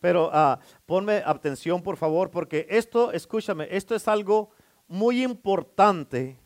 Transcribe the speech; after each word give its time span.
pero 0.00 0.30
ah, 0.32 0.58
ponme 0.86 1.22
atención 1.24 1.82
por 1.82 1.96
favor, 1.96 2.30
porque 2.30 2.66
esto, 2.70 3.12
escúchame, 3.12 3.68
esto 3.70 3.94
es 3.94 4.08
algo 4.08 4.50
muy 4.88 5.22
importante 5.22 6.38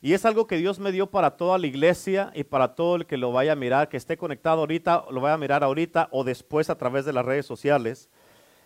y 0.00 0.12
es 0.12 0.24
algo 0.24 0.46
que 0.46 0.56
Dios 0.56 0.78
me 0.78 0.92
dio 0.92 1.10
para 1.10 1.36
toda 1.36 1.58
la 1.58 1.66
iglesia 1.66 2.30
y 2.34 2.44
para 2.44 2.74
todo 2.74 2.96
el 2.96 3.06
que 3.06 3.16
lo 3.16 3.32
vaya 3.32 3.52
a 3.52 3.56
mirar, 3.56 3.88
que 3.88 3.96
esté 3.96 4.16
conectado 4.16 4.60
ahorita, 4.60 5.06
lo 5.10 5.20
vaya 5.20 5.34
a 5.34 5.38
mirar 5.38 5.64
ahorita 5.64 6.08
o 6.12 6.22
después 6.22 6.70
a 6.70 6.78
través 6.78 7.04
de 7.04 7.12
las 7.12 7.24
redes 7.24 7.46
sociales. 7.46 8.08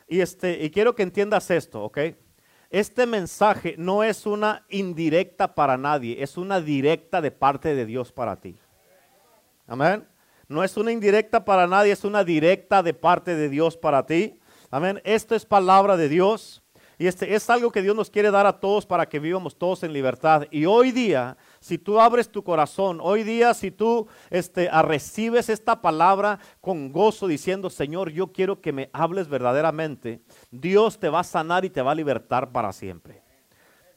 Y, 0.07 0.21
este, 0.21 0.63
y 0.63 0.71
quiero 0.71 0.95
que 0.95 1.03
entiendas 1.03 1.51
esto, 1.51 1.85
¿ok? 1.85 1.99
Este 2.69 3.07
mensaje 3.07 3.77
no 3.79 4.05
es 4.05 4.27
una 4.27 4.67
indirecta 4.69 5.55
para 5.55 5.79
nadie, 5.79 6.23
es 6.23 6.37
una 6.37 6.61
directa 6.61 7.23
de 7.23 7.31
parte 7.31 7.75
de 7.75 7.87
Dios 7.87 8.13
para 8.13 8.37
ti. 8.37 8.59
Amén. 9.67 10.07
No 10.49 10.65
es 10.65 10.77
una 10.77 10.93
indirecta 10.93 11.45
para 11.45 11.67
nadie, 11.67 11.93
es 11.93 12.05
una 12.05 12.25
directa 12.25 12.83
de 12.83 12.95
parte 12.95 13.35
de 13.35 13.49
Dios 13.49 13.77
para 13.77 14.07
ti. 14.07 14.39
Amén. 14.71 15.01
Esto 15.05 15.35
es 15.35 15.45
palabra 15.45 15.97
de 15.97 16.09
Dios. 16.09 16.63
Y 16.99 17.07
este 17.09 17.35
es 17.35 17.51
algo 17.51 17.73
que 17.73 17.83
Dios 17.83 17.97
nos 17.97 18.11
quiere 18.11 18.31
dar 18.31 18.47
a 18.47 18.61
todos 18.61 18.87
para 18.87 19.09
que 19.09 19.19
vivamos 19.19 19.59
todos 19.59 19.83
en 19.83 19.93
libertad. 19.93 20.47
Y 20.53 20.67
hoy 20.67 20.93
día, 20.93 21.37
si 21.59 21.77
tú 21.77 21.99
abres 21.99 22.31
tu 22.31 22.45
corazón, 22.45 23.01
hoy 23.03 23.25
día 23.25 23.55
si 23.55 23.73
tú 23.73 24.07
este, 24.31 24.71
recibes 24.83 25.49
esta 25.49 25.83
palabra 25.83 26.39
con 26.61 26.93
gozo 26.93 27.27
diciendo, 27.27 27.71
Señor, 27.71 28.11
yo 28.11 28.33
quiero 28.33 28.61
que 28.61 28.73
me 28.73 28.89
hables 28.93 29.27
verdaderamente, 29.27 30.21
Dios 30.53 31.01
te 31.01 31.09
va 31.09 31.21
a 31.21 31.25
sanar 31.25 31.65
y 31.65 31.71
te 31.71 31.83
va 31.83 31.91
a 31.91 31.97
libertar 31.97 32.53
para 32.53 32.73
siempre. 32.73 33.23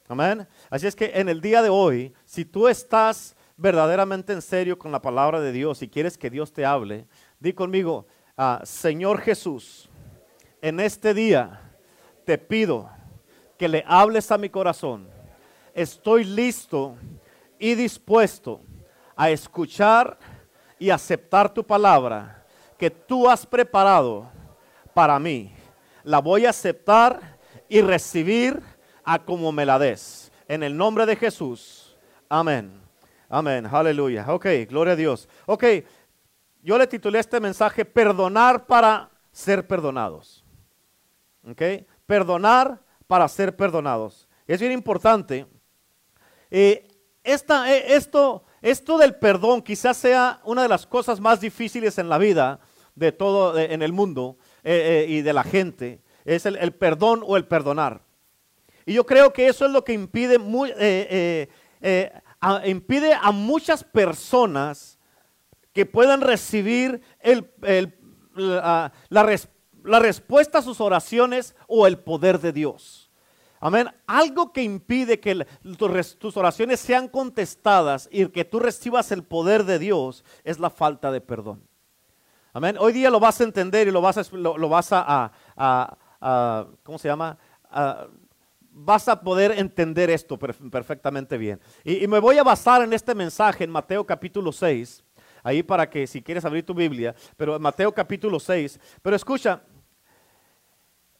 Amén. 0.07 0.47
Así 0.69 0.87
es 0.87 0.95
que 0.95 1.11
en 1.13 1.29
el 1.29 1.41
día 1.41 1.61
de 1.61 1.69
hoy, 1.69 2.13
si 2.25 2.43
tú 2.43 2.67
estás 2.67 3.35
verdaderamente 3.57 4.33
en 4.33 4.41
serio 4.41 4.77
con 4.77 4.91
la 4.91 5.01
palabra 5.01 5.39
de 5.39 5.51
Dios 5.51 5.81
y 5.81 5.89
quieres 5.89 6.17
que 6.17 6.29
Dios 6.29 6.51
te 6.51 6.65
hable, 6.65 7.07
di 7.39 7.53
conmigo, 7.53 8.05
ah, 8.37 8.61
Señor 8.63 9.19
Jesús, 9.21 9.89
en 10.61 10.79
este 10.79 11.13
día 11.13 11.61
te 12.25 12.37
pido 12.37 12.89
que 13.57 13.67
le 13.67 13.83
hables 13.87 14.31
a 14.31 14.37
mi 14.37 14.49
corazón. 14.49 15.07
Estoy 15.73 16.23
listo 16.23 16.95
y 17.59 17.75
dispuesto 17.75 18.61
a 19.15 19.29
escuchar 19.29 20.17
y 20.77 20.89
aceptar 20.89 21.53
tu 21.53 21.63
palabra 21.63 22.45
que 22.77 22.89
tú 22.89 23.29
has 23.29 23.45
preparado 23.45 24.29
para 24.93 25.17
mí. 25.19 25.53
La 26.03 26.19
voy 26.19 26.45
a 26.45 26.49
aceptar 26.49 27.37
y 27.69 27.81
recibir 27.81 28.61
a 29.03 29.19
como 29.19 29.51
me 29.51 29.65
la 29.65 29.79
des. 29.79 30.31
En 30.47 30.63
el 30.63 30.75
nombre 30.75 31.05
de 31.05 31.15
Jesús. 31.15 31.95
Amén. 32.27 32.84
Amén. 33.29 33.65
Aleluya. 33.65 34.25
Ok, 34.29 34.45
gloria 34.69 34.93
a 34.93 34.95
Dios. 34.95 35.27
Ok, 35.45 35.63
yo 36.61 36.77
le 36.77 36.87
titulé 36.87 37.19
este 37.19 37.39
mensaje 37.39 37.85
Perdonar 37.85 38.65
para 38.65 39.09
ser 39.31 39.67
perdonados. 39.67 40.43
Ok, 41.47 41.61
perdonar 42.05 42.81
para 43.07 43.27
ser 43.27 43.55
perdonados. 43.55 44.27
Es 44.47 44.59
bien 44.59 44.71
importante. 44.71 45.45
Eh, 46.51 46.87
esta, 47.23 47.73
eh, 47.73 47.95
esto, 47.95 48.43
esto 48.61 48.97
del 48.97 49.15
perdón 49.15 49.61
quizás 49.61 49.97
sea 49.97 50.39
una 50.43 50.63
de 50.63 50.69
las 50.69 50.85
cosas 50.85 51.19
más 51.19 51.41
difíciles 51.41 51.97
en 51.97 52.09
la 52.09 52.17
vida 52.17 52.59
de 52.93 53.11
todo, 53.11 53.57
en 53.57 53.81
el 53.81 53.91
mundo 53.91 54.37
eh, 54.63 55.05
y 55.09 55.21
de 55.21 55.33
la 55.33 55.43
gente. 55.43 56.01
Es 56.23 56.45
el, 56.45 56.73
perdón 56.73 57.21
o 57.25 57.37
el 57.37 57.45
perdonar. 57.45 58.01
Y 58.85 58.93
yo 58.93 59.05
creo 59.05 59.33
que 59.33 59.47
eso 59.47 59.65
es 59.65 59.71
lo 59.71 59.83
que 59.83 59.93
impide, 59.93 60.37
muy, 60.37 60.71
impide 62.65 63.13
a 63.13 63.31
muchas 63.31 63.83
personas 63.83 64.99
que 65.73 65.85
puedan 65.85 66.21
recibir 66.21 67.01
la, 68.33 68.91
respuesta 69.83 70.59
a 70.59 70.61
sus 70.61 70.79
oraciones 70.79 71.55
o 71.67 71.85
el 71.85 71.99
poder 71.99 72.39
de 72.39 72.53
Dios. 72.53 73.11
Amén. 73.59 73.89
Algo 74.07 74.53
que 74.53 74.63
impide 74.63 75.19
que 75.19 75.45
tus 76.19 76.37
oraciones 76.37 76.79
sean 76.79 77.07
contestadas 77.07 78.07
y 78.11 78.27
que 78.27 78.45
tú 78.45 78.59
recibas 78.59 79.11
el 79.11 79.23
poder 79.23 79.63
de 79.63 79.79
Dios 79.79 80.23
es 80.43 80.59
la 80.59 80.69
falta 80.69 81.11
de 81.11 81.21
perdón. 81.21 81.61
Amén. 82.53 82.77
Hoy 82.79 82.93
día 82.93 83.09
lo 83.09 83.19
vas 83.19 83.41
a 83.41 83.43
entender 83.43 83.87
y 83.87 83.91
lo 83.91 84.01
vas 84.01 84.17
a, 84.91 85.31
a, 85.57 86.67
¿cómo 86.83 86.97
se 86.97 87.07
llama? 87.09 87.37
Vas 88.77 89.07
a 89.07 89.21
poder 89.21 89.53
entender 89.57 90.09
esto 90.09 90.37
perfectamente 90.37 91.37
bien. 91.37 91.61
Y, 91.83 92.05
me 92.07 92.19
voy 92.19 92.37
a 92.37 92.43
basar 92.43 92.81
en 92.81 92.91
este 92.91 93.15
mensaje 93.15 93.63
en 93.63 93.71
Mateo 93.71 94.05
capítulo 94.05 94.51
6, 94.51 95.01
ahí 95.43 95.63
para 95.63 95.89
que 95.89 96.05
si 96.05 96.21
quieres 96.21 96.43
abrir 96.43 96.65
tu 96.65 96.73
Biblia, 96.73 97.15
pero 97.37 97.57
Mateo 97.57 97.93
capítulo 97.93 98.37
6, 98.37 98.77
pero 99.01 99.15
escucha, 99.15 99.63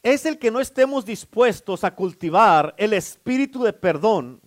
es 0.03 0.25
el 0.25 0.38
que 0.38 0.51
no 0.51 0.59
estemos 0.59 1.05
dispuestos 1.05 1.85
a 1.85 1.95
cultivar 1.95 2.75
el 2.77 2.91
espíritu 2.93 3.63
de 3.63 3.72
perdón. 3.72 4.41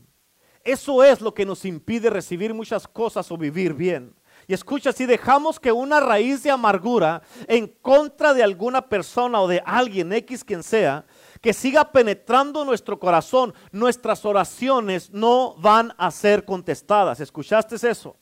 Eso 0.62 1.02
es 1.02 1.22
lo 1.22 1.32
que 1.32 1.46
nos 1.46 1.64
impide 1.64 2.10
recibir 2.10 2.52
muchas 2.52 2.86
cosas 2.86 3.32
o 3.32 3.38
vivir 3.38 3.72
bien. 3.72 4.14
Y 4.46 4.52
escucha, 4.52 4.92
si 4.92 5.06
dejamos 5.06 5.58
que 5.58 5.72
una 5.72 5.98
raíz 5.98 6.42
de 6.42 6.50
amargura 6.50 7.22
en 7.46 7.66
contra 7.66 8.34
de 8.34 8.42
alguna 8.42 8.88
persona 8.88 9.40
o 9.40 9.48
de 9.48 9.62
alguien, 9.64 10.12
X 10.12 10.44
quien 10.44 10.62
sea, 10.62 11.06
que 11.40 11.52
siga 11.52 11.92
penetrando 11.92 12.64
nuestro 12.64 12.98
corazón, 12.98 13.54
nuestras 13.72 14.24
oraciones 14.24 15.10
no 15.10 15.54
van 15.58 15.94
a 15.98 16.10
ser 16.10 16.44
contestadas. 16.44 17.20
¿Escuchaste 17.20 17.76
eso? 17.88 18.16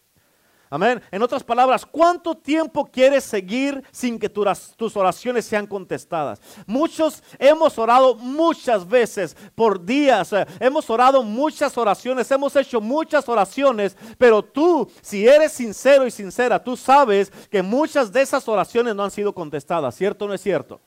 Amén. 0.69 1.01
En 1.13 1.23
otras 1.23 1.45
palabras, 1.45 1.87
¿cuánto 1.87 2.35
tiempo 2.35 2.85
quieres 2.87 3.23
seguir 3.23 3.85
sin 3.93 4.19
que 4.19 4.29
tus 4.29 4.97
oraciones 4.97 5.45
sean 5.45 5.67
contestadas? 5.67 6.41
Muchos 6.67 7.23
hemos 7.39 7.79
orado 7.79 8.17
muchas 8.17 8.87
veces 8.87 9.37
por 9.55 9.85
días, 9.85 10.33
eh, 10.33 10.45
hemos 10.59 10.91
orado 10.91 11.23
muchas 11.23 11.79
oraciones, 11.79 12.29
hemos 12.33 12.57
hecho 12.57 12.81
muchas 12.81 13.29
oraciones, 13.29 13.97
pero 14.19 14.43
tú, 14.43 14.91
si 15.03 15.27
eres 15.29 15.53
sincero 15.53 16.05
y 16.05 16.11
sincera, 16.11 16.63
tú 16.63 16.77
sabes 16.77 17.31
que 17.49 17.63
muchas 17.63 18.11
de 18.13 18.23
esas 18.23 18.49
oraciones 18.49 18.97
no 18.97 19.05
han 19.05 19.11
sido 19.13 19.33
contestadas, 19.33 19.95
¿cierto 19.95 20.25
o 20.25 20.29
no 20.29 20.35
es 20.35 20.41
cierto? 20.41 20.81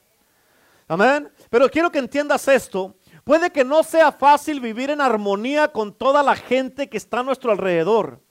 Amén. 0.90 1.32
Pero 1.52 1.70
quiero 1.70 1.92
que 1.92 2.00
entiendas 2.00 2.48
esto. 2.48 2.98
Puede 3.24 3.52
que 3.52 3.64
no 3.64 3.84
sea 3.84 4.12
fácil 4.12 4.60
vivir 4.60 4.90
en 4.90 5.02
armonía 5.02 5.72
con 5.72 5.94
toda 5.94 6.24
la 6.24 6.36
gente 6.36 6.90
que 6.90 6.98
está 6.98 7.20
a 7.20 7.24
nuestro 7.24 7.52
alrededor. 7.52 8.24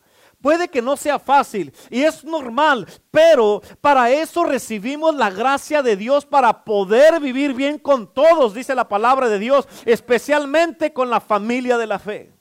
Puede 0.43 0.69
que 0.69 0.83
no 0.83 0.97
sea 0.97 1.19
fácil 1.19 1.73
y 1.89 2.03
es 2.03 2.25
normal, 2.25 2.87
pero 3.11 3.61
para 3.81 4.11
eso 4.11 4.45
recibimos 4.45 5.15
la 5.15 5.31
gracia 5.31 5.83
de 5.83 5.97
Dios 5.97 6.27
para 6.27 6.65
poder 6.65 7.21
vivir 7.21 7.55
bien 7.55 7.79
con 7.79 8.13
todos, 8.13 8.55
dice 8.55 8.75
la 8.75 8.89
palabra 8.89 9.29
de 9.29 9.41
Dios, 9.41 9.67
especialmente 9.85 10.93
con 10.93 11.11
la 11.11 11.21
familia 11.21 11.77
de 11.77 11.87
la 11.89 11.99
fe. 11.99 12.33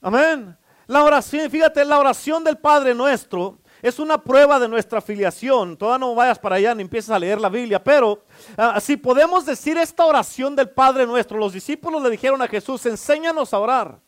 Amén. 0.00 0.56
La 0.86 1.04
oración, 1.04 1.50
fíjate, 1.50 1.84
la 1.84 1.98
oración 1.98 2.44
del 2.44 2.58
Padre 2.58 2.94
nuestro 2.94 3.59
es 3.82 3.98
una 3.98 4.18
prueba 4.18 4.58
de 4.58 4.68
nuestra 4.68 5.00
filiación. 5.00 5.76
Todavía 5.76 6.06
no 6.06 6.14
vayas 6.14 6.38
para 6.38 6.56
allá 6.56 6.74
ni 6.74 6.82
empieces 6.82 7.10
a 7.10 7.18
leer 7.18 7.40
la 7.40 7.48
Biblia, 7.48 7.82
pero 7.82 8.24
ah, 8.56 8.80
si 8.80 8.96
podemos 8.96 9.46
decir 9.46 9.76
esta 9.78 10.04
oración 10.06 10.54
del 10.56 10.70
Padre 10.70 11.06
nuestro, 11.06 11.38
los 11.38 11.52
discípulos 11.52 12.02
le 12.02 12.10
dijeron 12.10 12.40
a 12.42 12.48
Jesús, 12.48 12.84
enséñanos 12.86 13.52
a 13.54 13.58
orar. 13.58 13.98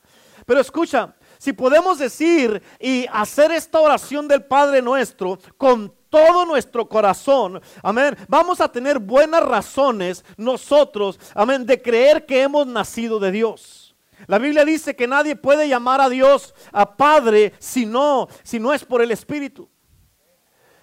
Pero 0.47 0.61
escucha, 0.61 1.15
si 1.39 1.53
podemos 1.53 1.99
decir 1.99 2.63
y 2.79 3.07
hacer 3.13 3.51
esta 3.53 3.81
oración 3.81 4.29
del 4.29 4.45
Padre 4.45 4.83
nuestro 4.83 5.39
con 5.57 5.93
todo 6.09 6.45
nuestro 6.45 6.89
corazón, 6.89 7.61
amén, 7.83 8.17
vamos 8.29 8.61
a 8.61 8.71
tener 8.71 8.99
buenas 8.99 9.43
razones 9.43 10.25
nosotros, 10.37 11.19
amén, 11.35 11.65
de 11.65 11.81
creer 11.81 12.27
que 12.27 12.43
hemos 12.43 12.67
nacido 12.67 13.19
de 13.19 13.33
Dios. 13.33 13.82
La 14.27 14.39
Biblia 14.39 14.65
dice 14.65 14.97
que 14.97 15.07
nadie 15.07 15.37
puede 15.37 15.69
llamar 15.69 16.01
a 16.01 16.09
Dios 16.09 16.55
a 16.73 16.97
Padre 16.97 17.53
si 17.59 17.87
no, 17.87 18.29
si 18.43 18.59
no 18.59 18.73
es 18.73 18.85
por 18.85 19.03
el 19.03 19.11
Espíritu. 19.11 19.69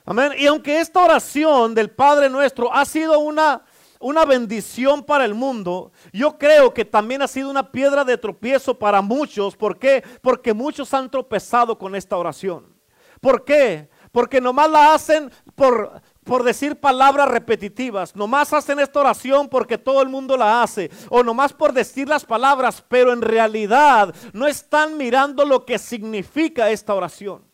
Amén. 0.06 0.34
Y 0.38 0.48
aunque 0.48 0.80
esta 0.80 1.04
oración 1.04 1.76
del 1.76 1.92
Padre 1.92 2.30
nuestro 2.30 2.74
ha 2.74 2.86
sido 2.86 3.20
una 3.20 3.64
una 4.00 4.24
bendición 4.24 5.04
para 5.04 5.26
el 5.26 5.34
mundo, 5.34 5.92
yo 6.14 6.38
creo 6.38 6.74
que 6.74 6.86
también 6.86 7.22
ha 7.22 7.28
sido 7.28 7.50
una 7.50 7.70
piedra 7.72 8.06
de 8.06 8.18
tropiezo 8.18 8.80
para 8.80 9.02
muchos. 9.02 9.58
¿Por 9.58 9.78
qué? 9.78 10.04
Porque 10.22 10.54
muchos 10.54 10.94
han 10.94 11.12
tropezado 11.12 11.78
con 11.78 11.96
esta 11.96 12.16
oración. 12.16 12.74
¿Por 13.20 13.44
qué? 13.44 13.90
Porque 14.12 14.40
nomás 14.40 14.70
la 14.70 14.94
hacen 14.94 15.30
por, 15.54 16.02
por 16.30 16.44
decir 16.44 16.76
palabras 16.76 17.28
repetitivas. 17.28 18.16
Nomás 18.16 18.54
hacen 18.54 18.80
esta 18.80 19.00
oración 19.00 19.50
porque 19.50 19.80
todo 19.80 20.04
el 20.04 20.10
mundo 20.10 20.38
la 20.38 20.62
hace. 20.62 20.92
O 21.10 21.24
nomás 21.24 21.52
por 21.52 21.74
decir 21.74 22.08
las 22.08 22.24
palabras, 22.24 22.84
pero 22.88 23.12
en 23.12 23.24
realidad 23.24 24.14
no 24.32 24.46
están 24.46 24.96
mirando 24.96 25.44
lo 25.44 25.66
que 25.66 25.80
significa 25.80 26.70
esta 26.70 26.94
oración. 26.94 27.49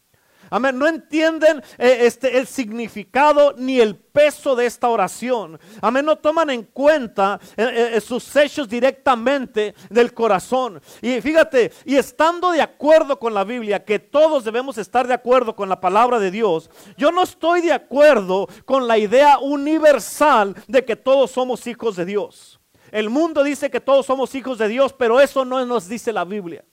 Amén. 0.49 0.77
No 0.77 0.87
entienden 0.87 1.61
eh, 1.77 1.99
este, 2.01 2.37
el 2.37 2.47
significado 2.47 3.53
ni 3.57 3.79
el 3.79 3.95
peso 3.95 4.55
de 4.55 4.65
esta 4.65 4.89
oración. 4.89 5.59
Amén. 5.81 6.05
No 6.05 6.17
toman 6.17 6.49
en 6.49 6.63
cuenta 6.63 7.39
eh, 7.57 7.91
eh, 7.95 8.01
sus 8.01 8.35
hechos 8.35 8.69
directamente 8.69 9.75
del 9.89 10.13
corazón. 10.13 10.81
Y 11.01 11.19
fíjate, 11.21 11.71
y 11.85 11.95
estando 11.95 12.51
de 12.51 12.61
acuerdo 12.61 13.19
con 13.19 13.33
la 13.33 13.43
Biblia, 13.43 13.83
que 13.83 13.99
todos 13.99 14.43
debemos 14.43 14.77
estar 14.77 15.07
de 15.07 15.13
acuerdo 15.13 15.55
con 15.55 15.69
la 15.69 15.81
palabra 15.81 16.19
de 16.19 16.31
Dios, 16.31 16.69
yo 16.97 17.11
no 17.11 17.23
estoy 17.23 17.61
de 17.61 17.73
acuerdo 17.73 18.47
con 18.65 18.87
la 18.87 18.97
idea 18.97 19.39
universal 19.39 20.55
de 20.67 20.85
que 20.85 20.95
todos 20.95 21.31
somos 21.31 21.67
hijos 21.67 21.95
de 21.95 22.05
Dios. 22.05 22.59
El 22.91 23.09
mundo 23.09 23.43
dice 23.43 23.69
que 23.69 23.81
todos 23.81 24.05
somos 24.05 24.33
hijos 24.35 24.57
de 24.57 24.67
Dios, 24.67 24.93
pero 24.93 25.19
eso 25.19 25.43
no 25.43 25.65
nos 25.65 25.89
dice 25.89 26.13
la 26.13 26.23
Biblia. 26.23 26.63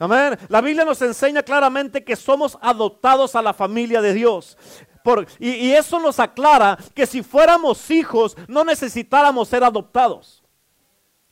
Amén. 0.00 0.38
La 0.48 0.62
Biblia 0.62 0.86
nos 0.86 1.02
enseña 1.02 1.42
claramente 1.42 2.02
que 2.02 2.16
somos 2.16 2.56
adoptados 2.62 3.36
a 3.36 3.42
la 3.42 3.52
familia 3.52 4.00
de 4.00 4.14
Dios. 4.14 4.56
y, 5.38 5.50
y 5.50 5.72
eso 5.72 6.00
nos 6.00 6.18
aclara 6.18 6.78
que 6.94 7.06
si 7.06 7.22
fuéramos 7.22 7.90
hijos 7.90 8.34
no 8.48 8.64
necesitáramos 8.64 9.48
ser 9.48 9.62
adoptados. 9.62 10.42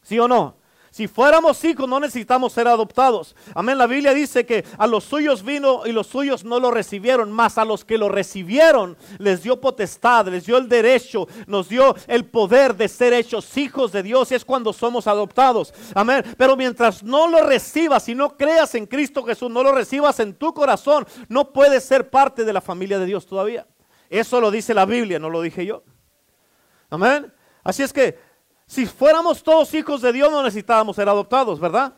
¿Sí 0.03 0.19
o 0.19 0.29
no? 0.29 0.58
Si 0.99 1.07
fuéramos 1.07 1.65
hijos 1.65 1.89
no 1.89 2.01
necesitamos 2.01 2.53
ser 2.53 2.67
adoptados. 2.67 3.37
Amén. 3.55 3.79
La 3.79 3.87
Biblia 3.87 4.13
dice 4.13 4.45
que 4.45 4.65
a 4.77 4.85
los 4.85 5.05
suyos 5.05 5.45
vino 5.45 5.87
y 5.87 5.93
los 5.93 6.09
suyos 6.09 6.43
no 6.43 6.59
lo 6.59 6.73
recibieron, 6.73 7.31
más 7.31 7.57
a 7.57 7.65
los 7.65 7.85
que 7.85 7.97
lo 7.97 8.09
recibieron 8.09 8.97
les 9.19 9.45
dio 9.45 9.61
potestad, 9.61 10.27
les 10.27 10.47
dio 10.47 10.57
el 10.57 10.69
derecho, 10.69 11.29
nos 11.47 11.69
dio 11.69 11.95
el 12.09 12.25
poder 12.25 12.75
de 12.75 12.89
ser 12.89 13.13
hechos 13.13 13.57
hijos 13.57 13.93
de 13.93 14.03
Dios 14.03 14.33
y 14.33 14.35
es 14.35 14.45
cuando 14.45 14.73
somos 14.73 15.07
adoptados. 15.07 15.73
Amén. 15.95 16.25
Pero 16.37 16.57
mientras 16.57 17.05
no 17.05 17.29
lo 17.29 17.47
recibas 17.47 18.09
y 18.09 18.17
no 18.17 18.37
creas 18.37 18.75
en 18.75 18.85
Cristo 18.85 19.23
Jesús, 19.23 19.53
no 19.53 19.63
lo 19.63 19.71
recibas 19.71 20.19
en 20.19 20.35
tu 20.35 20.53
corazón, 20.53 21.07
no 21.29 21.53
puedes 21.53 21.85
ser 21.85 22.11
parte 22.11 22.45
de 22.45 22.53
la 22.53 22.61
familia 22.61 22.99
de 22.99 23.07
Dios 23.07 23.25
todavía. 23.25 23.69
Eso 24.11 24.41
lo 24.41 24.51
dice 24.51 24.75
la 24.75 24.85
Biblia, 24.85 25.21
no 25.21 25.31
lo 25.31 25.43
dije 25.43 25.65
yo. 25.65 25.85
Amén. 26.91 27.33
Así 27.63 27.85
es 27.85 27.93
que 27.93 28.19
si 28.69 28.85
fuéramos 28.85 29.43
todos 29.43 29.73
hijos 29.73 30.03
de 30.03 30.13
Dios 30.13 30.31
no 30.31 30.43
necesitábamos 30.43 30.95
ser 30.95 31.09
adoptados, 31.09 31.59
¿verdad? 31.59 31.95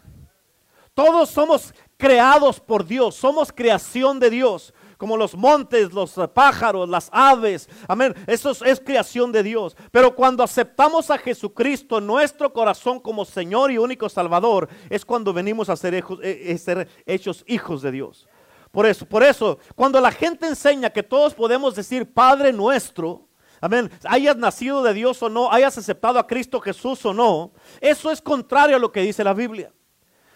Todos 0.95 1.29
somos 1.29 1.75
creados 1.97 2.61
por 2.61 2.87
Dios, 2.87 3.17
somos 3.17 3.51
creación 3.53 4.21
de 4.21 4.31
Dios, 4.31 4.73
como 4.97 5.17
los 5.17 5.35
montes, 5.35 5.93
los 5.93 6.15
pájaros, 6.33 6.89
las 6.89 7.09
aves. 7.13 7.69
Amén. 7.89 8.15
Eso 8.29 8.53
es, 8.65 8.81
creación 8.81 9.33
de 9.33 9.43
Dios. 9.43 9.77
Pero 9.91 10.15
cuando 10.15 10.45
aceptamos 10.45 11.11
a 11.11 11.19
Jesucristo 11.19 11.99
en 11.99 12.07
nuestro 12.07 12.53
corazón 12.53 13.01
como 13.01 13.25
Señor 13.25 13.73
y 13.73 13.79
único 13.79 14.09
Salvador, 14.09 14.69
es 14.89 15.05
cuando 15.05 15.33
venimos 15.33 15.69
a 15.71 15.77
ser, 15.77 15.95
hijos, 15.95 16.21
eh, 16.23 16.53
eh, 16.53 16.59
ser 16.59 16.87
hechos 17.05 17.43
hijos 17.49 17.83
de 17.83 17.91
Dios. 17.91 18.29
Por 18.71 18.87
eso, 18.87 19.05
por 19.07 19.25
eso, 19.25 19.59
cuando 19.75 20.01
la 20.01 20.13
gente 20.13 20.47
enseña 20.47 20.91
que 20.91 21.03
todos 21.03 21.35
podemos 21.35 21.75
decir 21.75 22.13
Padre 22.13 22.53
nuestro, 22.53 23.27
Amén. 23.61 23.91
Hayas 24.05 24.37
nacido 24.37 24.83
de 24.83 24.95
Dios 24.95 25.23
o 25.23 25.29
no, 25.29 25.53
hayas 25.53 25.77
aceptado 25.77 26.19
a 26.19 26.27
Cristo 26.27 26.61
Jesús 26.61 27.05
o 27.05 27.13
no, 27.13 27.53
eso 27.81 28.11
es 28.11 28.23
contrario 28.23 28.77
a 28.77 28.79
lo 28.79 28.91
que 28.91 29.03
dice 29.03 29.23
la 29.23 29.35
Biblia. 29.35 29.73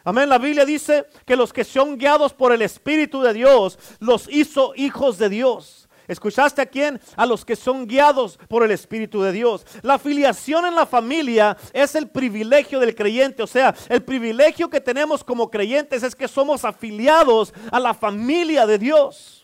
Amén. 0.04 0.28
La 0.28 0.38
Biblia 0.38 0.66
dice 0.66 1.06
que 1.24 1.34
los 1.34 1.52
que 1.52 1.64
son 1.64 1.96
guiados 1.96 2.34
por 2.34 2.52
el 2.52 2.60
Espíritu 2.60 3.22
de 3.22 3.32
Dios 3.32 3.78
los 4.00 4.28
hizo 4.30 4.74
hijos 4.76 5.16
de 5.16 5.30
Dios. 5.30 5.88
¿Escuchaste 6.06 6.60
a 6.60 6.66
quién? 6.66 7.00
A 7.16 7.24
los 7.24 7.46
que 7.46 7.56
son 7.56 7.86
guiados 7.86 8.38
por 8.48 8.62
el 8.62 8.70
Espíritu 8.70 9.22
de 9.22 9.32
Dios. 9.32 9.66
La 9.80 9.98
filiación 9.98 10.66
en 10.66 10.74
la 10.74 10.84
familia 10.84 11.56
es 11.72 11.94
el 11.94 12.08
privilegio 12.08 12.78
del 12.78 12.94
creyente. 12.94 13.42
O 13.42 13.46
sea, 13.46 13.74
el 13.88 14.02
privilegio 14.02 14.68
que 14.68 14.82
tenemos 14.82 15.24
como 15.24 15.50
creyentes 15.50 16.02
es 16.02 16.14
que 16.14 16.28
somos 16.28 16.66
afiliados 16.66 17.54
a 17.72 17.80
la 17.80 17.94
familia 17.94 18.66
de 18.66 18.78
Dios. 18.78 19.43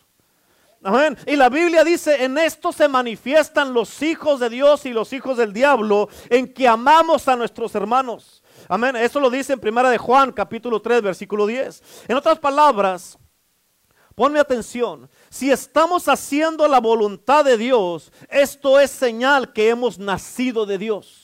Y 1.27 1.35
la 1.35 1.49
Biblia 1.49 1.83
dice, 1.83 2.23
en 2.23 2.37
esto 2.39 2.71
se 2.71 2.87
manifiestan 2.87 3.73
los 3.73 4.01
hijos 4.01 4.39
de 4.39 4.49
Dios 4.49 4.85
y 4.85 4.93
los 4.93 5.13
hijos 5.13 5.37
del 5.37 5.53
diablo, 5.53 6.09
en 6.27 6.51
que 6.51 6.67
amamos 6.67 7.27
a 7.27 7.35
nuestros 7.35 7.75
hermanos. 7.75 8.41
Amén. 8.67 8.95
Eso 8.95 9.19
lo 9.19 9.29
dice 9.29 9.53
en 9.53 9.59
Primera 9.59 9.91
de 9.91 9.99
Juan, 9.99 10.31
capítulo 10.31 10.81
3, 10.81 11.03
versículo 11.03 11.45
10. 11.45 11.83
En 12.07 12.17
otras 12.17 12.39
palabras, 12.39 13.19
ponme 14.15 14.39
atención. 14.39 15.07
Si 15.29 15.51
estamos 15.51 16.07
haciendo 16.07 16.67
la 16.67 16.79
voluntad 16.79 17.45
de 17.45 17.57
Dios, 17.57 18.11
esto 18.29 18.79
es 18.79 18.89
señal 18.89 19.53
que 19.53 19.69
hemos 19.69 19.99
nacido 19.99 20.65
de 20.65 20.79
Dios. 20.79 21.20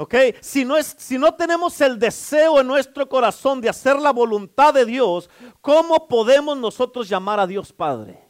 ¿Ok? 0.00 0.14
Si 0.40 0.64
no, 0.64 0.76
es, 0.76 0.94
si 0.96 1.18
no 1.18 1.34
tenemos 1.34 1.80
el 1.80 1.98
deseo 1.98 2.60
en 2.60 2.68
nuestro 2.68 3.08
corazón 3.08 3.60
de 3.60 3.68
hacer 3.68 3.98
la 3.98 4.12
voluntad 4.12 4.72
de 4.72 4.84
Dios, 4.84 5.28
¿cómo 5.60 6.06
podemos 6.06 6.56
nosotros 6.56 7.08
llamar 7.08 7.40
a 7.40 7.48
Dios 7.48 7.72
Padre? 7.72 8.24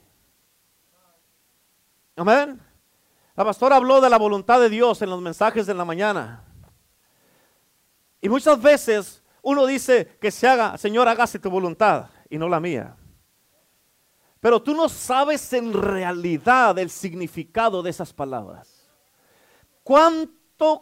Amén. 2.16 2.58
La 3.36 3.44
pastora 3.44 3.76
habló 3.76 4.00
de 4.00 4.08
la 4.08 4.16
voluntad 4.16 4.58
de 4.58 4.70
Dios 4.70 5.02
en 5.02 5.10
los 5.10 5.20
mensajes 5.20 5.66
de 5.66 5.74
la 5.74 5.84
mañana. 5.84 6.42
Y 8.22 8.30
muchas 8.30 8.60
veces 8.60 9.22
uno 9.42 9.66
dice 9.66 10.16
que 10.18 10.30
se 10.30 10.48
haga, 10.48 10.78
Señor, 10.78 11.06
hágase 11.06 11.38
tu 11.38 11.50
voluntad 11.50 12.06
y 12.30 12.38
no 12.38 12.48
la 12.48 12.60
mía. 12.60 12.96
Pero 14.40 14.62
tú 14.62 14.74
no 14.74 14.88
sabes 14.88 15.52
en 15.52 15.74
realidad 15.74 16.78
el 16.78 16.88
significado 16.88 17.82
de 17.82 17.90
esas 17.90 18.14
palabras. 18.14 18.88
¿Cuánto 19.82 20.37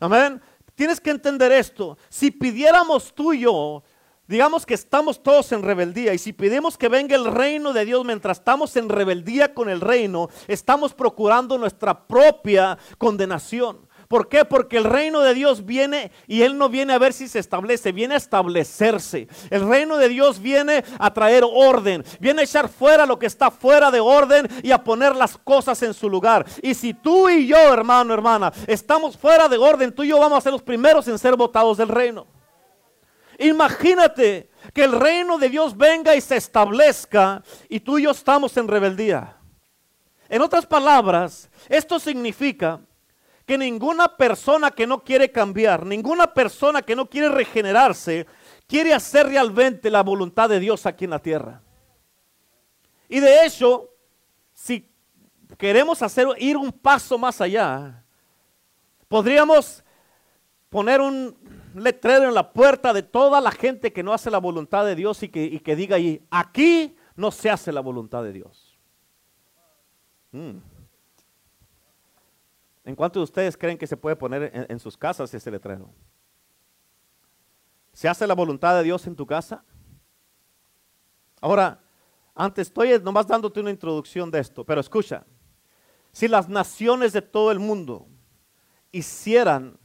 Amén. 0.00 0.40
Tienes 0.82 1.00
que 1.00 1.10
entender 1.10 1.52
esto. 1.52 1.96
Si 2.08 2.32
pidiéramos 2.32 3.14
tú 3.14 3.32
y 3.32 3.42
yo, 3.42 3.84
digamos 4.26 4.66
que 4.66 4.74
estamos 4.74 5.22
todos 5.22 5.52
en 5.52 5.62
rebeldía, 5.62 6.12
y 6.12 6.18
si 6.18 6.32
pedimos 6.32 6.76
que 6.76 6.88
venga 6.88 7.14
el 7.14 7.26
reino 7.26 7.72
de 7.72 7.84
Dios 7.84 8.04
mientras 8.04 8.38
estamos 8.38 8.74
en 8.74 8.88
rebeldía 8.88 9.54
con 9.54 9.68
el 9.68 9.80
reino, 9.80 10.28
estamos 10.48 10.92
procurando 10.92 11.56
nuestra 11.56 12.08
propia 12.08 12.76
condenación. 12.98 13.86
¿Por 14.12 14.28
qué? 14.28 14.44
Porque 14.44 14.76
el 14.76 14.84
reino 14.84 15.20
de 15.20 15.32
Dios 15.32 15.64
viene 15.64 16.12
y 16.26 16.42
Él 16.42 16.58
no 16.58 16.68
viene 16.68 16.92
a 16.92 16.98
ver 16.98 17.14
si 17.14 17.28
se 17.28 17.38
establece, 17.38 17.92
viene 17.92 18.12
a 18.12 18.18
establecerse. 18.18 19.26
El 19.48 19.66
reino 19.66 19.96
de 19.96 20.10
Dios 20.10 20.38
viene 20.38 20.84
a 20.98 21.14
traer 21.14 21.44
orden, 21.50 22.04
viene 22.20 22.42
a 22.42 22.44
echar 22.44 22.68
fuera 22.68 23.06
lo 23.06 23.18
que 23.18 23.24
está 23.24 23.50
fuera 23.50 23.90
de 23.90 24.00
orden 24.00 24.46
y 24.62 24.70
a 24.70 24.84
poner 24.84 25.16
las 25.16 25.38
cosas 25.38 25.82
en 25.82 25.94
su 25.94 26.10
lugar. 26.10 26.44
Y 26.60 26.74
si 26.74 26.92
tú 26.92 27.30
y 27.30 27.46
yo, 27.46 27.56
hermano, 27.56 28.12
hermana, 28.12 28.52
estamos 28.66 29.16
fuera 29.16 29.48
de 29.48 29.56
orden, 29.56 29.90
tú 29.94 30.02
y 30.02 30.08
yo 30.08 30.18
vamos 30.18 30.36
a 30.36 30.42
ser 30.42 30.52
los 30.52 30.62
primeros 30.62 31.08
en 31.08 31.18
ser 31.18 31.34
votados 31.34 31.78
del 31.78 31.88
reino. 31.88 32.26
Imagínate 33.38 34.50
que 34.74 34.84
el 34.84 34.92
reino 34.92 35.38
de 35.38 35.48
Dios 35.48 35.74
venga 35.74 36.14
y 36.14 36.20
se 36.20 36.36
establezca 36.36 37.42
y 37.66 37.80
tú 37.80 37.96
y 37.96 38.02
yo 38.02 38.10
estamos 38.10 38.54
en 38.58 38.68
rebeldía. 38.68 39.38
En 40.28 40.42
otras 40.42 40.66
palabras, 40.66 41.48
esto 41.70 41.98
significa 41.98 42.78
que 43.46 43.58
ninguna 43.58 44.16
persona 44.16 44.70
que 44.70 44.86
no 44.86 45.02
quiere 45.02 45.30
cambiar, 45.30 45.84
ninguna 45.84 46.32
persona 46.32 46.82
que 46.82 46.94
no 46.94 47.08
quiere 47.08 47.28
regenerarse, 47.28 48.26
quiere 48.66 48.94
hacer 48.94 49.26
realmente 49.26 49.90
la 49.90 50.02
voluntad 50.02 50.48
de 50.48 50.60
Dios 50.60 50.86
aquí 50.86 51.04
en 51.04 51.10
la 51.10 51.18
tierra. 51.18 51.60
Y 53.08 53.20
de 53.20 53.44
hecho, 53.44 53.90
si 54.54 54.88
queremos 55.58 56.02
hacer 56.02 56.26
ir 56.38 56.56
un 56.56 56.72
paso 56.72 57.18
más 57.18 57.40
allá, 57.40 58.04
podríamos 59.08 59.84
poner 60.70 61.00
un 61.00 61.36
letrero 61.74 62.28
en 62.28 62.34
la 62.34 62.52
puerta 62.52 62.92
de 62.92 63.02
toda 63.02 63.40
la 63.40 63.50
gente 63.50 63.92
que 63.92 64.02
no 64.02 64.12
hace 64.14 64.30
la 64.30 64.38
voluntad 64.38 64.86
de 64.86 64.94
Dios 64.94 65.22
y 65.22 65.28
que, 65.28 65.76
diga 65.76 65.96
ahí, 65.96 66.24
aquí 66.30 66.96
no 67.16 67.30
se 67.30 67.50
hace 67.50 67.72
la 67.72 67.80
voluntad 67.80 68.22
de 68.22 68.32
Dios. 68.32 68.78
Mm. 70.32 70.71
¿En 72.84 72.96
cuántos 72.96 73.20
de 73.20 73.24
ustedes 73.24 73.56
creen 73.56 73.78
que 73.78 73.86
se 73.86 73.96
puede 73.96 74.16
poner 74.16 74.66
en, 74.68 74.78
sus 74.80 74.96
casas 74.96 75.32
ese 75.32 75.50
letrero? 75.50 75.90
¿Se 77.92 78.08
hace 78.08 78.26
la 78.26 78.34
voluntad 78.34 78.76
de 78.76 78.82
Dios 78.82 79.06
en 79.06 79.14
tu 79.14 79.26
casa? 79.26 79.64
Ahora, 81.40 81.80
antes 82.34 82.68
estoy 82.68 82.98
nomás 83.00 83.26
dándote 83.26 83.60
una 83.60 83.70
introducción 83.70 84.30
de 84.30 84.40
esto, 84.40 84.64
pero 84.64 84.80
escucha, 84.80 85.24
si 86.12 86.26
las 86.26 86.48
naciones 86.48 87.12
de 87.12 87.22
todo 87.22 87.52
el 87.52 87.58
mundo 87.58 88.08
hicieran 88.90 89.78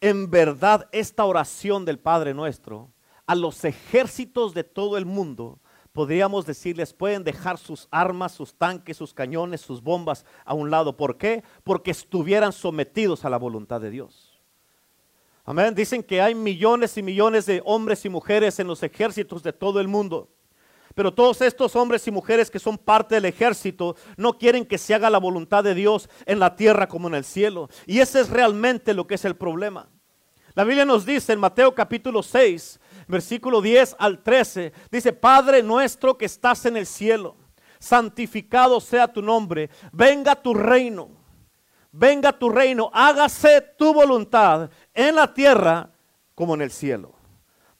en 0.00 0.30
verdad 0.30 0.88
esta 0.92 1.24
oración 1.24 1.84
del 1.84 1.98
Padre 1.98 2.34
nuestro, 2.34 2.92
a 3.26 3.34
los 3.34 3.64
ejércitos 3.64 4.54
de 4.54 4.64
todo 4.64 4.96
el 4.96 5.04
mundo 5.04 5.60
podríamos 5.98 6.46
decirles, 6.46 6.92
pueden 6.92 7.24
dejar 7.24 7.58
sus 7.58 7.88
armas, 7.90 8.30
sus 8.30 8.54
tanques, 8.54 8.96
sus 8.96 9.12
cañones, 9.12 9.60
sus 9.60 9.82
bombas 9.82 10.24
a 10.44 10.54
un 10.54 10.70
lado. 10.70 10.96
¿Por 10.96 11.18
qué? 11.18 11.42
Porque 11.64 11.90
estuvieran 11.90 12.52
sometidos 12.52 13.24
a 13.24 13.28
la 13.28 13.36
voluntad 13.36 13.80
de 13.80 13.90
Dios. 13.90 14.40
Amén. 15.44 15.74
Dicen 15.74 16.04
que 16.04 16.22
hay 16.22 16.36
millones 16.36 16.96
y 16.96 17.02
millones 17.02 17.46
de 17.46 17.62
hombres 17.64 18.04
y 18.04 18.08
mujeres 18.08 18.60
en 18.60 18.68
los 18.68 18.80
ejércitos 18.84 19.42
de 19.42 19.52
todo 19.52 19.80
el 19.80 19.88
mundo. 19.88 20.28
Pero 20.94 21.12
todos 21.12 21.42
estos 21.42 21.74
hombres 21.74 22.06
y 22.06 22.12
mujeres 22.12 22.48
que 22.48 22.60
son 22.60 22.78
parte 22.78 23.16
del 23.16 23.24
ejército 23.24 23.96
no 24.16 24.38
quieren 24.38 24.66
que 24.66 24.78
se 24.78 24.94
haga 24.94 25.10
la 25.10 25.18
voluntad 25.18 25.64
de 25.64 25.74
Dios 25.74 26.08
en 26.26 26.38
la 26.38 26.54
tierra 26.54 26.86
como 26.86 27.08
en 27.08 27.16
el 27.16 27.24
cielo. 27.24 27.68
Y 27.86 27.98
ese 27.98 28.20
es 28.20 28.30
realmente 28.30 28.94
lo 28.94 29.08
que 29.08 29.16
es 29.16 29.24
el 29.24 29.34
problema. 29.34 29.88
La 30.54 30.62
Biblia 30.64 30.84
nos 30.84 31.06
dice 31.06 31.32
en 31.32 31.40
Mateo 31.40 31.74
capítulo 31.74 32.22
6, 32.22 32.80
versículo 33.08 33.60
10 33.60 33.96
al 33.98 34.22
13, 34.22 34.72
dice, 34.90 35.12
Padre 35.12 35.62
nuestro 35.62 36.16
que 36.16 36.26
estás 36.26 36.66
en 36.66 36.76
el 36.76 36.86
cielo, 36.86 37.36
santificado 37.78 38.80
sea 38.80 39.12
tu 39.12 39.22
nombre, 39.22 39.70
venga 39.92 40.36
tu 40.36 40.54
reino, 40.54 41.10
venga 41.90 42.32
tu 42.32 42.50
reino, 42.50 42.90
hágase 42.92 43.60
tu 43.76 43.92
voluntad 43.92 44.70
en 44.94 45.16
la 45.16 45.32
tierra 45.32 45.90
como 46.34 46.54
en 46.54 46.62
el 46.62 46.70
cielo. 46.70 47.17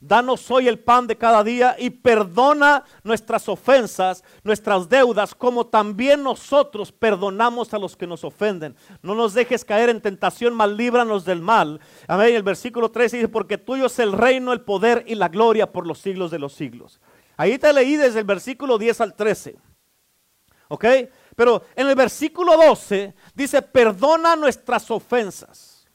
Danos 0.00 0.48
hoy 0.52 0.68
el 0.68 0.78
pan 0.78 1.08
de 1.08 1.18
cada 1.18 1.42
día 1.42 1.74
y 1.76 1.90
perdona 1.90 2.84
nuestras 3.02 3.48
ofensas, 3.48 4.22
nuestras 4.44 4.88
deudas, 4.88 5.34
como 5.34 5.66
también 5.66 6.22
nosotros 6.22 6.92
perdonamos 6.92 7.74
a 7.74 7.78
los 7.78 7.96
que 7.96 8.06
nos 8.06 8.22
ofenden. 8.22 8.76
No 9.02 9.16
nos 9.16 9.34
dejes 9.34 9.64
caer 9.64 9.88
en 9.88 10.00
tentación, 10.00 10.54
mal 10.54 10.76
líbranos 10.76 11.24
del 11.24 11.42
mal. 11.42 11.80
Amén. 12.06 12.36
El 12.36 12.44
versículo 12.44 12.92
13 12.92 13.16
dice, 13.16 13.28
porque 13.28 13.58
tuyo 13.58 13.86
es 13.86 13.98
el 13.98 14.12
reino, 14.12 14.52
el 14.52 14.60
poder 14.60 15.02
y 15.08 15.16
la 15.16 15.28
gloria 15.28 15.72
por 15.72 15.84
los 15.84 15.98
siglos 15.98 16.30
de 16.30 16.38
los 16.38 16.52
siglos. 16.52 17.00
Ahí 17.36 17.58
te 17.58 17.72
leí 17.72 17.96
desde 17.96 18.20
el 18.20 18.24
versículo 18.24 18.78
10 18.78 19.00
al 19.00 19.14
13. 19.16 19.56
¿Ok? 20.68 20.84
Pero 21.34 21.64
en 21.74 21.88
el 21.88 21.96
versículo 21.96 22.56
12 22.56 23.14
dice, 23.34 23.62
perdona 23.62 24.36
nuestras 24.36 24.88
ofensas. 24.92 25.88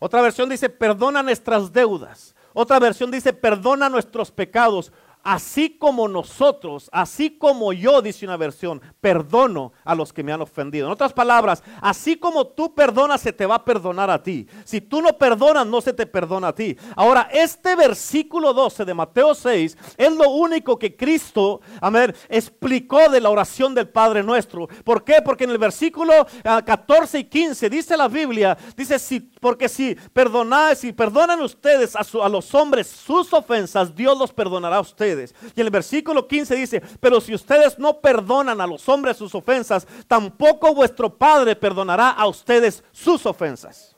Otra 0.00 0.20
versión 0.20 0.48
dice, 0.48 0.68
perdona 0.68 1.22
nuestras 1.22 1.72
deudas. 1.72 2.34
Otra 2.54 2.78
versión 2.78 3.10
dice, 3.10 3.32
perdona 3.32 3.88
nuestros 3.88 4.30
pecados 4.30 4.92
así 5.22 5.70
como 5.70 6.08
nosotros, 6.08 6.88
así 6.92 7.30
como 7.30 7.72
yo, 7.72 8.02
dice 8.02 8.24
una 8.24 8.36
versión, 8.36 8.80
perdono 9.00 9.72
a 9.84 9.94
los 9.94 10.12
que 10.12 10.22
me 10.22 10.32
han 10.32 10.42
ofendido. 10.42 10.86
En 10.86 10.92
otras 10.92 11.12
palabras, 11.12 11.62
así 11.80 12.16
como 12.16 12.46
tú 12.46 12.74
perdonas, 12.74 13.20
se 13.20 13.32
te 13.32 13.46
va 13.46 13.56
a 13.56 13.64
perdonar 13.64 14.10
a 14.10 14.22
ti. 14.22 14.46
Si 14.64 14.80
tú 14.80 15.00
no 15.00 15.16
perdonas, 15.18 15.66
no 15.66 15.80
se 15.80 15.92
te 15.92 16.06
perdona 16.06 16.48
a 16.48 16.54
ti. 16.54 16.76
Ahora, 16.96 17.28
este 17.32 17.76
versículo 17.76 18.52
12 18.52 18.84
de 18.84 18.94
Mateo 18.94 19.34
6 19.34 19.76
es 19.96 20.12
lo 20.12 20.30
único 20.30 20.78
que 20.78 20.96
Cristo, 20.96 21.60
amén, 21.80 22.14
explicó 22.28 23.08
de 23.08 23.20
la 23.20 23.30
oración 23.30 23.74
del 23.74 23.88
Padre 23.88 24.22
nuestro. 24.22 24.68
¿Por 24.84 25.04
qué? 25.04 25.16
Porque 25.24 25.44
en 25.44 25.50
el 25.50 25.58
versículo 25.58 26.26
14 26.42 27.16
ah, 27.16 27.20
y 27.20 27.24
15 27.24 27.70
dice 27.70 27.96
la 27.96 28.08
Biblia, 28.08 28.56
dice, 28.76 28.98
si, 28.98 29.20
porque 29.20 29.68
si 29.68 29.94
perdonáis, 30.12 30.78
si 30.78 30.92
perdonan 30.92 31.40
ustedes 31.40 31.94
a, 31.96 32.04
a 32.22 32.28
los 32.28 32.54
hombres 32.54 32.86
sus 32.88 33.32
ofensas, 33.32 33.94
Dios 33.94 34.18
los 34.18 34.32
perdonará 34.32 34.76
a 34.76 34.80
ustedes. 34.80 35.11
Y 35.12 35.60
en 35.60 35.66
el 35.66 35.70
versículo 35.70 36.26
15 36.26 36.54
dice, 36.54 36.82
pero 37.00 37.20
si 37.20 37.34
ustedes 37.34 37.78
no 37.78 38.00
perdonan 38.00 38.60
a 38.60 38.66
los 38.66 38.88
hombres 38.88 39.16
sus 39.16 39.34
ofensas, 39.34 39.86
tampoco 40.06 40.74
vuestro 40.74 41.16
Padre 41.16 41.56
perdonará 41.56 42.10
a 42.10 42.26
ustedes 42.26 42.82
sus 42.92 43.24
ofensas. 43.26 43.96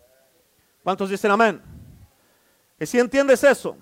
¿Cuántos 0.82 1.10
dicen 1.10 1.30
amén? 1.30 1.62
¿Y 2.78 2.86
si 2.86 2.98
entiendes 2.98 3.42
eso? 3.44 3.76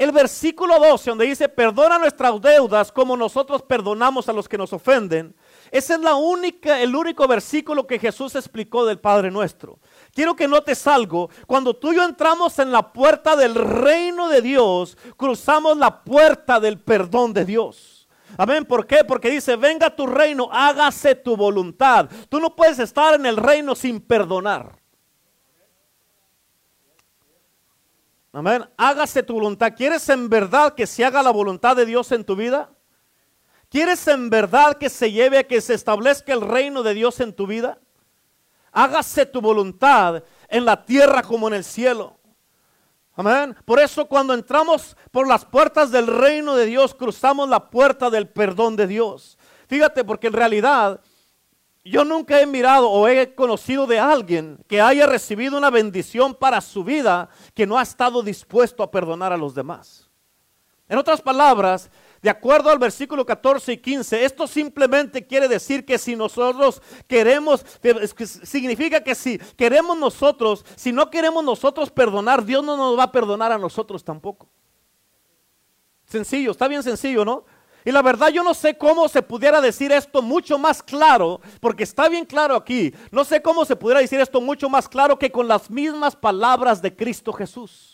El 0.00 0.12
versículo 0.12 0.78
12, 0.80 1.10
donde 1.10 1.26
dice, 1.26 1.46
perdona 1.46 1.98
nuestras 1.98 2.40
deudas 2.40 2.90
como 2.90 3.18
nosotros 3.18 3.60
perdonamos 3.60 4.30
a 4.30 4.32
los 4.32 4.48
que 4.48 4.56
nos 4.56 4.72
ofenden, 4.72 5.34
ese 5.70 5.92
es 5.92 6.00
la 6.00 6.14
única, 6.14 6.80
el 6.80 6.96
único 6.96 7.28
versículo 7.28 7.86
que 7.86 7.98
Jesús 7.98 8.34
explicó 8.34 8.86
del 8.86 8.98
Padre 8.98 9.30
nuestro. 9.30 9.78
Quiero 10.12 10.34
que 10.34 10.48
notes 10.48 10.86
algo. 10.86 11.30
Cuando 11.46 11.74
tú 11.74 11.92
y 11.92 11.96
yo 11.96 12.04
entramos 12.04 12.58
en 12.58 12.72
la 12.72 12.92
puerta 12.92 13.36
del 13.36 13.54
reino 13.54 14.28
de 14.28 14.42
Dios, 14.42 14.96
cruzamos 15.16 15.76
la 15.76 16.02
puerta 16.02 16.58
del 16.60 16.78
perdón 16.78 17.32
de 17.32 17.44
Dios. 17.44 18.08
Amén. 18.36 18.64
¿Por 18.64 18.86
qué? 18.86 19.04
Porque 19.04 19.30
dice, 19.30 19.56
venga 19.56 19.94
tu 19.94 20.06
reino, 20.06 20.48
hágase 20.52 21.14
tu 21.14 21.36
voluntad. 21.36 22.08
Tú 22.28 22.40
no 22.40 22.54
puedes 22.54 22.78
estar 22.78 23.14
en 23.14 23.26
el 23.26 23.36
reino 23.36 23.74
sin 23.74 24.00
perdonar. 24.00 24.78
Amén. 28.32 28.64
Hágase 28.76 29.22
tu 29.22 29.34
voluntad. 29.34 29.72
¿Quieres 29.76 30.08
en 30.08 30.28
verdad 30.28 30.74
que 30.74 30.86
se 30.86 31.04
haga 31.04 31.22
la 31.22 31.30
voluntad 31.30 31.76
de 31.76 31.84
Dios 31.84 32.12
en 32.12 32.24
tu 32.24 32.36
vida? 32.36 32.70
¿Quieres 33.68 34.06
en 34.08 34.30
verdad 34.30 34.78
que 34.78 34.88
se 34.88 35.10
lleve 35.10 35.38
a 35.38 35.46
que 35.46 35.60
se 35.60 35.74
establezca 35.74 36.32
el 36.32 36.40
reino 36.40 36.82
de 36.82 36.94
Dios 36.94 37.20
en 37.20 37.32
tu 37.32 37.46
vida? 37.46 37.78
Hágase 38.72 39.26
tu 39.26 39.40
voluntad 39.40 40.22
en 40.48 40.64
la 40.64 40.84
tierra 40.84 41.22
como 41.22 41.48
en 41.48 41.54
el 41.54 41.64
cielo. 41.64 42.16
Amén. 43.14 43.56
Por 43.64 43.80
eso 43.80 44.06
cuando 44.06 44.32
entramos 44.32 44.96
por 45.10 45.26
las 45.28 45.44
puertas 45.44 45.90
del 45.90 46.06
reino 46.06 46.54
de 46.56 46.66
Dios, 46.66 46.94
cruzamos 46.94 47.48
la 47.48 47.70
puerta 47.70 48.08
del 48.08 48.28
perdón 48.28 48.76
de 48.76 48.86
Dios. 48.86 49.36
Fíjate, 49.66 50.04
porque 50.04 50.28
en 50.28 50.32
realidad 50.32 51.00
yo 51.84 52.04
nunca 52.04 52.40
he 52.40 52.46
mirado 52.46 52.90
o 52.90 53.08
he 53.08 53.34
conocido 53.34 53.86
de 53.86 53.98
alguien 53.98 54.58
que 54.68 54.80
haya 54.80 55.06
recibido 55.06 55.56
una 55.56 55.70
bendición 55.70 56.34
para 56.34 56.60
su 56.60 56.84
vida 56.84 57.28
que 57.54 57.66
no 57.66 57.78
ha 57.78 57.82
estado 57.82 58.22
dispuesto 58.22 58.82
a 58.82 58.90
perdonar 58.90 59.32
a 59.32 59.36
los 59.36 59.54
demás. 59.54 60.08
En 60.88 60.98
otras 60.98 61.22
palabras, 61.22 61.90
de 62.22 62.28
acuerdo 62.28 62.68
al 62.68 62.78
versículo 62.78 63.24
14 63.24 63.72
y 63.72 63.76
15, 63.78 64.24
esto 64.24 64.46
simplemente 64.46 65.26
quiere 65.26 65.48
decir 65.48 65.86
que 65.86 65.96
si 65.96 66.16
nosotros 66.16 66.82
queremos, 67.06 67.64
significa 68.44 69.02
que 69.02 69.14
si 69.14 69.38
queremos 69.56 69.96
nosotros, 69.96 70.64
si 70.76 70.92
no 70.92 71.10
queremos 71.10 71.42
nosotros 71.42 71.90
perdonar, 71.90 72.44
Dios 72.44 72.62
no 72.62 72.76
nos 72.76 72.98
va 72.98 73.04
a 73.04 73.12
perdonar 73.12 73.52
a 73.52 73.58
nosotros 73.58 74.04
tampoco. 74.04 74.48
Sencillo, 76.04 76.50
está 76.50 76.68
bien 76.68 76.82
sencillo, 76.82 77.24
¿no? 77.24 77.44
Y 77.84 77.92
la 77.92 78.02
verdad 78.02 78.28
yo 78.28 78.42
no 78.42 78.52
sé 78.52 78.76
cómo 78.76 79.08
se 79.08 79.22
pudiera 79.22 79.62
decir 79.62 79.90
esto 79.90 80.20
mucho 80.20 80.58
más 80.58 80.82
claro, 80.82 81.40
porque 81.60 81.84
está 81.84 82.10
bien 82.10 82.26
claro 82.26 82.54
aquí. 82.54 82.92
No 83.10 83.24
sé 83.24 83.40
cómo 83.40 83.64
se 83.64 83.76
pudiera 83.76 84.00
decir 84.00 84.20
esto 84.20 84.42
mucho 84.42 84.68
más 84.68 84.88
claro 84.88 85.18
que 85.18 85.32
con 85.32 85.48
las 85.48 85.70
mismas 85.70 86.14
palabras 86.14 86.82
de 86.82 86.94
Cristo 86.94 87.32
Jesús. 87.32 87.89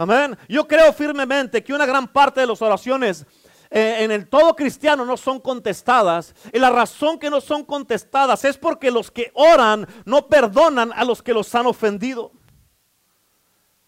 Amén. 0.00 0.34
Yo 0.48 0.66
creo 0.66 0.94
firmemente 0.94 1.62
que 1.62 1.74
una 1.74 1.84
gran 1.84 2.08
parte 2.08 2.40
de 2.40 2.46
las 2.46 2.62
oraciones 2.62 3.26
eh, 3.68 3.96
en 3.98 4.10
el 4.10 4.30
todo 4.30 4.56
cristiano 4.56 5.04
no 5.04 5.14
son 5.18 5.38
contestadas. 5.38 6.34
Y 6.54 6.58
la 6.58 6.70
razón 6.70 7.18
que 7.18 7.28
no 7.28 7.38
son 7.42 7.66
contestadas 7.66 8.42
es 8.46 8.56
porque 8.56 8.90
los 8.90 9.10
que 9.10 9.30
oran 9.34 9.86
no 10.06 10.26
perdonan 10.26 10.90
a 10.94 11.04
los 11.04 11.22
que 11.22 11.34
los 11.34 11.54
han 11.54 11.66
ofendido. 11.66 12.32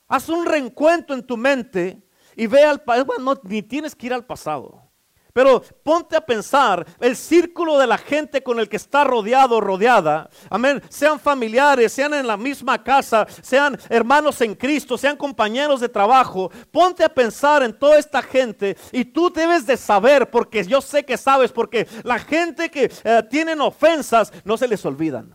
Haz 0.06 0.28
un 0.28 0.44
reencuentro 0.44 1.16
en 1.16 1.26
tu 1.26 1.38
mente 1.38 2.06
y 2.36 2.46
ve 2.46 2.62
al 2.62 2.82
pasado. 2.82 3.06
Bueno, 3.06 3.40
ni 3.44 3.62
tienes 3.62 3.94
que 3.94 4.04
ir 4.04 4.12
al 4.12 4.26
pasado. 4.26 4.91
Pero 5.32 5.62
ponte 5.82 6.14
a 6.14 6.20
pensar 6.20 6.86
el 7.00 7.16
círculo 7.16 7.78
de 7.78 7.86
la 7.86 7.96
gente 7.96 8.42
con 8.42 8.60
el 8.60 8.68
que 8.68 8.76
está 8.76 9.02
rodeado 9.02 9.56
o 9.56 9.60
rodeada. 9.60 10.28
Amén. 10.50 10.82
Sean 10.90 11.18
familiares, 11.18 11.92
sean 11.92 12.12
en 12.12 12.26
la 12.26 12.36
misma 12.36 12.82
casa, 12.82 13.26
sean 13.40 13.78
hermanos 13.88 14.40
en 14.42 14.54
Cristo, 14.54 14.98
sean 14.98 15.16
compañeros 15.16 15.80
de 15.80 15.88
trabajo. 15.88 16.50
Ponte 16.70 17.02
a 17.02 17.08
pensar 17.08 17.62
en 17.62 17.72
toda 17.72 17.98
esta 17.98 18.20
gente 18.20 18.76
y 18.92 19.06
tú 19.06 19.32
debes 19.32 19.66
de 19.66 19.78
saber, 19.78 20.30
porque 20.30 20.64
yo 20.64 20.82
sé 20.82 21.04
que 21.04 21.16
sabes, 21.16 21.50
porque 21.50 21.88
la 22.04 22.18
gente 22.18 22.70
que 22.70 22.92
eh, 23.02 23.22
tienen 23.30 23.62
ofensas 23.62 24.32
no 24.44 24.58
se 24.58 24.68
les 24.68 24.84
olvidan. 24.84 25.34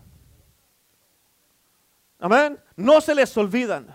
Amén. 2.20 2.60
No 2.76 3.02
se 3.02 3.16
les 3.16 3.36
olvidan. 3.36 3.88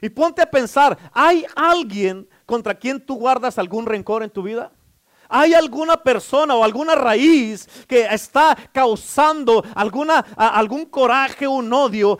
Y 0.00 0.08
ponte 0.08 0.42
a 0.42 0.50
pensar, 0.50 0.98
¿hay 1.12 1.46
alguien 1.54 2.28
contra 2.44 2.74
quien 2.74 3.00
tú 3.00 3.14
guardas 3.16 3.56
algún 3.56 3.86
rencor 3.86 4.22
en 4.22 4.30
tu 4.30 4.42
vida? 4.42 4.72
¿Hay 5.36 5.52
alguna 5.52 5.96
persona 5.96 6.54
o 6.54 6.62
alguna 6.62 6.94
raíz 6.94 7.68
que 7.88 8.06
está 8.06 8.56
causando 8.70 9.64
alguna, 9.74 10.20
algún 10.36 10.84
coraje, 10.84 11.48
un 11.48 11.72
odio 11.72 12.16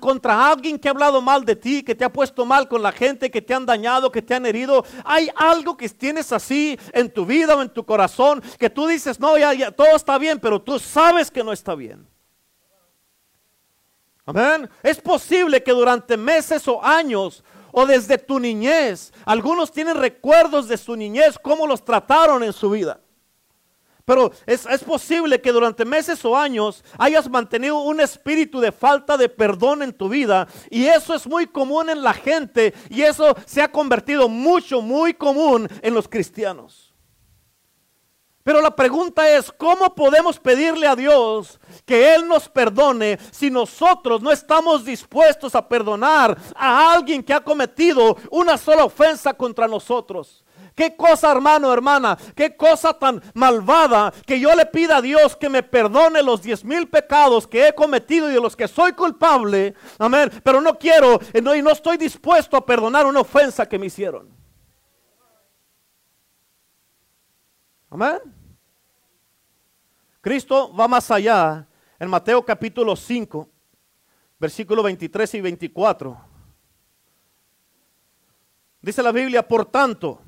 contra 0.00 0.48
alguien 0.50 0.78
que 0.78 0.88
ha 0.88 0.92
hablado 0.92 1.20
mal 1.20 1.44
de 1.44 1.54
ti, 1.54 1.82
que 1.82 1.94
te 1.94 2.02
ha 2.02 2.10
puesto 2.10 2.46
mal 2.46 2.66
con 2.66 2.82
la 2.82 2.92
gente, 2.92 3.30
que 3.30 3.42
te 3.42 3.52
han 3.52 3.66
dañado, 3.66 4.10
que 4.10 4.22
te 4.22 4.34
han 4.34 4.46
herido? 4.46 4.86
¿Hay 5.04 5.28
algo 5.36 5.76
que 5.76 5.86
tienes 5.90 6.32
así 6.32 6.78
en 6.94 7.12
tu 7.12 7.26
vida 7.26 7.54
o 7.54 7.60
en 7.60 7.68
tu 7.68 7.84
corazón 7.84 8.42
que 8.58 8.70
tú 8.70 8.86
dices, 8.86 9.20
no, 9.20 9.36
ya, 9.36 9.52
ya 9.52 9.70
todo 9.70 9.94
está 9.94 10.16
bien, 10.16 10.40
pero 10.40 10.58
tú 10.58 10.78
sabes 10.78 11.30
que 11.30 11.44
no 11.44 11.52
está 11.52 11.74
bien? 11.74 12.08
Amén. 14.24 14.68
Es 14.82 14.98
posible 14.98 15.62
que 15.62 15.72
durante 15.72 16.16
meses 16.16 16.66
o 16.68 16.82
años 16.82 17.44
o 17.78 17.84
desde 17.84 18.16
tu 18.16 18.40
niñez. 18.40 19.12
Algunos 19.26 19.70
tienen 19.70 19.96
recuerdos 19.96 20.66
de 20.66 20.78
su 20.78 20.96
niñez, 20.96 21.38
cómo 21.38 21.66
los 21.66 21.84
trataron 21.84 22.42
en 22.42 22.54
su 22.54 22.70
vida. 22.70 23.00
Pero 24.06 24.32
es, 24.46 24.64
es, 24.64 24.82
posible 24.82 25.42
que 25.42 25.52
durante 25.52 25.84
meses 25.84 26.24
o 26.24 26.34
años 26.34 26.82
hayas 26.96 27.28
mantenido 27.28 27.80
un 27.80 28.00
espíritu 28.00 28.60
de 28.60 28.72
falta 28.72 29.18
de 29.18 29.28
perdón 29.28 29.82
en 29.82 29.92
tu 29.92 30.08
vida. 30.08 30.48
Y 30.70 30.86
eso 30.86 31.14
es 31.14 31.26
muy 31.26 31.46
común 31.46 31.90
en 31.90 32.02
la 32.02 32.14
gente. 32.14 32.72
Y 32.88 33.02
eso 33.02 33.36
se 33.44 33.60
ha 33.60 33.70
convertido 33.70 34.26
mucho, 34.26 34.80
muy 34.80 35.12
común 35.12 35.68
en 35.82 35.92
los 35.92 36.08
cristianos. 36.08 36.85
Pero 38.46 38.60
la 38.60 38.70
pregunta 38.70 39.28
es, 39.28 39.50
¿cómo 39.50 39.92
podemos 39.92 40.38
pedirle 40.38 40.86
a 40.86 40.94
Dios 40.94 41.58
que 41.84 42.14
Él 42.14 42.28
nos 42.28 42.48
perdone 42.48 43.18
si 43.32 43.50
nosotros 43.50 44.22
no 44.22 44.30
estamos 44.30 44.84
dispuestos 44.84 45.56
a 45.56 45.66
perdonar 45.66 46.38
a 46.54 46.92
alguien 46.92 47.24
que 47.24 47.34
ha 47.34 47.40
cometido 47.40 48.16
una 48.30 48.56
sola 48.56 48.84
ofensa 48.84 49.34
contra 49.34 49.66
nosotros? 49.66 50.44
Qué 50.76 50.94
cosa, 50.94 51.32
hermano, 51.32 51.72
hermana, 51.72 52.16
qué 52.36 52.56
cosa 52.56 52.94
tan 52.94 53.20
malvada 53.34 54.14
que 54.24 54.38
yo 54.38 54.54
le 54.54 54.66
pida 54.66 54.98
a 54.98 55.02
Dios 55.02 55.34
que 55.34 55.48
me 55.48 55.64
perdone 55.64 56.22
los 56.22 56.40
diez 56.40 56.64
mil 56.64 56.88
pecados 56.88 57.48
que 57.48 57.66
he 57.66 57.74
cometido 57.74 58.30
y 58.30 58.34
de 58.34 58.40
los 58.40 58.54
que 58.54 58.68
soy 58.68 58.92
culpable. 58.92 59.74
Amén. 59.98 60.30
Pero 60.44 60.60
no 60.60 60.78
quiero 60.78 61.18
y 61.34 61.40
no 61.40 61.70
estoy 61.72 61.96
dispuesto 61.96 62.56
a 62.56 62.64
perdonar 62.64 63.06
una 63.06 63.22
ofensa 63.22 63.68
que 63.68 63.76
me 63.76 63.86
hicieron. 63.86 64.28
Amén. 67.90 68.35
Cristo 70.26 70.74
va 70.74 70.88
más 70.88 71.08
allá 71.12 71.68
en 72.00 72.10
Mateo 72.10 72.44
capítulo 72.44 72.96
5, 72.96 73.48
versículo 74.40 74.82
23 74.82 75.34
y 75.34 75.40
24. 75.40 76.20
Dice 78.82 79.04
la 79.04 79.12
Biblia, 79.12 79.46
por 79.46 79.66
tanto, 79.66 80.20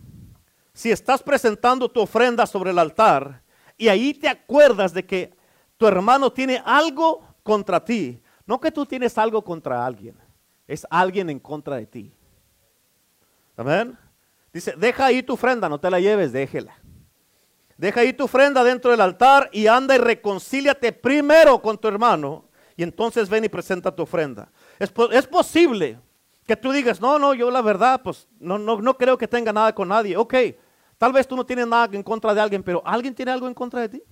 si 0.72 0.92
estás 0.92 1.20
presentando 1.20 1.90
tu 1.90 2.00
ofrenda 2.00 2.46
sobre 2.46 2.70
el 2.70 2.78
altar 2.78 3.42
y 3.76 3.88
ahí 3.88 4.14
te 4.14 4.28
acuerdas 4.28 4.94
de 4.94 5.04
que 5.04 5.34
tu 5.76 5.88
hermano 5.88 6.32
tiene 6.32 6.62
algo 6.64 7.26
contra 7.42 7.84
ti, 7.84 8.22
no 8.46 8.60
que 8.60 8.70
tú 8.70 8.86
tienes 8.86 9.18
algo 9.18 9.42
contra 9.42 9.84
alguien, 9.84 10.16
es 10.68 10.86
alguien 10.90 11.28
en 11.28 11.40
contra 11.40 11.74
de 11.74 11.86
ti. 11.86 12.14
Amén. 13.56 13.98
Dice, 14.52 14.74
deja 14.76 15.06
ahí 15.06 15.24
tu 15.24 15.32
ofrenda, 15.32 15.68
no 15.68 15.80
te 15.80 15.90
la 15.90 15.98
lleves, 15.98 16.30
déjela. 16.30 16.78
Deja 17.78 18.00
ahí 18.00 18.12
tu 18.12 18.24
ofrenda 18.24 18.64
dentro 18.64 18.90
del 18.90 19.00
altar 19.00 19.48
y 19.52 19.68
anda 19.68 19.94
y 19.94 19.98
reconcíliate 19.98 20.92
primero 20.92 21.62
con 21.62 21.78
tu 21.78 21.86
hermano. 21.86 22.44
Y 22.76 22.82
entonces 22.82 23.28
ven 23.28 23.44
y 23.44 23.48
presenta 23.48 23.94
tu 23.94 24.02
ofrenda. 24.02 24.50
Es, 24.80 24.90
posible 25.28 26.00
que 26.44 26.56
tú 26.56 26.72
digas, 26.72 27.00
no, 27.00 27.20
no, 27.20 27.34
yo 27.34 27.52
la 27.52 27.62
verdad, 27.62 28.02
pues 28.02 28.26
no, 28.40 28.58
no, 28.58 28.80
no 28.80 28.96
creo 28.98 29.16
que 29.16 29.28
tenga 29.28 29.52
nada 29.52 29.72
con 29.72 29.88
nadie. 29.88 30.16
Ok, 30.16 30.34
tal 30.98 31.12
vez 31.12 31.28
tú 31.28 31.36
no 31.36 31.46
tienes 31.46 31.68
nada 31.68 31.88
en 31.92 32.02
contra 32.02 32.34
de 32.34 32.40
alguien, 32.40 32.64
pero 32.64 32.82
¿alguien 32.84 33.14
tiene 33.14 33.30
algo 33.30 33.46
en 33.46 33.54
contra 33.54 33.80
de 33.80 33.88
ti? 33.88 34.02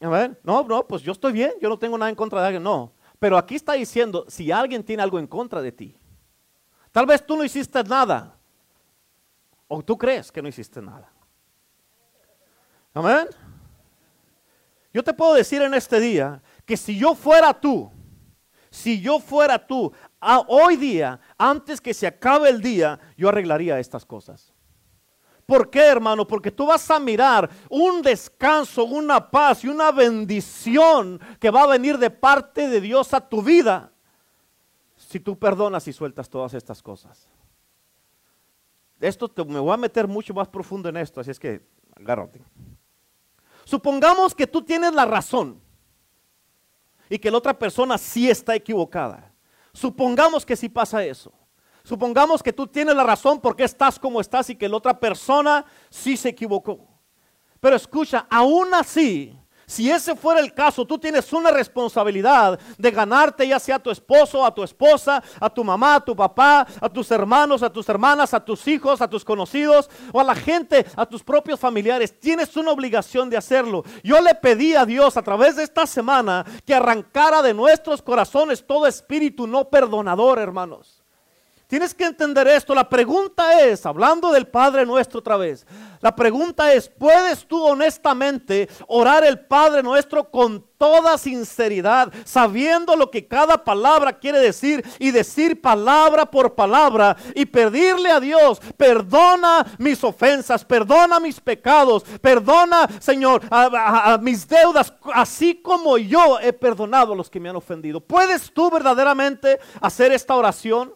A 0.00 0.08
ver, 0.08 0.40
no, 0.44 0.62
no, 0.62 0.86
pues 0.86 1.02
yo 1.02 1.10
estoy 1.10 1.32
bien, 1.32 1.52
yo 1.60 1.68
no 1.68 1.78
tengo 1.78 1.98
nada 1.98 2.08
en 2.08 2.16
contra 2.16 2.40
de 2.40 2.46
alguien, 2.46 2.62
no. 2.62 2.92
Pero 3.18 3.36
aquí 3.36 3.56
está 3.56 3.72
diciendo, 3.72 4.24
si 4.28 4.52
alguien 4.52 4.84
tiene 4.84 5.02
algo 5.02 5.18
en 5.18 5.26
contra 5.26 5.60
de 5.60 5.72
ti, 5.72 5.98
tal 6.92 7.04
vez 7.04 7.26
tú 7.26 7.36
no 7.36 7.44
hiciste 7.44 7.82
nada, 7.82 8.39
¿O 9.72 9.84
tú 9.84 9.96
crees 9.96 10.32
que 10.32 10.42
no 10.42 10.48
hiciste 10.48 10.82
nada? 10.82 11.08
Amén. 12.92 13.28
Yo 14.92 15.04
te 15.04 15.14
puedo 15.14 15.34
decir 15.34 15.62
en 15.62 15.74
este 15.74 16.00
día 16.00 16.42
que 16.66 16.76
si 16.76 16.98
yo 16.98 17.14
fuera 17.14 17.54
tú, 17.54 17.88
si 18.68 19.00
yo 19.00 19.20
fuera 19.20 19.64
tú, 19.64 19.92
hoy 20.48 20.74
día, 20.74 21.20
antes 21.38 21.80
que 21.80 21.94
se 21.94 22.08
acabe 22.08 22.48
el 22.48 22.60
día, 22.60 22.98
yo 23.16 23.28
arreglaría 23.28 23.78
estas 23.78 24.04
cosas. 24.04 24.52
¿Por 25.46 25.70
qué, 25.70 25.86
hermano? 25.86 26.26
Porque 26.26 26.50
tú 26.50 26.66
vas 26.66 26.90
a 26.90 26.98
mirar 26.98 27.48
un 27.68 28.02
descanso, 28.02 28.84
una 28.84 29.30
paz 29.30 29.62
y 29.62 29.68
una 29.68 29.92
bendición 29.92 31.20
que 31.38 31.50
va 31.50 31.62
a 31.62 31.68
venir 31.68 31.96
de 31.96 32.10
parte 32.10 32.66
de 32.66 32.80
Dios 32.80 33.14
a 33.14 33.20
tu 33.20 33.40
vida 33.40 33.92
si 34.96 35.20
tú 35.20 35.38
perdonas 35.38 35.86
y 35.86 35.92
sueltas 35.92 36.28
todas 36.28 36.54
estas 36.54 36.82
cosas 36.82 37.30
esto 39.00 39.30
me 39.46 39.58
voy 39.58 39.72
a 39.72 39.76
meter 39.76 40.06
mucho 40.06 40.34
más 40.34 40.48
profundo 40.48 40.88
en 40.88 40.96
esto, 40.96 41.20
así 41.20 41.30
es 41.30 41.38
que 41.38 41.62
agárrate. 41.96 42.42
Supongamos 43.64 44.34
que 44.34 44.46
tú 44.46 44.62
tienes 44.62 44.92
la 44.94 45.04
razón 45.04 45.60
y 47.08 47.18
que 47.18 47.30
la 47.30 47.38
otra 47.38 47.58
persona 47.58 47.98
sí 47.98 48.28
está 48.28 48.54
equivocada. 48.54 49.32
Supongamos 49.72 50.44
que 50.44 50.56
sí 50.56 50.68
pasa 50.68 51.04
eso. 51.04 51.32
Supongamos 51.82 52.42
que 52.42 52.52
tú 52.52 52.66
tienes 52.66 52.94
la 52.94 53.04
razón 53.04 53.40
porque 53.40 53.64
estás 53.64 53.98
como 53.98 54.20
estás 54.20 54.50
y 54.50 54.56
que 54.56 54.68
la 54.68 54.76
otra 54.76 54.98
persona 54.98 55.64
sí 55.88 56.16
se 56.16 56.28
equivocó. 56.28 56.86
Pero 57.58 57.76
escucha, 57.76 58.26
aún 58.30 58.74
así, 58.74 59.38
si 59.70 59.88
ese 59.88 60.16
fuera 60.16 60.40
el 60.40 60.52
caso, 60.52 60.84
tú 60.84 60.98
tienes 60.98 61.32
una 61.32 61.52
responsabilidad 61.52 62.58
de 62.76 62.90
ganarte 62.90 63.46
ya 63.46 63.60
sea 63.60 63.76
a 63.76 63.78
tu 63.78 63.92
esposo, 63.92 64.44
a 64.44 64.52
tu 64.52 64.64
esposa, 64.64 65.22
a 65.38 65.48
tu 65.48 65.62
mamá, 65.62 65.94
a 65.94 66.04
tu 66.04 66.16
papá, 66.16 66.66
a 66.80 66.88
tus 66.88 67.08
hermanos, 67.12 67.62
a 67.62 67.70
tus 67.70 67.88
hermanas, 67.88 68.34
a 68.34 68.44
tus 68.44 68.66
hijos, 68.66 69.00
a 69.00 69.08
tus 69.08 69.24
conocidos 69.24 69.88
o 70.12 70.18
a 70.18 70.24
la 70.24 70.34
gente, 70.34 70.84
a 70.96 71.06
tus 71.06 71.22
propios 71.22 71.60
familiares. 71.60 72.18
Tienes 72.18 72.56
una 72.56 72.72
obligación 72.72 73.30
de 73.30 73.36
hacerlo. 73.36 73.84
Yo 74.02 74.20
le 74.20 74.34
pedí 74.34 74.74
a 74.74 74.84
Dios 74.84 75.16
a 75.16 75.22
través 75.22 75.54
de 75.54 75.62
esta 75.62 75.86
semana 75.86 76.44
que 76.66 76.74
arrancara 76.74 77.40
de 77.40 77.54
nuestros 77.54 78.02
corazones 78.02 78.66
todo 78.66 78.88
espíritu 78.88 79.46
no 79.46 79.68
perdonador, 79.68 80.40
hermanos. 80.40 80.99
Tienes 81.70 81.94
que 81.94 82.04
entender 82.04 82.48
esto. 82.48 82.74
La 82.74 82.88
pregunta 82.88 83.60
es, 83.60 83.86
hablando 83.86 84.32
del 84.32 84.48
Padre 84.48 84.84
nuestro 84.84 85.20
otra 85.20 85.36
vez, 85.36 85.64
la 86.00 86.16
pregunta 86.16 86.74
es, 86.74 86.88
¿puedes 86.88 87.46
tú 87.46 87.62
honestamente 87.64 88.68
orar 88.88 89.22
el 89.22 89.38
Padre 89.38 89.80
nuestro 89.80 90.28
con 90.32 90.66
toda 90.76 91.16
sinceridad, 91.16 92.12
sabiendo 92.24 92.96
lo 92.96 93.08
que 93.08 93.28
cada 93.28 93.62
palabra 93.62 94.18
quiere 94.18 94.40
decir 94.40 94.84
y 94.98 95.12
decir 95.12 95.60
palabra 95.60 96.26
por 96.26 96.56
palabra 96.56 97.16
y 97.36 97.46
pedirle 97.46 98.10
a 98.10 98.18
Dios, 98.18 98.60
perdona 98.76 99.64
mis 99.78 100.02
ofensas, 100.02 100.64
perdona 100.64 101.20
mis 101.20 101.38
pecados, 101.38 102.02
perdona, 102.20 102.88
Señor, 102.98 103.42
a, 103.48 104.18
mis 104.20 104.48
deudas, 104.48 104.92
así 105.14 105.62
como 105.62 105.98
yo 105.98 106.40
he 106.40 106.52
perdonado 106.52 107.12
a 107.12 107.16
los 107.16 107.30
que 107.30 107.38
me 107.38 107.48
han 107.48 107.54
ofendido? 107.56 108.00
¿Puedes 108.00 108.52
tú 108.52 108.70
verdaderamente 108.70 109.60
hacer 109.80 110.10
esta 110.10 110.34
oración? 110.34 110.94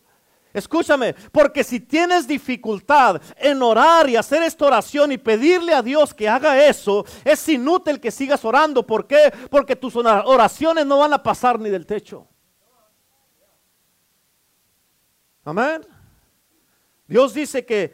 Escúchame, 0.54 1.14
porque 1.32 1.64
si 1.64 1.80
tienes 1.80 2.28
dificultad 2.28 3.20
en 3.36 3.60
orar 3.60 4.08
y 4.08 4.14
hacer 4.14 4.40
esta 4.44 4.66
oración 4.66 5.10
y 5.10 5.18
pedirle 5.18 5.74
a 5.74 5.82
Dios 5.82 6.14
que 6.14 6.28
haga 6.28 6.64
eso, 6.64 7.04
es 7.24 7.48
inútil 7.48 7.98
que 7.98 8.12
sigas 8.12 8.44
orando. 8.44 8.86
¿Por 8.86 9.08
qué? 9.08 9.32
Porque 9.50 9.74
tus 9.74 9.96
oraciones 9.96 10.86
no 10.86 10.98
van 10.98 11.12
a 11.12 11.20
pasar 11.20 11.58
ni 11.58 11.70
del 11.70 11.84
techo. 11.84 12.28
Amén. 15.44 15.84
Dios 17.08 17.34
dice 17.34 17.66
que 17.66 17.92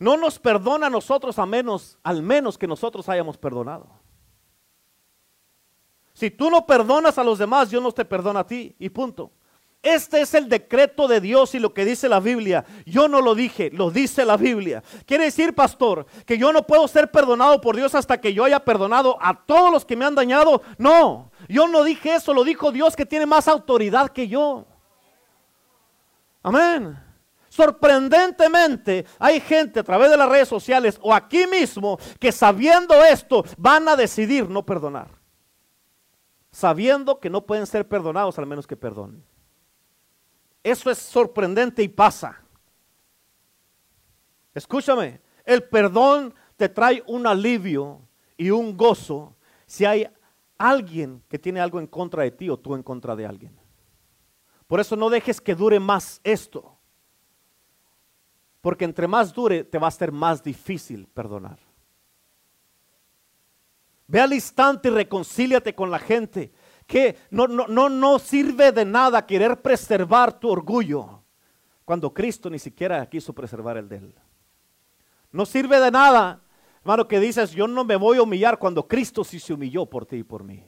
no 0.00 0.16
nos 0.16 0.40
perdona 0.40 0.88
a 0.88 0.90
nosotros 0.90 1.38
a 1.38 1.46
menos, 1.46 2.00
al 2.02 2.20
menos 2.20 2.58
que 2.58 2.66
nosotros 2.66 3.08
hayamos 3.08 3.38
perdonado. 3.38 3.88
Si 6.14 6.32
tú 6.32 6.50
no 6.50 6.66
perdonas 6.66 7.16
a 7.16 7.22
los 7.22 7.38
demás, 7.38 7.70
Dios 7.70 7.80
no 7.80 7.92
te 7.92 8.04
perdona 8.04 8.40
a 8.40 8.46
ti 8.46 8.74
y 8.80 8.88
punto. 8.88 9.30
Este 9.82 10.20
es 10.20 10.32
el 10.34 10.48
decreto 10.48 11.08
de 11.08 11.20
Dios 11.20 11.56
y 11.56 11.58
lo 11.58 11.74
que 11.74 11.84
dice 11.84 12.08
la 12.08 12.20
Biblia. 12.20 12.64
Yo 12.86 13.08
no 13.08 13.20
lo 13.20 13.34
dije, 13.34 13.68
lo 13.72 13.90
dice 13.90 14.24
la 14.24 14.36
Biblia. 14.36 14.80
Quiere 15.06 15.24
decir, 15.24 15.56
pastor, 15.56 16.06
que 16.24 16.38
yo 16.38 16.52
no 16.52 16.64
puedo 16.64 16.86
ser 16.86 17.10
perdonado 17.10 17.60
por 17.60 17.74
Dios 17.74 17.92
hasta 17.96 18.20
que 18.20 18.32
yo 18.32 18.44
haya 18.44 18.60
perdonado 18.60 19.18
a 19.20 19.44
todos 19.44 19.72
los 19.72 19.84
que 19.84 19.96
me 19.96 20.04
han 20.04 20.14
dañado. 20.14 20.62
No, 20.78 21.32
yo 21.48 21.66
no 21.66 21.82
dije 21.82 22.14
eso, 22.14 22.32
lo 22.32 22.44
dijo 22.44 22.70
Dios 22.70 22.94
que 22.94 23.04
tiene 23.04 23.26
más 23.26 23.48
autoridad 23.48 24.10
que 24.10 24.28
yo. 24.28 24.66
Amén. 26.44 26.96
Sorprendentemente, 27.48 29.04
hay 29.18 29.40
gente 29.40 29.80
a 29.80 29.84
través 29.84 30.10
de 30.10 30.16
las 30.16 30.28
redes 30.28 30.48
sociales 30.48 30.96
o 31.02 31.12
aquí 31.12 31.48
mismo 31.48 31.98
que 32.20 32.30
sabiendo 32.30 33.04
esto 33.04 33.44
van 33.58 33.88
a 33.88 33.96
decidir 33.96 34.48
no 34.48 34.64
perdonar. 34.64 35.08
Sabiendo 36.52 37.18
que 37.18 37.28
no 37.28 37.44
pueden 37.44 37.66
ser 37.66 37.88
perdonados 37.88 38.38
al 38.38 38.46
menos 38.46 38.66
que 38.66 38.76
perdonen. 38.76 39.31
Eso 40.62 40.90
es 40.90 40.98
sorprendente 40.98 41.82
y 41.82 41.88
pasa. 41.88 42.40
Escúchame, 44.54 45.20
el 45.44 45.64
perdón 45.64 46.34
te 46.56 46.68
trae 46.68 47.02
un 47.06 47.26
alivio 47.26 48.00
y 48.36 48.50
un 48.50 48.76
gozo 48.76 49.34
si 49.66 49.84
hay 49.84 50.06
alguien 50.58 51.22
que 51.28 51.38
tiene 51.38 51.60
algo 51.60 51.80
en 51.80 51.86
contra 51.86 52.22
de 52.22 52.30
ti 52.30 52.48
o 52.48 52.58
tú 52.58 52.74
en 52.74 52.82
contra 52.82 53.16
de 53.16 53.26
alguien. 53.26 53.58
Por 54.66 54.80
eso 54.80 54.96
no 54.96 55.10
dejes 55.10 55.40
que 55.40 55.54
dure 55.54 55.80
más 55.80 56.20
esto. 56.22 56.78
Porque 58.60 58.84
entre 58.84 59.08
más 59.08 59.32
dure 59.32 59.64
te 59.64 59.78
va 59.78 59.88
a 59.88 59.90
ser 59.90 60.12
más 60.12 60.42
difícil 60.42 61.08
perdonar. 61.08 61.58
Ve 64.06 64.20
al 64.20 64.32
instante 64.32 64.88
y 64.88 64.92
reconcíliate 64.92 65.74
con 65.74 65.90
la 65.90 65.98
gente 65.98 66.52
que 66.92 67.16
no, 67.30 67.48
no, 67.48 67.66
no, 67.68 67.88
no 67.88 68.18
sirve 68.18 68.70
de 68.70 68.84
nada 68.84 69.24
querer 69.24 69.62
preservar 69.62 70.38
tu 70.38 70.50
orgullo 70.50 71.22
cuando 71.86 72.12
Cristo 72.12 72.50
ni 72.50 72.58
siquiera 72.58 73.08
quiso 73.08 73.32
preservar 73.32 73.78
el 73.78 73.88
de 73.88 73.96
él. 73.96 74.14
No 75.30 75.46
sirve 75.46 75.80
de 75.80 75.90
nada, 75.90 76.42
hermano, 76.82 77.08
que 77.08 77.18
dices, 77.18 77.52
yo 77.52 77.66
no 77.66 77.82
me 77.82 77.96
voy 77.96 78.18
a 78.18 78.22
humillar 78.22 78.58
cuando 78.58 78.86
Cristo 78.86 79.24
sí 79.24 79.40
se 79.40 79.54
humilló 79.54 79.86
por 79.86 80.04
ti 80.04 80.16
y 80.16 80.22
por 80.22 80.44
mí. 80.44 80.62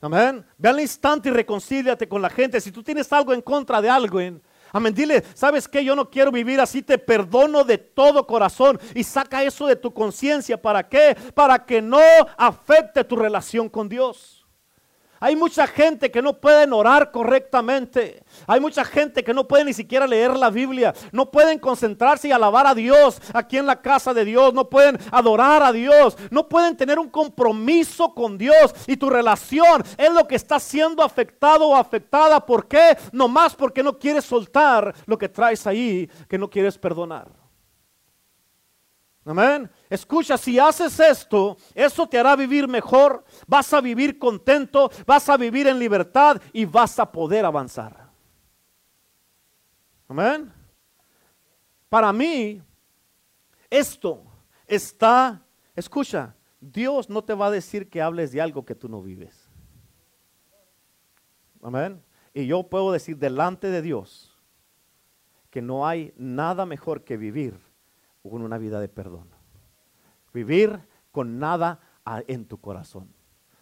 Amén. 0.00 0.42
Ve 0.56 0.70
al 0.70 0.80
instante 0.80 1.28
y 1.28 1.32
reconcíliate 1.32 2.08
con 2.08 2.22
la 2.22 2.30
gente. 2.30 2.58
Si 2.58 2.72
tú 2.72 2.82
tienes 2.82 3.12
algo 3.12 3.34
en 3.34 3.42
contra 3.42 3.82
de 3.82 3.90
alguien, 3.90 4.40
Amén, 4.72 4.94
dile, 4.94 5.22
¿sabes 5.34 5.66
qué? 5.66 5.82
Yo 5.82 5.96
no 5.96 6.10
quiero 6.10 6.30
vivir 6.30 6.60
así, 6.60 6.82
te 6.82 6.98
perdono 6.98 7.64
de 7.64 7.78
todo 7.78 8.26
corazón 8.26 8.78
y 8.94 9.02
saca 9.02 9.42
eso 9.42 9.66
de 9.66 9.76
tu 9.76 9.92
conciencia. 9.92 10.60
¿Para 10.60 10.86
qué? 10.86 11.16
Para 11.34 11.64
que 11.64 11.80
no 11.80 12.00
afecte 12.36 13.02
tu 13.02 13.16
relación 13.16 13.68
con 13.68 13.88
Dios. 13.88 14.37
Hay 15.20 15.36
mucha 15.36 15.66
gente 15.66 16.10
que 16.10 16.22
no 16.22 16.34
pueden 16.34 16.72
orar 16.72 17.10
correctamente. 17.10 18.22
Hay 18.46 18.60
mucha 18.60 18.84
gente 18.84 19.24
que 19.24 19.34
no 19.34 19.48
puede 19.48 19.64
ni 19.64 19.72
siquiera 19.72 20.06
leer 20.06 20.36
la 20.36 20.50
Biblia. 20.50 20.94
No 21.12 21.30
pueden 21.30 21.58
concentrarse 21.58 22.28
y 22.28 22.32
alabar 22.32 22.66
a 22.66 22.74
Dios 22.74 23.20
aquí 23.34 23.56
en 23.56 23.66
la 23.66 23.80
casa 23.80 24.14
de 24.14 24.24
Dios. 24.24 24.54
No 24.54 24.68
pueden 24.68 24.98
adorar 25.10 25.62
a 25.62 25.72
Dios. 25.72 26.16
No 26.30 26.48
pueden 26.48 26.76
tener 26.76 26.98
un 26.98 27.08
compromiso 27.08 28.14
con 28.14 28.38
Dios. 28.38 28.74
Y 28.86 28.96
tu 28.96 29.10
relación 29.10 29.82
es 29.96 30.12
lo 30.12 30.26
que 30.28 30.36
está 30.36 30.60
siendo 30.60 31.02
afectado 31.02 31.68
o 31.68 31.76
afectada. 31.76 32.44
¿Por 32.44 32.68
qué? 32.68 32.96
No 33.12 33.28
más 33.28 33.54
porque 33.54 33.82
no 33.82 33.98
quieres 33.98 34.24
soltar 34.24 34.94
lo 35.06 35.18
que 35.18 35.28
traes 35.28 35.66
ahí, 35.66 36.08
que 36.28 36.38
no 36.38 36.48
quieres 36.48 36.78
perdonar. 36.78 37.47
Amén. 39.28 39.70
Escucha, 39.90 40.38
si 40.38 40.58
haces 40.58 40.98
esto, 40.98 41.58
eso 41.74 42.08
te 42.08 42.18
hará 42.18 42.34
vivir 42.34 42.66
mejor, 42.66 43.22
vas 43.46 43.70
a 43.74 43.82
vivir 43.82 44.18
contento, 44.18 44.90
vas 45.06 45.28
a 45.28 45.36
vivir 45.36 45.66
en 45.66 45.78
libertad 45.78 46.40
y 46.50 46.64
vas 46.64 46.98
a 46.98 47.12
poder 47.12 47.44
avanzar. 47.44 48.08
Amén. 50.08 50.50
Para 51.90 52.10
mí, 52.10 52.62
esto 53.68 54.22
está, 54.66 55.42
escucha, 55.76 56.34
Dios 56.58 57.10
no 57.10 57.22
te 57.22 57.34
va 57.34 57.48
a 57.48 57.50
decir 57.50 57.90
que 57.90 58.00
hables 58.00 58.32
de 58.32 58.40
algo 58.40 58.64
que 58.64 58.74
tú 58.74 58.88
no 58.88 59.02
vives. 59.02 59.46
Amén. 61.62 62.02
Y 62.32 62.46
yo 62.46 62.62
puedo 62.62 62.92
decir 62.92 63.18
delante 63.18 63.68
de 63.68 63.82
Dios 63.82 64.34
que 65.50 65.60
no 65.60 65.86
hay 65.86 66.14
nada 66.16 66.64
mejor 66.64 67.04
que 67.04 67.18
vivir 67.18 67.67
con 68.30 68.42
una 68.42 68.58
vida 68.58 68.80
de 68.80 68.88
perdón. 68.88 69.28
Vivir 70.32 70.80
con 71.10 71.38
nada 71.38 71.80
en 72.26 72.46
tu 72.46 72.60
corazón, 72.60 73.12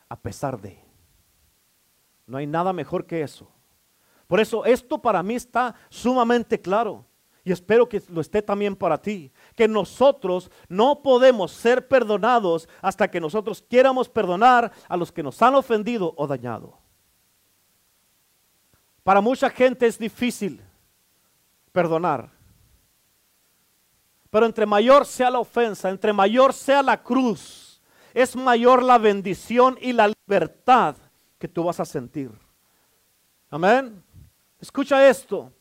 a 0.08 0.20
pesar 0.20 0.60
de. 0.60 0.78
No 2.26 2.38
hay 2.38 2.46
nada 2.46 2.72
mejor 2.72 3.06
que 3.06 3.22
eso. 3.22 3.50
Por 4.26 4.40
eso 4.40 4.64
esto 4.64 5.00
para 5.00 5.22
mí 5.22 5.34
está 5.34 5.74
sumamente 5.88 6.60
claro. 6.60 7.06
Y 7.44 7.52
espero 7.52 7.88
que 7.88 8.02
lo 8.08 8.20
esté 8.20 8.42
también 8.42 8.74
para 8.74 9.00
ti. 9.00 9.30
Que 9.54 9.68
nosotros 9.68 10.50
no 10.68 11.00
podemos 11.00 11.52
ser 11.52 11.86
perdonados 11.86 12.68
hasta 12.82 13.08
que 13.08 13.20
nosotros 13.20 13.62
quieramos 13.62 14.08
perdonar 14.08 14.72
a 14.88 14.96
los 14.96 15.12
que 15.12 15.22
nos 15.22 15.40
han 15.40 15.54
ofendido 15.54 16.12
o 16.16 16.26
dañado. 16.26 16.76
Para 19.04 19.20
mucha 19.20 19.48
gente 19.48 19.86
es 19.86 19.96
difícil 19.96 20.60
perdonar. 21.70 22.35
Pero 24.30 24.46
entre 24.46 24.66
mayor 24.66 25.06
sea 25.06 25.30
la 25.30 25.38
ofensa, 25.38 25.88
entre 25.88 26.12
mayor 26.12 26.52
sea 26.52 26.82
la 26.82 27.02
cruz, 27.02 27.80
es 28.12 28.34
mayor 28.34 28.82
la 28.82 28.98
bendición 28.98 29.78
y 29.80 29.92
la 29.92 30.08
libertad 30.08 30.96
que 31.38 31.48
tú 31.48 31.64
vas 31.64 31.80
a 31.80 31.84
sentir. 31.84 32.30
Amén. 33.50 34.02
Escucha 34.60 35.08
esto. 35.08 35.52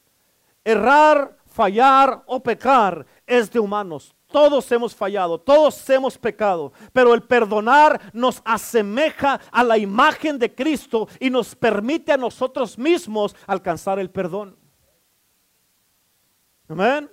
Errar, 0.63 1.37
fallar 1.45 2.23
o 2.25 2.41
pecar 2.41 3.05
es 3.27 3.51
de 3.51 3.59
humanos. 3.59 4.15
Todos 4.27 4.69
hemos 4.71 4.95
fallado, 4.95 5.39
todos 5.39 5.89
hemos 5.89 6.17
pecado, 6.17 6.73
pero 6.91 7.13
el 7.13 7.23
perdonar 7.23 8.11
nos 8.11 8.41
asemeja 8.43 9.39
a 9.51 9.63
la 9.63 9.77
imagen 9.77 10.37
de 10.39 10.53
Cristo 10.53 11.07
y 11.19 11.29
nos 11.29 11.55
permite 11.55 12.11
a 12.11 12.17
nosotros 12.17 12.77
mismos 12.77 13.35
alcanzar 13.47 13.99
el 13.99 14.09
perdón. 14.09 14.57
Amén. 16.67 17.09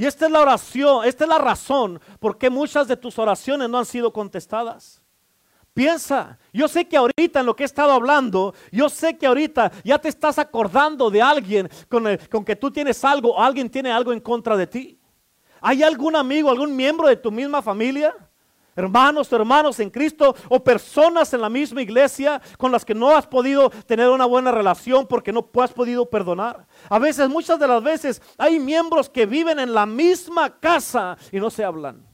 Y 0.00 0.06
esta 0.06 0.24
es 0.24 0.32
la 0.32 0.40
oración, 0.40 1.04
esta 1.04 1.24
es 1.24 1.28
la 1.28 1.36
razón 1.36 2.00
por 2.20 2.38
qué 2.38 2.48
muchas 2.48 2.88
de 2.88 2.96
tus 2.96 3.18
oraciones 3.18 3.68
no 3.68 3.76
han 3.76 3.84
sido 3.84 4.10
contestadas. 4.14 5.02
Piensa, 5.74 6.38
yo 6.54 6.68
sé 6.68 6.88
que 6.88 6.96
ahorita 6.96 7.40
en 7.40 7.44
lo 7.44 7.54
que 7.54 7.64
he 7.64 7.66
estado 7.66 7.92
hablando, 7.92 8.54
yo 8.72 8.88
sé 8.88 9.18
que 9.18 9.26
ahorita 9.26 9.70
ya 9.84 9.98
te 9.98 10.08
estás 10.08 10.38
acordando 10.38 11.10
de 11.10 11.20
alguien 11.20 11.68
con, 11.90 12.06
con 12.30 12.46
que 12.46 12.56
tú 12.56 12.70
tienes 12.70 13.04
algo 13.04 13.38
alguien 13.38 13.68
tiene 13.68 13.92
algo 13.92 14.10
en 14.14 14.20
contra 14.20 14.56
de 14.56 14.66
ti. 14.66 14.98
¿Hay 15.60 15.82
algún 15.82 16.16
amigo, 16.16 16.50
algún 16.50 16.74
miembro 16.74 17.06
de 17.06 17.16
tu 17.16 17.30
misma 17.30 17.60
familia 17.60 18.16
hermanos, 18.80 19.32
hermanos 19.32 19.78
en 19.78 19.90
Cristo 19.90 20.34
o 20.48 20.62
personas 20.62 21.32
en 21.32 21.40
la 21.40 21.48
misma 21.48 21.82
iglesia 21.82 22.40
con 22.58 22.72
las 22.72 22.84
que 22.84 22.94
no 22.94 23.10
has 23.14 23.26
podido 23.26 23.70
tener 23.86 24.08
una 24.08 24.26
buena 24.26 24.50
relación 24.50 25.06
porque 25.06 25.32
no 25.32 25.48
has 25.62 25.72
podido 25.72 26.08
perdonar. 26.08 26.66
A 26.88 26.98
veces, 26.98 27.28
muchas 27.28 27.58
de 27.58 27.68
las 27.68 27.82
veces, 27.82 28.20
hay 28.36 28.58
miembros 28.58 29.08
que 29.08 29.26
viven 29.26 29.58
en 29.58 29.72
la 29.72 29.86
misma 29.86 30.58
casa 30.58 31.16
y 31.30 31.38
no 31.38 31.50
se 31.50 31.64
hablan. 31.64 32.06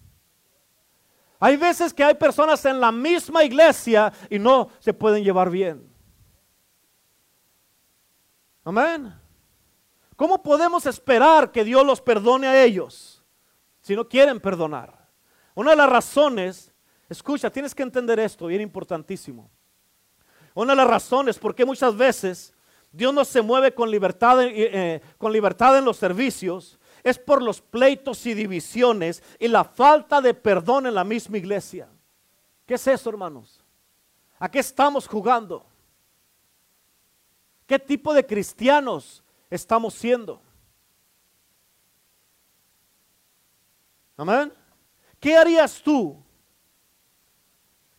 Hay 1.38 1.56
veces 1.56 1.92
que 1.92 2.02
hay 2.02 2.14
personas 2.14 2.64
en 2.64 2.80
la 2.80 2.90
misma 2.90 3.44
iglesia 3.44 4.12
y 4.30 4.38
no 4.38 4.68
se 4.78 4.92
pueden 4.92 5.22
llevar 5.22 5.50
bien. 5.50 5.90
Amén. 8.64 9.14
¿Cómo 10.16 10.42
podemos 10.42 10.86
esperar 10.86 11.52
que 11.52 11.62
Dios 11.62 11.84
los 11.84 12.00
perdone 12.00 12.46
a 12.46 12.64
ellos 12.64 13.22
si 13.82 13.94
no 13.94 14.08
quieren 14.08 14.40
perdonar? 14.40 14.95
Una 15.56 15.70
de 15.70 15.76
las 15.78 15.88
razones, 15.88 16.70
escucha, 17.08 17.50
tienes 17.50 17.74
que 17.74 17.82
entender 17.82 18.20
esto, 18.20 18.46
bien 18.46 18.60
importantísimo. 18.60 19.50
Una 20.54 20.74
de 20.74 20.76
las 20.76 20.86
razones 20.86 21.38
por 21.38 21.54
qué 21.54 21.64
muchas 21.64 21.96
veces 21.96 22.52
Dios 22.92 23.12
no 23.12 23.24
se 23.24 23.40
mueve 23.40 23.72
con 23.72 23.90
libertad, 23.90 24.42
eh, 24.42 24.52
eh, 24.54 25.00
con 25.16 25.32
libertad 25.32 25.76
en 25.78 25.86
los 25.86 25.96
servicios 25.96 26.78
es 27.02 27.18
por 27.18 27.40
los 27.40 27.62
pleitos 27.62 28.26
y 28.26 28.34
divisiones 28.34 29.22
y 29.38 29.48
la 29.48 29.64
falta 29.64 30.20
de 30.20 30.34
perdón 30.34 30.86
en 30.86 30.94
la 30.94 31.04
misma 31.04 31.38
iglesia. 31.38 31.88
¿Qué 32.66 32.74
es 32.74 32.86
eso, 32.86 33.08
hermanos? 33.08 33.64
¿A 34.38 34.50
qué 34.50 34.58
estamos 34.58 35.08
jugando? 35.08 35.64
¿Qué 37.66 37.78
tipo 37.78 38.12
de 38.12 38.26
cristianos 38.26 39.24
estamos 39.48 39.94
siendo? 39.94 40.42
Amén. 44.18 44.52
¿Qué 45.20 45.36
harías 45.36 45.80
tú? 45.82 46.22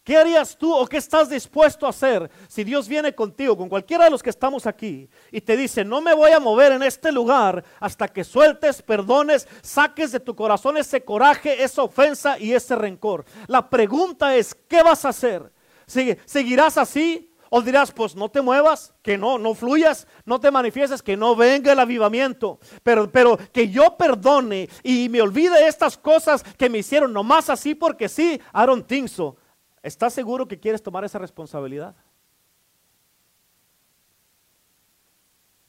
¿Qué 0.07 0.15
harías 0.15 0.57
tú 0.57 0.73
o 0.73 0.87
qué 0.87 0.95
estás 0.95 1.29
dispuesto 1.29 1.85
a 1.85 1.89
hacer 1.89 2.31
si 2.47 2.63
Dios 2.63 2.87
viene 2.87 3.13
contigo, 3.13 3.57
con 3.57 3.67
cualquiera 3.67 4.05
de 4.05 4.09
los 4.09 4.23
que 4.23 4.29
estamos 4.29 4.65
aquí, 4.65 5.09
y 5.33 5.41
te 5.41 5.57
dice, 5.57 5.83
no 5.83 5.99
me 5.99 6.13
voy 6.13 6.31
a 6.31 6.39
mover 6.39 6.71
en 6.71 6.83
este 6.83 7.11
lugar 7.11 7.61
hasta 7.81 8.07
que 8.07 8.23
sueltes, 8.23 8.81
perdones, 8.81 9.49
saques 9.61 10.13
de 10.13 10.21
tu 10.21 10.33
corazón 10.33 10.77
ese 10.77 11.03
coraje, 11.03 11.61
esa 11.61 11.83
ofensa 11.83 12.39
y 12.39 12.53
ese 12.53 12.77
rencor? 12.77 13.25
La 13.47 13.69
pregunta 13.69 14.33
es, 14.33 14.55
¿qué 14.55 14.81
vas 14.81 15.03
a 15.03 15.09
hacer? 15.09 15.51
¿Seguirás 15.85 16.77
así? 16.77 17.26
O 17.49 17.61
dirás, 17.61 17.91
pues 17.91 18.15
no 18.15 18.29
te 18.29 18.41
muevas, 18.41 18.93
que 19.01 19.17
no, 19.17 19.37
no 19.37 19.53
fluyas, 19.53 20.07
no 20.25 20.39
te 20.39 20.51
manifiestes, 20.51 21.01
que 21.01 21.15
no 21.15 21.35
venga 21.35 21.71
el 21.71 21.79
avivamiento. 21.79 22.59
Pero, 22.83 23.11
pero 23.11 23.37
que 23.51 23.69
yo 23.69 23.95
perdone 23.97 24.69
y 24.83 25.09
me 25.09 25.21
olvide 25.21 25.67
estas 25.67 25.97
cosas 25.97 26.43
que 26.43 26.69
me 26.69 26.79
hicieron 26.79 27.13
nomás 27.13 27.49
así 27.49 27.75
porque 27.75 28.09
sí, 28.09 28.41
Aaron 28.51 28.83
Tinso. 28.83 29.37
¿Estás 29.81 30.13
seguro 30.13 30.47
que 30.47 30.59
quieres 30.59 30.83
tomar 30.83 31.05
esa 31.05 31.19
responsabilidad? 31.19 31.95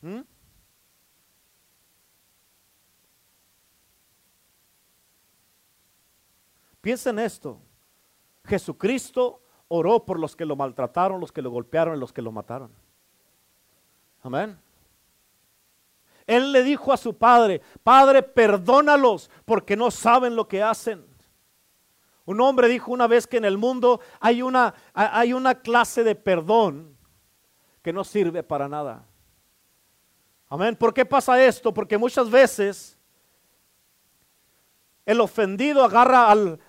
¿Mm? 0.00 0.20
Piensa 6.80 7.10
en 7.10 7.18
esto. 7.18 7.60
Jesucristo 8.44 9.42
oró 9.68 10.04
por 10.04 10.18
los 10.18 10.34
que 10.34 10.44
lo 10.44 10.56
maltrataron, 10.56 11.20
los 11.20 11.32
que 11.32 11.42
lo 11.42 11.50
golpearon 11.50 11.96
y 11.96 12.00
los 12.00 12.12
que 12.12 12.22
lo 12.22 12.32
mataron. 12.32 12.70
Amén. 14.22 14.58
Él 16.26 16.52
le 16.52 16.62
dijo 16.62 16.92
a 16.92 16.96
su 16.96 17.16
padre, 17.16 17.62
Padre, 17.82 18.22
perdónalos 18.22 19.30
porque 19.44 19.76
no 19.76 19.90
saben 19.90 20.36
lo 20.36 20.46
que 20.46 20.62
hacen. 20.62 21.06
Un 22.26 22.40
hombre 22.42 22.68
dijo 22.68 22.92
una 22.92 23.06
vez 23.06 23.26
que 23.26 23.38
en 23.38 23.46
el 23.46 23.56
mundo 23.56 24.00
hay 24.20 24.42
una, 24.42 24.74
hay 24.92 25.32
una 25.32 25.54
clase 25.54 26.04
de 26.04 26.14
perdón 26.14 26.94
que 27.80 27.92
no 27.92 28.04
sirve 28.04 28.42
para 28.42 28.68
nada. 28.68 29.06
Amén. 30.50 30.76
¿Por 30.76 30.92
qué 30.92 31.06
pasa 31.06 31.42
esto? 31.42 31.72
Porque 31.72 31.96
muchas 31.96 32.28
veces 32.28 32.98
el 35.06 35.22
ofendido 35.22 35.82
agarra 35.82 36.30
al, 36.30 36.60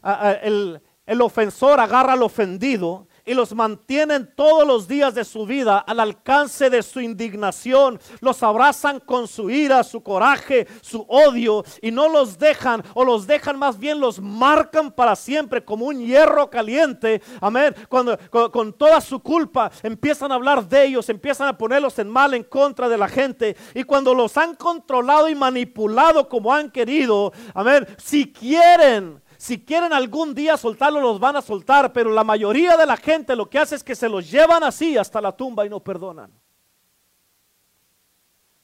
el, 0.41 0.81
el 1.09 1.23
ofensor 1.23 1.79
agarra 1.79 2.13
al 2.13 2.21
ofendido 2.21 3.07
y 3.25 3.33
los 3.33 3.55
mantienen 3.55 4.31
todos 4.35 4.67
los 4.67 4.87
días 4.87 5.15
de 5.15 5.25
su 5.25 5.43
vida 5.47 5.79
al 5.79 5.99
alcance 5.99 6.69
de 6.69 6.83
su 6.83 6.99
indignación. 6.99 7.99
Los 8.21 8.43
abrazan 8.43 8.99
con 8.99 9.27
su 9.27 9.49
ira, 9.49 9.83
su 9.83 10.03
coraje, 10.03 10.67
su 10.81 11.03
odio 11.09 11.63
y 11.81 11.89
no 11.89 12.09
los 12.09 12.37
dejan 12.37 12.83
o 12.93 13.03
los 13.03 13.25
dejan 13.25 13.57
más 13.57 13.79
bien 13.79 13.99
los 13.99 14.21
marcan 14.21 14.91
para 14.91 15.15
siempre 15.15 15.65
como 15.65 15.87
un 15.87 15.99
hierro 15.99 16.47
caliente. 16.47 17.23
Amén. 17.41 17.73
Cuando 17.89 18.15
con, 18.29 18.51
con 18.51 18.71
toda 18.71 19.01
su 19.01 19.19
culpa 19.19 19.71
empiezan 19.81 20.31
a 20.31 20.35
hablar 20.35 20.69
de 20.69 20.85
ellos, 20.85 21.09
empiezan 21.09 21.47
a 21.47 21.57
ponerlos 21.57 21.97
en 21.97 22.07
mal 22.07 22.35
en 22.35 22.43
contra 22.43 22.87
de 22.87 22.99
la 22.99 23.07
gente 23.07 23.57
y 23.73 23.83
cuando 23.83 24.13
los 24.13 24.37
han 24.37 24.53
controlado 24.53 25.27
y 25.27 25.33
manipulado 25.33 26.29
como 26.29 26.53
han 26.53 26.69
querido, 26.69 27.33
amén, 27.55 27.87
si 27.97 28.31
quieren 28.31 29.23
si 29.39 29.63
quieren 29.63 29.93
algún 29.93 30.35
día 30.35 30.57
soltarlo, 30.57 30.99
los 30.99 31.17
van 31.17 31.37
a 31.37 31.41
soltar, 31.41 31.93
pero 31.93 32.11
la 32.11 32.25
mayoría 32.25 32.75
de 32.75 32.85
la 32.85 32.97
gente 32.97 33.37
lo 33.37 33.49
que 33.49 33.57
hace 33.57 33.75
es 33.75 33.83
que 33.85 33.95
se 33.95 34.09
los 34.09 34.29
llevan 34.29 34.65
así 34.65 34.97
hasta 34.97 35.21
la 35.21 35.31
tumba 35.31 35.65
y 35.65 35.69
no 35.69 35.79
perdonan. 35.79 36.29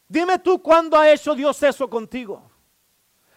Dime 0.10 0.38
tú 0.40 0.62
cuándo 0.62 0.98
ha 0.98 1.10
hecho 1.10 1.34
Dios 1.34 1.64
eso 1.64 1.90
contigo. 1.90 2.52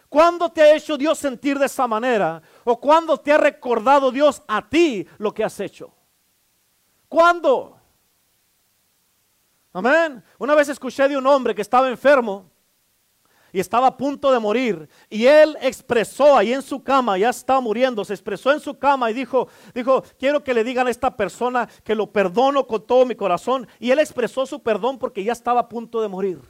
¿Cuándo 0.09 0.51
te 0.51 0.63
ha 0.63 0.75
hecho 0.75 0.99
Dios 0.99 1.17
sentir 1.17 1.61
de 1.61 1.67
esa 1.67 1.87
manera? 1.87 2.43
¿O 2.65 2.81
cuándo 2.81 3.17
te 3.17 3.31
ha 3.31 3.39
recordado 3.39 4.11
Dios 4.11 4.43
a 4.49 4.69
ti 4.69 5.07
lo 5.19 5.33
que 5.33 5.45
has 5.45 5.61
hecho? 5.61 5.95
¿Cuándo? 7.09 7.79
Amén. 9.73 10.25
Una 10.39 10.57
vez 10.57 10.71
escuché 10.71 11.07
de 11.07 11.17
un 11.17 11.27
hombre 11.29 11.55
que 11.55 11.63
estaba 11.63 11.89
enfermo 11.89 12.51
y 13.53 13.61
estaba 13.61 13.89
a 13.89 13.97
punto 13.97 14.33
de 14.33 14.39
morir. 14.39 14.89
Y 15.09 15.27
él 15.27 15.57
expresó 15.61 16.37
ahí 16.37 16.53
en 16.53 16.63
su 16.63 16.83
cama, 16.83 17.19
ya 17.19 17.31
estaba 17.31 17.61
muriendo, 17.61 18.05
se 18.05 18.15
expresó 18.15 18.53
en 18.53 18.61
su 18.61 18.79
cama 18.79 19.11
y 19.11 19.15
dijo, 19.15 19.49
dijo, 19.75 20.03
quiero 20.19 20.43
que 20.43 20.55
le 20.55 20.65
digan 20.65 20.87
a 20.87 20.91
esta 20.91 21.17
persona 21.17 21.69
que 21.85 21.95
lo 21.95 22.11
perdono 22.11 22.67
con 22.67 22.87
todo 22.87 23.05
mi 23.07 23.15
corazón. 23.15 23.67
Y 23.79 23.91
él 23.91 23.99
expresó 23.99 24.47
su 24.47 24.63
perdón 24.63 24.99
porque 24.99 25.25
ya 25.25 25.33
estaba 25.33 25.61
a 25.61 25.69
punto 25.69 26.01
de 26.01 26.09
morir. 26.09 26.41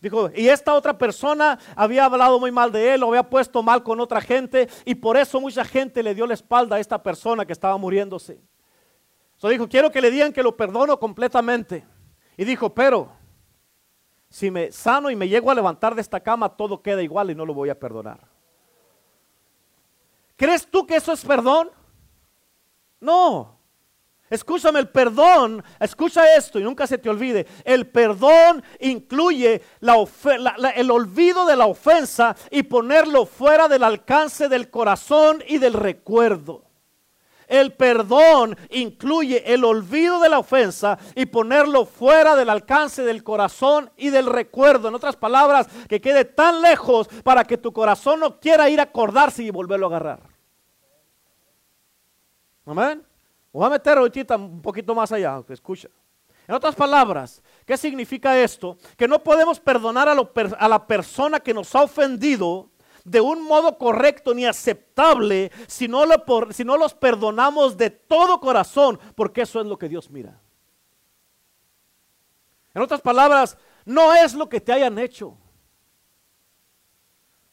Dijo, 0.00 0.30
y 0.34 0.48
esta 0.48 0.74
otra 0.74 0.96
persona 0.96 1.58
había 1.74 2.04
hablado 2.04 2.38
muy 2.38 2.52
mal 2.52 2.70
de 2.70 2.94
él, 2.94 3.00
lo 3.00 3.08
había 3.08 3.28
puesto 3.28 3.62
mal 3.62 3.82
con 3.82 3.98
otra 3.98 4.20
gente 4.20 4.68
y 4.84 4.94
por 4.94 5.16
eso 5.16 5.40
mucha 5.40 5.64
gente 5.64 6.02
le 6.02 6.14
dio 6.14 6.26
la 6.26 6.34
espalda 6.34 6.76
a 6.76 6.80
esta 6.80 7.02
persona 7.02 7.46
que 7.46 7.52
estaba 7.52 7.76
muriéndose. 7.78 8.40
So 9.36 9.48
dijo, 9.48 9.68
quiero 9.68 9.90
que 9.90 10.00
le 10.00 10.10
digan 10.10 10.32
que 10.32 10.42
lo 10.42 10.56
perdono 10.56 10.98
completamente. 10.98 11.86
Y 12.36 12.44
dijo, 12.44 12.74
pero 12.74 13.15
si 14.36 14.50
me 14.50 14.70
sano 14.70 15.10
y 15.10 15.16
me 15.16 15.30
llego 15.30 15.50
a 15.50 15.54
levantar 15.54 15.94
de 15.94 16.02
esta 16.02 16.20
cama, 16.20 16.54
todo 16.54 16.82
queda 16.82 17.02
igual 17.02 17.30
y 17.30 17.34
no 17.34 17.46
lo 17.46 17.54
voy 17.54 17.70
a 17.70 17.80
perdonar. 17.80 18.20
¿Crees 20.36 20.66
tú 20.70 20.86
que 20.86 20.96
eso 20.96 21.10
es 21.10 21.24
perdón? 21.24 21.70
No. 23.00 23.58
Escúchame, 24.28 24.78
el 24.78 24.90
perdón, 24.90 25.64
escucha 25.80 26.36
esto 26.36 26.58
y 26.58 26.62
nunca 26.62 26.86
se 26.86 26.98
te 26.98 27.08
olvide, 27.08 27.46
el 27.64 27.86
perdón 27.86 28.62
incluye 28.78 29.62
el 29.80 30.90
olvido 30.90 31.46
de 31.46 31.56
la 31.56 31.64
ofensa 31.64 32.36
y 32.50 32.64
ponerlo 32.64 33.24
fuera 33.24 33.68
del 33.68 33.84
alcance 33.84 34.50
del 34.50 34.68
corazón 34.68 35.42
y 35.48 35.56
del 35.56 35.72
recuerdo. 35.72 36.65
El 37.46 37.74
perdón 37.74 38.56
incluye 38.70 39.52
el 39.52 39.64
olvido 39.64 40.20
de 40.20 40.28
la 40.28 40.40
ofensa 40.40 40.98
y 41.14 41.26
ponerlo 41.26 41.86
fuera 41.86 42.34
del 42.34 42.50
alcance 42.50 43.02
del 43.02 43.22
corazón 43.22 43.90
y 43.96 44.10
del 44.10 44.26
recuerdo. 44.26 44.88
En 44.88 44.94
otras 44.94 45.16
palabras, 45.16 45.68
que 45.88 46.00
quede 46.00 46.24
tan 46.24 46.60
lejos 46.60 47.08
para 47.22 47.44
que 47.44 47.56
tu 47.56 47.72
corazón 47.72 48.20
no 48.20 48.40
quiera 48.40 48.68
ir 48.68 48.80
a 48.80 48.84
acordarse 48.84 49.44
y 49.44 49.50
volverlo 49.50 49.86
a 49.86 49.88
agarrar. 49.90 50.20
Amén. 52.64 53.04
Voy 53.52 53.64
a 53.64 53.70
meter 53.70 53.96
ahorita 53.96 54.36
un 54.36 54.60
poquito 54.60 54.94
más 54.94 55.12
allá, 55.12 55.40
escucha. 55.48 55.88
En 56.48 56.54
otras 56.54 56.74
palabras, 56.74 57.42
¿qué 57.64 57.76
significa 57.76 58.38
esto? 58.38 58.76
Que 58.96 59.08
no 59.08 59.22
podemos 59.22 59.58
perdonar 59.58 60.08
a, 60.08 60.16
a 60.58 60.68
la 60.68 60.86
persona 60.86 61.40
que 61.40 61.54
nos 61.54 61.74
ha 61.74 61.82
ofendido 61.82 62.70
de 63.06 63.20
un 63.20 63.42
modo 63.42 63.78
correcto 63.78 64.34
ni 64.34 64.44
aceptable 64.44 65.52
si 65.68 65.86
no, 65.86 66.02
si 66.50 66.64
no 66.64 66.76
los 66.76 66.92
perdonamos 66.92 67.76
de 67.76 67.90
todo 67.90 68.40
corazón, 68.40 68.98
porque 69.14 69.42
eso 69.42 69.60
es 69.60 69.66
lo 69.66 69.78
que 69.78 69.88
Dios 69.88 70.10
mira. 70.10 70.40
En 72.74 72.82
otras 72.82 73.00
palabras, 73.00 73.56
no 73.84 74.12
es 74.12 74.34
lo 74.34 74.48
que 74.48 74.60
te 74.60 74.72
hayan 74.72 74.98
hecho. 74.98 75.38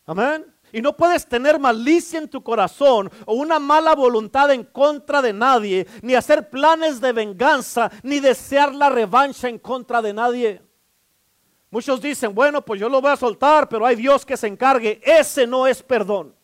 Amén. 0.06 0.52
Y 0.72 0.82
no 0.82 0.98
puedes 0.98 1.28
tener 1.28 1.60
malicia 1.60 2.18
en 2.18 2.28
tu 2.28 2.44
corazón 2.44 3.12
o 3.28 3.36
una 3.36 3.60
mala 3.60 3.94
voluntad 3.94 4.52
en 4.52 4.64
contra 4.64 5.22
de 5.22 5.34
nadie, 5.34 5.86
ni 6.02 6.16
hacer 6.16 6.50
planes 6.50 7.00
de 7.00 7.14
venganza, 7.14 7.92
ni 8.02 8.20
desear 8.20 8.74
la 8.74 8.90
revancha 8.90 9.48
en 9.48 9.60
contra 9.60 10.02
de 10.02 10.14
nadie. 10.14 10.63
Muchos 11.74 12.00
dicen, 12.00 12.36
bueno, 12.36 12.64
pues 12.64 12.80
yo 12.80 12.88
lo 12.88 13.02
voy 13.02 13.10
a 13.10 13.18
soltar, 13.18 13.68
pero 13.68 13.84
hay 13.84 13.96
Dios 13.96 14.24
que 14.24 14.38
se 14.38 14.46
encargue. 14.46 15.02
Ese 15.04 15.48
no 15.48 15.66
es 15.66 15.82
perdón. 15.82 16.36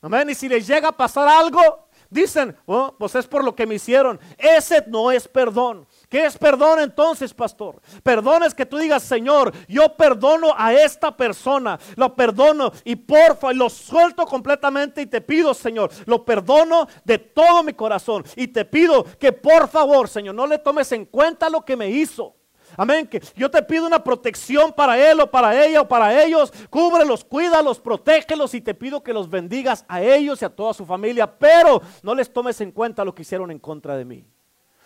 Amén. 0.00 0.30
Y 0.30 0.34
si 0.36 0.48
les 0.48 0.64
llega 0.64 0.90
a 0.90 0.96
pasar 0.96 1.26
algo, 1.26 1.88
dicen, 2.08 2.56
oh, 2.66 2.94
pues 2.96 3.16
es 3.16 3.26
por 3.26 3.42
lo 3.42 3.52
que 3.52 3.66
me 3.66 3.74
hicieron. 3.74 4.20
Ese 4.38 4.84
no 4.86 5.10
es 5.10 5.26
perdón. 5.26 5.88
¿Qué 6.08 6.24
es 6.24 6.38
perdón 6.38 6.78
entonces, 6.78 7.34
pastor? 7.34 7.82
Perdón 8.04 8.44
es 8.44 8.54
que 8.54 8.64
tú 8.64 8.78
digas, 8.78 9.02
Señor, 9.02 9.52
yo 9.66 9.96
perdono 9.96 10.54
a 10.56 10.72
esta 10.72 11.16
persona, 11.16 11.76
lo 11.96 12.14
perdono 12.14 12.70
y 12.84 12.94
porfa, 12.94 13.52
lo 13.52 13.68
suelto 13.68 14.24
completamente 14.24 15.02
y 15.02 15.06
te 15.06 15.20
pido, 15.20 15.52
Señor, 15.52 15.90
lo 16.06 16.24
perdono 16.24 16.86
de 17.04 17.18
todo 17.18 17.64
mi 17.64 17.72
corazón 17.72 18.24
y 18.36 18.46
te 18.46 18.64
pido 18.64 19.02
que 19.18 19.32
por 19.32 19.66
favor, 19.66 20.08
Señor, 20.08 20.36
no 20.36 20.46
le 20.46 20.58
tomes 20.58 20.92
en 20.92 21.06
cuenta 21.06 21.50
lo 21.50 21.64
que 21.64 21.74
me 21.74 21.90
hizo. 21.90 22.36
Amén. 22.76 23.06
Que 23.06 23.22
yo 23.36 23.50
te 23.50 23.62
pido 23.62 23.86
una 23.86 24.02
protección 24.02 24.72
para 24.72 24.98
él 24.98 25.20
o 25.20 25.30
para 25.30 25.64
ella 25.64 25.80
o 25.82 25.88
para 25.88 26.22
ellos. 26.22 26.52
Cúbrelos, 26.68 27.24
cuídalos, 27.24 27.80
protégelos 27.80 28.54
y 28.54 28.60
te 28.60 28.74
pido 28.74 29.02
que 29.02 29.12
los 29.12 29.28
bendigas 29.28 29.84
a 29.88 30.02
ellos 30.02 30.40
y 30.42 30.44
a 30.44 30.50
toda 30.50 30.74
su 30.74 30.84
familia. 30.84 31.26
Pero 31.38 31.82
no 32.02 32.14
les 32.14 32.32
tomes 32.32 32.60
en 32.60 32.72
cuenta 32.72 33.04
lo 33.04 33.14
que 33.14 33.22
hicieron 33.22 33.50
en 33.50 33.58
contra 33.58 33.96
de 33.96 34.04
mí. 34.04 34.24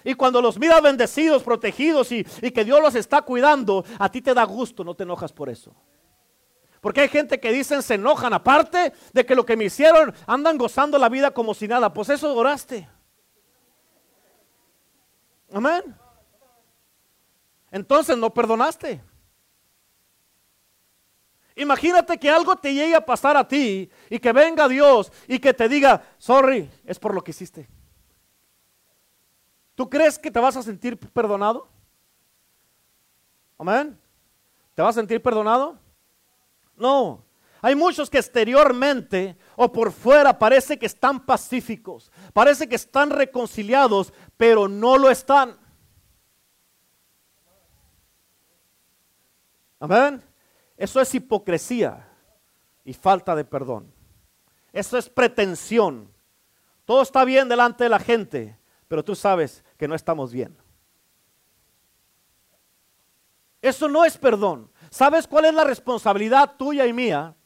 Y 0.05 0.15
cuando 0.15 0.43
los 0.43 0.59
miras 0.59 0.83
bendecidos, 0.83 1.43
protegidos 1.43 2.13
y, 2.13 2.27
y 2.43 2.51
que 2.51 2.65
Dios 2.65 2.81
los 2.81 2.95
está 2.95 3.23
cuidando, 3.23 3.85
a 3.99 4.11
ti 4.11 4.21
te 4.21 4.35
da 4.35 4.45
gusto, 4.45 4.85
no 4.85 4.95
te 4.95 5.05
enojas 5.05 5.33
por 5.33 5.49
eso. 5.49 5.75
Porque 6.83 7.01
hay 7.01 7.09
gente 7.09 7.41
que 7.41 7.51
dicen 7.51 7.83
se 7.83 7.95
enojan, 7.95 8.35
aparte 8.35 8.93
de 9.15 9.25
que 9.25 9.35
lo 9.35 9.47
que 9.47 9.57
me 9.57 9.65
hicieron, 9.65 10.15
andan 10.27 10.59
gozando 10.59 10.99
la 10.99 11.09
vida 11.09 11.31
como 11.31 11.55
si 11.55 11.67
nada. 11.67 11.95
Pues 11.95 12.11
eso 12.11 12.35
oraste. 12.35 12.87
Amén 15.51 16.04
entonces 17.75 18.17
no 18.17 18.33
perdonaste. 18.33 19.03
Imagínate 21.57 22.17
que 22.19 22.31
algo 22.31 22.55
te 22.55 22.73
llegue 22.73 22.95
a 22.95 23.05
pasar 23.05 23.37
a 23.37 23.49
ti 23.49 23.91
y 24.09 24.21
que 24.21 24.33
venga 24.33 24.69
Dios 24.69 25.11
y 25.27 25.41
que 25.41 25.53
te 25.53 25.69
diga, 25.69 26.01
sorry, 26.17 26.71
es 26.85 27.01
por 27.01 27.13
lo 27.13 27.25
que 27.25 27.33
hiciste. 27.33 27.69
¿Tú 29.75 29.91
crees 29.91 30.21
que 30.21 30.31
te 30.31 30.39
vas 30.39 30.57
a 30.57 30.63
sentir 30.63 30.97
perdonado? 30.97 31.69
Amén. 33.59 33.99
¿Te 34.77 34.83
vas 34.83 34.97
a 34.97 35.01
sentir 35.01 35.21
perdonado? 35.21 35.77
No. 36.77 37.25
Hay 37.61 37.75
muchos 37.75 38.09
que 38.09 38.19
exteriormente 38.19 39.37
o 39.57 39.73
por 39.73 39.91
fuera 39.91 40.39
parece 40.39 40.79
que 40.79 40.87
están 40.87 41.27
pacíficos, 41.27 42.13
parece 42.33 42.69
que 42.69 42.77
están 42.77 43.11
reconciliados, 43.11 44.13
pero 44.37 44.69
no 44.69 44.97
lo 44.97 45.11
están. 45.11 45.64
Amén. 49.85 50.23
Eso 50.79 50.99
es 50.99 51.15
hipocresía 51.15 52.09
y 52.87 52.95
falta 52.95 53.37
de 53.37 53.45
perdón. 53.45 53.93
Eso 54.73 54.97
es 54.97 55.11
pretensión. 55.11 56.11
Todo 56.87 57.03
está 57.03 57.23
bien 57.27 57.51
delante 57.51 57.85
de 57.85 57.91
la 57.91 57.99
gente, 57.99 58.59
pero 58.89 59.05
tú 59.05 59.15
sabes 59.15 59.63
que 59.77 59.87
no 59.87 59.95
estamos 59.95 60.33
bien. 60.33 60.57
Eso 63.61 63.87
no 63.87 64.07
es 64.07 64.17
perdón. 64.17 64.71
¿Sabes 64.89 65.29
cuál 65.29 65.45
es 65.45 65.55
la 65.55 65.65
responsabilidad 65.65 66.57
tuya 66.57 66.87
y 66.87 66.95
mía? 66.95 67.37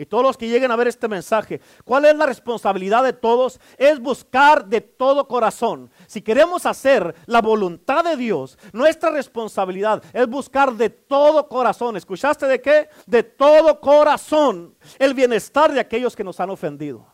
Y 0.00 0.06
todos 0.06 0.24
los 0.24 0.38
que 0.38 0.48
lleguen 0.48 0.70
a 0.70 0.76
ver 0.76 0.88
este 0.88 1.08
mensaje, 1.08 1.60
¿cuál 1.84 2.06
es 2.06 2.16
la 2.16 2.24
responsabilidad 2.24 3.04
de 3.04 3.12
todos? 3.12 3.60
Es 3.76 4.00
buscar 4.00 4.64
de 4.64 4.80
todo 4.80 5.28
corazón. 5.28 5.90
Si 6.06 6.22
queremos 6.22 6.64
hacer 6.64 7.14
la 7.26 7.42
voluntad 7.42 8.02
de 8.04 8.16
Dios, 8.16 8.56
nuestra 8.72 9.10
responsabilidad 9.10 10.02
es 10.14 10.26
buscar 10.26 10.72
de 10.72 10.88
todo 10.88 11.46
corazón. 11.50 11.98
¿Escuchaste 11.98 12.46
de 12.46 12.62
qué? 12.62 12.88
De 13.06 13.22
todo 13.22 13.78
corazón 13.78 14.74
el 14.98 15.12
bienestar 15.12 15.70
de 15.70 15.80
aquellos 15.80 16.16
que 16.16 16.24
nos 16.24 16.40
han 16.40 16.48
ofendido. 16.48 17.06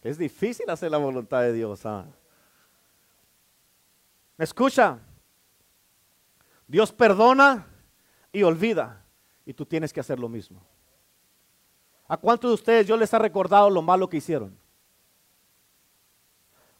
Es 0.00 0.16
difícil 0.16 0.70
hacer 0.70 0.92
la 0.92 0.98
voluntad 0.98 1.40
de 1.40 1.54
Dios. 1.54 1.84
¿ah? 1.84 2.06
Escucha, 4.38 5.00
Dios 6.68 6.92
perdona 6.92 7.66
y 8.32 8.42
olvida. 8.42 9.04
Y 9.44 9.54
tú 9.54 9.66
tienes 9.66 9.92
que 9.92 10.00
hacer 10.00 10.18
lo 10.18 10.28
mismo. 10.28 10.62
¿A 12.06 12.16
cuántos 12.16 12.50
de 12.50 12.54
ustedes 12.54 12.86
yo 12.86 12.96
les 12.96 13.12
ha 13.14 13.18
recordado 13.18 13.70
lo 13.70 13.82
malo 13.82 14.08
que 14.08 14.16
hicieron? 14.16 14.58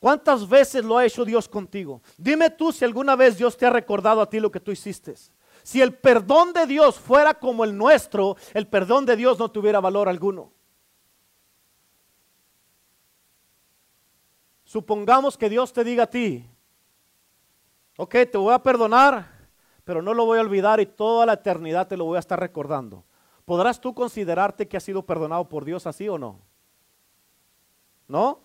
¿Cuántas 0.01 0.49
veces 0.49 0.85
lo 0.85 0.97
ha 0.97 1.05
hecho 1.05 1.25
Dios 1.25 1.49
contigo? 1.49 2.03
Dime 2.17 2.51
tú 2.51 2.73
si 2.73 2.85
alguna 2.85 3.17
vez 3.17 3.37
Dios 3.37 3.57
te 3.57 3.67
ha 3.67 3.71
recordado 3.71 4.23
a 4.23 4.29
ti 4.29 4.41
lo 4.41 4.51
que 4.51 4.59
tú 4.59 4.71
hiciste. 4.71 5.15
Si 5.63 5.81
el 5.81 5.95
perdón 5.95 6.53
de 6.53 6.67
Dios 6.67 6.99
fuera 6.99 7.35
como 7.35 7.65
el 7.65 7.77
nuestro, 7.77 8.37
el 8.55 8.67
perdón 8.67 9.05
de 9.05 9.17
Dios 9.17 9.39
no 9.39 9.51
tuviera 9.51 9.79
valor 9.79 10.09
alguno. 10.09 10.53
Supongamos 14.65 15.37
que 15.37 15.51
Dios 15.51 15.73
te 15.73 15.85
diga 15.85 16.05
a 16.05 16.11
ti, 16.11 16.49
ok, 17.97 18.13
te 18.31 18.39
voy 18.39 18.55
a 18.55 18.63
perdonar, 18.63 19.40
pero 19.91 20.03
no 20.03 20.15
lo 20.15 20.25
voy 20.25 20.39
a 20.39 20.43
olvidar 20.43 20.79
y 20.79 20.87
toda 20.87 21.27
la 21.27 21.33
eternidad 21.33 21.89
te 21.89 21.97
lo 21.97 22.05
voy 22.05 22.15
a 22.15 22.21
estar 22.21 22.39
recordando. 22.39 23.03
¿Podrás 23.45 23.81
tú 23.81 23.93
considerarte 23.93 24.69
que 24.69 24.77
has 24.77 24.85
sido 24.85 25.05
perdonado 25.05 25.49
por 25.49 25.65
Dios 25.65 25.85
así 25.85 26.09
o 26.09 26.17
no? 26.17 26.39
¿No? 28.07 28.41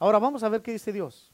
Ahora 0.00 0.18
vamos 0.18 0.42
a 0.42 0.48
ver 0.48 0.60
qué 0.60 0.72
dice 0.72 0.92
Dios. 0.92 1.32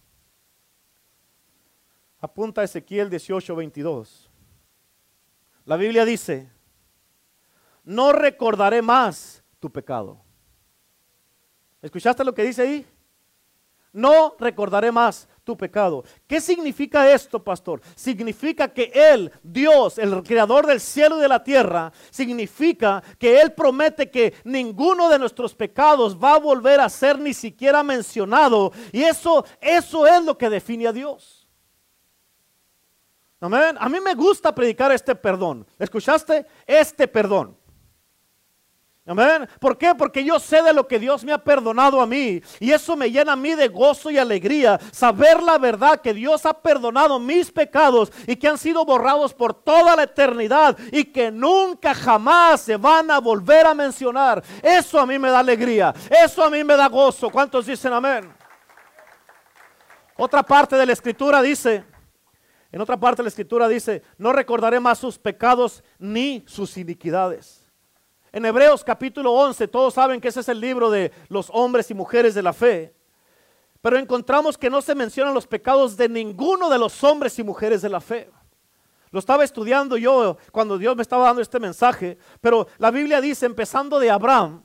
Apunta 2.20 2.62
Ezequiel 2.62 3.08
18, 3.08 3.56
22. 3.56 4.28
La 5.64 5.78
Biblia 5.78 6.04
dice, 6.04 6.52
no 7.84 8.12
recordaré 8.12 8.82
más 8.82 9.42
tu 9.60 9.72
pecado. 9.72 10.20
¿Escuchaste 11.80 12.22
lo 12.22 12.34
que 12.34 12.44
dice 12.44 12.60
ahí? 12.60 12.86
No 13.92 14.34
recordaré 14.38 14.92
más 14.92 15.28
tu 15.44 15.56
pecado. 15.56 16.04
¿Qué 16.26 16.40
significa 16.40 17.10
esto, 17.10 17.42
pastor? 17.42 17.80
Significa 17.94 18.68
que 18.68 18.92
Él, 18.94 19.32
Dios, 19.42 19.98
el 19.98 20.22
creador 20.22 20.66
del 20.66 20.80
cielo 20.80 21.18
y 21.18 21.22
de 21.22 21.28
la 21.28 21.42
tierra, 21.42 21.92
significa 22.10 23.02
que 23.18 23.40
Él 23.40 23.52
promete 23.52 24.10
que 24.10 24.34
ninguno 24.44 25.08
de 25.08 25.18
nuestros 25.18 25.54
pecados 25.54 26.16
va 26.16 26.34
a 26.34 26.38
volver 26.38 26.80
a 26.80 26.88
ser 26.88 27.18
ni 27.18 27.34
siquiera 27.34 27.82
mencionado. 27.82 28.72
Y 28.92 29.02
eso, 29.02 29.44
eso 29.60 30.06
es 30.06 30.24
lo 30.24 30.36
que 30.36 30.50
define 30.50 30.86
a 30.86 30.92
Dios. 30.92 31.48
Amén. 33.40 33.76
A 33.78 33.88
mí 33.88 33.98
me 34.00 34.14
gusta 34.14 34.54
predicar 34.54 34.90
este 34.92 35.14
perdón. 35.14 35.66
¿Escuchaste? 35.78 36.46
Este 36.66 37.06
perdón. 37.06 37.57
Amén. 39.08 39.48
¿Por 39.58 39.78
qué? 39.78 39.94
Porque 39.94 40.22
yo 40.22 40.38
sé 40.38 40.62
de 40.62 40.74
lo 40.74 40.86
que 40.86 40.98
Dios 40.98 41.24
me 41.24 41.32
ha 41.32 41.38
perdonado 41.38 42.02
a 42.02 42.06
mí. 42.06 42.42
Y 42.60 42.72
eso 42.72 42.94
me 42.94 43.10
llena 43.10 43.32
a 43.32 43.36
mí 43.36 43.54
de 43.54 43.68
gozo 43.68 44.10
y 44.10 44.18
alegría. 44.18 44.78
Saber 44.92 45.42
la 45.42 45.56
verdad 45.56 46.02
que 46.02 46.12
Dios 46.12 46.44
ha 46.44 46.52
perdonado 46.52 47.18
mis 47.18 47.50
pecados 47.50 48.12
y 48.26 48.36
que 48.36 48.48
han 48.48 48.58
sido 48.58 48.84
borrados 48.84 49.32
por 49.32 49.54
toda 49.54 49.96
la 49.96 50.02
eternidad 50.02 50.76
y 50.92 51.04
que 51.04 51.30
nunca 51.30 51.94
jamás 51.94 52.60
se 52.60 52.76
van 52.76 53.10
a 53.10 53.18
volver 53.18 53.64
a 53.64 53.72
mencionar. 53.72 54.44
Eso 54.62 55.00
a 55.00 55.06
mí 55.06 55.18
me 55.18 55.30
da 55.30 55.38
alegría. 55.38 55.94
Eso 56.22 56.44
a 56.44 56.50
mí 56.50 56.62
me 56.62 56.76
da 56.76 56.86
gozo. 56.88 57.30
¿Cuántos 57.30 57.64
dicen 57.64 57.94
amén? 57.94 58.30
Otra 60.18 60.42
parte 60.42 60.76
de 60.76 60.84
la 60.84 60.92
escritura 60.92 61.40
dice, 61.40 61.82
en 62.70 62.80
otra 62.82 62.98
parte 63.00 63.22
de 63.22 63.24
la 63.24 63.28
escritura 63.30 63.68
dice, 63.68 64.02
no 64.18 64.34
recordaré 64.34 64.80
más 64.80 64.98
sus 64.98 65.18
pecados 65.18 65.82
ni 65.98 66.44
sus 66.46 66.76
iniquidades. 66.76 67.67
En 68.30 68.44
Hebreos 68.44 68.84
capítulo 68.84 69.32
11, 69.32 69.68
todos 69.68 69.94
saben 69.94 70.20
que 70.20 70.28
ese 70.28 70.40
es 70.40 70.48
el 70.48 70.60
libro 70.60 70.90
de 70.90 71.12
los 71.28 71.48
hombres 71.52 71.90
y 71.90 71.94
mujeres 71.94 72.34
de 72.34 72.42
la 72.42 72.52
fe. 72.52 72.94
Pero 73.80 73.96
encontramos 73.96 74.58
que 74.58 74.68
no 74.68 74.82
se 74.82 74.94
mencionan 74.94 75.32
los 75.32 75.46
pecados 75.46 75.96
de 75.96 76.08
ninguno 76.08 76.68
de 76.68 76.78
los 76.78 77.02
hombres 77.04 77.38
y 77.38 77.44
mujeres 77.44 77.80
de 77.80 77.88
la 77.88 78.00
fe. 78.00 78.30
Lo 79.10 79.18
estaba 79.18 79.44
estudiando 79.44 79.96
yo 79.96 80.36
cuando 80.52 80.76
Dios 80.76 80.94
me 80.94 81.02
estaba 81.02 81.26
dando 81.26 81.40
este 81.40 81.58
mensaje, 81.58 82.18
pero 82.40 82.66
la 82.76 82.90
Biblia 82.90 83.20
dice, 83.22 83.46
empezando 83.46 83.98
de 83.98 84.10
Abraham, 84.10 84.62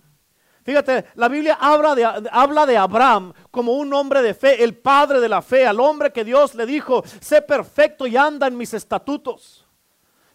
fíjate, 0.64 1.06
la 1.16 1.30
Biblia 1.30 1.58
habla 1.62 1.96
de, 1.96 2.30
habla 2.30 2.66
de 2.66 2.76
Abraham 2.76 3.34
como 3.52 3.74
un 3.74 3.94
hombre 3.94 4.22
de 4.22 4.34
fe, 4.34 4.62
el 4.62 4.76
padre 4.76 5.22
de 5.22 5.30
la 5.30 5.42
fe, 5.42 5.66
al 5.66 5.80
hombre 5.80 6.12
que 6.12 6.26
Dios 6.26 6.56
le 6.56 6.66
dijo, 6.66 7.04
sé 7.22 7.42
perfecto 7.42 8.06
y 8.06 8.18
anda 8.18 8.48
en 8.48 8.58
mis 8.58 8.74
estatutos. 8.74 9.63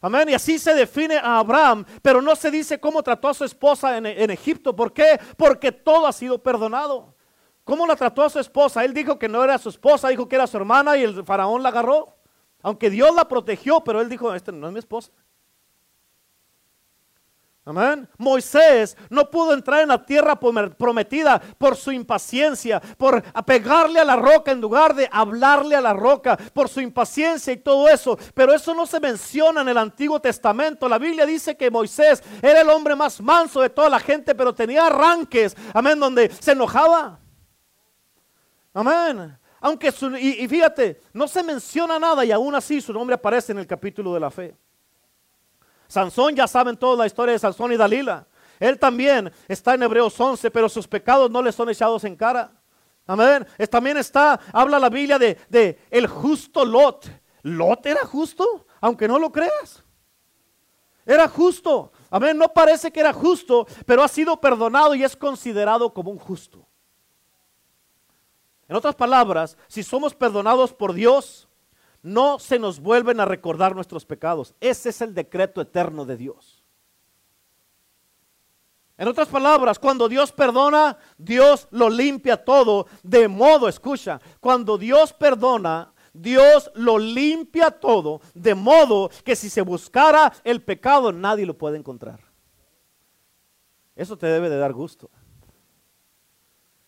Amén. 0.01 0.29
Y 0.29 0.35
así 0.35 0.59
se 0.59 0.75
define 0.75 1.17
a 1.17 1.39
Abraham, 1.39 1.85
pero 2.03 2.23
no 2.23 2.37
se 2.37 2.51
dice 2.51 2.79
cómo 2.79 3.03
trató 3.03 3.29
a 3.29 3.35
su 3.35 3.45
esposa 3.45 3.97
en, 3.97 4.31
Egipto. 4.31 4.75
¿Por 4.75 4.93
qué? 4.93 5.19
Porque 5.37 5.73
todo 5.73 6.07
ha 6.07 6.13
sido 6.13 6.43
perdonado. 6.43 7.15
¿Cómo 7.65 7.87
la 7.87 7.97
trató 7.97 8.23
a 8.23 8.31
su 8.31 8.39
esposa? 8.39 8.85
Él 8.85 8.95
dijo 8.95 9.19
que 9.19 9.29
no 9.29 9.45
era 9.45 9.59
su 9.59 9.69
esposa, 9.69 10.09
dijo 10.09 10.29
que 10.29 10.37
era 10.37 10.47
su 10.47 10.57
hermana 10.57 10.97
y 10.97 11.03
el 11.03 11.25
faraón 11.25 11.63
la 11.63 11.69
agarró. 11.69 12.17
Aunque 12.63 12.91
Dios 12.91 13.15
la 13.15 13.29
protegió, 13.29 13.83
pero 13.85 14.01
él 14.01 14.09
dijo, 14.09 14.35
este 14.35 14.53
no 14.53 14.67
es 14.69 14.73
mi 14.73 14.79
esposa. 14.79 15.13
Amén. 17.69 18.09
Moisés 18.17 18.97
no 19.11 19.29
pudo 19.29 19.53
entrar 19.53 19.83
en 19.83 19.89
la 19.89 20.03
tierra 20.03 20.41
prometida 20.41 21.39
por 21.59 21.77
su 21.77 21.93
impaciencia, 21.93 22.81
por 22.97 23.23
apegarle 23.35 24.01
a 24.01 24.07
la 24.07 24.17
roca 24.17 24.53
en 24.53 24.59
lugar 24.63 24.95
de 24.95 25.07
hablarle 25.13 25.77
a 25.77 25.83
la 25.83 25.93
roca, 25.93 26.39
por 26.55 26.71
su 26.71 26.81
impaciencia 26.81 27.53
y 27.53 27.59
todo 27.59 27.87
eso. 27.87 28.19
Pero 28.33 28.55
eso 28.55 28.75
no 28.75 28.87
se 28.87 28.99
menciona 28.99 29.61
en 29.61 29.69
el 29.69 29.77
Antiguo 29.77 30.19
Testamento. 30.19 30.89
La 30.89 30.97
Biblia 30.97 31.27
dice 31.27 31.59
que 31.59 31.71
Moisés 31.71 32.23
era 32.41 32.63
el 32.63 32.71
hombre 32.71 32.97
más 32.97 33.21
manso 33.21 33.61
de 33.61 33.69
toda 33.69 33.91
la 33.91 34.01
gente, 34.01 34.35
pero 34.35 34.55
tenía 34.55 34.87
arranques, 34.87 35.55
amén, 35.75 36.01
donde 36.01 36.31
se 36.41 36.53
enojaba. 36.53 37.21
Amén. 38.73 39.39
Aunque 39.61 39.93
y, 40.19 40.43
y 40.43 40.49
fíjate, 40.49 41.03
no 41.13 41.29
se 41.29 41.43
menciona 41.43 41.99
nada 41.99 42.25
y 42.25 42.33
aún 42.33 42.55
así 42.55 42.81
su 42.81 42.95
nombre 42.95 43.13
aparece 43.13 43.53
en 43.53 43.59
el 43.59 43.67
capítulo 43.67 44.15
de 44.15 44.21
la 44.21 44.31
fe. 44.31 44.57
Sansón, 45.89 46.37
ya 46.37 46.47
saben 46.47 46.77
toda 46.77 46.97
la 46.97 47.07
historia 47.07 47.33
de 47.33 47.39
Sansón 47.39 47.73
y 47.73 47.77
Dalila. 47.77 48.27
Él 48.61 48.79
también 48.79 49.33
está 49.49 49.75
en 49.75 49.83
Hebreos 49.83 50.19
11, 50.19 50.51
pero 50.51 50.69
sus 50.69 50.87
pecados 50.87 51.31
no 51.31 51.43
le 51.43 51.51
son 51.51 51.71
echados 51.71 52.05
en 52.05 52.15
cara. 52.15 52.53
Amén. 53.07 53.47
también 53.71 53.97
está, 53.97 54.39
habla 54.53 54.79
la 54.79 54.91
Biblia 54.91 55.19
de, 55.19 55.39
de 55.49 55.79
el 55.91 56.07
justo 56.07 56.65
Lot. 56.65 57.11
Lot 57.43 57.87
era 57.87 58.05
justo, 58.05 58.67
aunque 58.81 59.09
no 59.09 59.19
lo 59.19 59.33
creas. 59.33 59.83
Era 61.07 61.27
justo. 61.27 61.91
Amén. 62.11 62.37
No 62.37 62.53
parece 62.53 62.93
que 62.93 63.01
era 63.01 63.15
justo, 63.15 63.67
pero 63.87 64.03
ha 64.03 64.09
sido 64.09 64.39
perdonado 64.39 64.95
y 64.95 65.03
es 65.03 65.17
considerado 65.17 65.95
como 65.95 66.11
un 66.11 66.19
justo. 66.19 66.67
En 68.69 68.77
otras 68.77 68.95
palabras, 68.95 69.57
si 69.69 69.83
somos 69.83 70.15
perdonados 70.15 70.75
por 70.75 70.93
Dios, 70.93 71.48
no 72.09 72.39
se 72.39 72.59
nos 72.59 72.81
vuelven 72.81 73.21
a 73.21 73.25
recordar 73.25 73.75
nuestros 73.75 74.05
pecados. 74.05 74.55
Ese 74.61 74.89
es 74.89 75.01
el 75.01 75.15
decreto 75.15 75.61
eterno 75.61 76.05
de 76.05 76.17
Dios. 76.17 76.63
En 78.97 79.07
otras 79.07 79.29
palabras, 79.29 79.79
cuando 79.79 80.09
Dios 80.09 80.33
perdona, 80.33 80.99
Dios 81.17 81.69
lo 81.71 81.89
limpia 81.89 82.37
todo. 82.37 82.87
De 83.03 83.29
modo, 83.29 83.69
escucha, 83.69 84.21
cuando 84.41 84.77
Dios 84.77 85.13
perdona, 85.13 85.93
Dios 86.13 86.71
lo 86.75 86.99
limpia 86.99 87.71
todo. 87.71 88.21
De 88.35 88.55
modo 88.57 89.11
que 89.25 89.37
si 89.37 89.49
se 89.49 89.63
buscara 89.63 90.33
el 90.43 90.63
pecado, 90.63 91.13
nadie 91.13 91.47
lo 91.47 91.57
puede 91.57 91.77
encontrar. 91.77 92.21
Eso 93.95 94.17
te 94.17 94.27
debe 94.27 94.49
de 94.49 94.59
dar 94.59 94.73
gusto. 94.73 95.11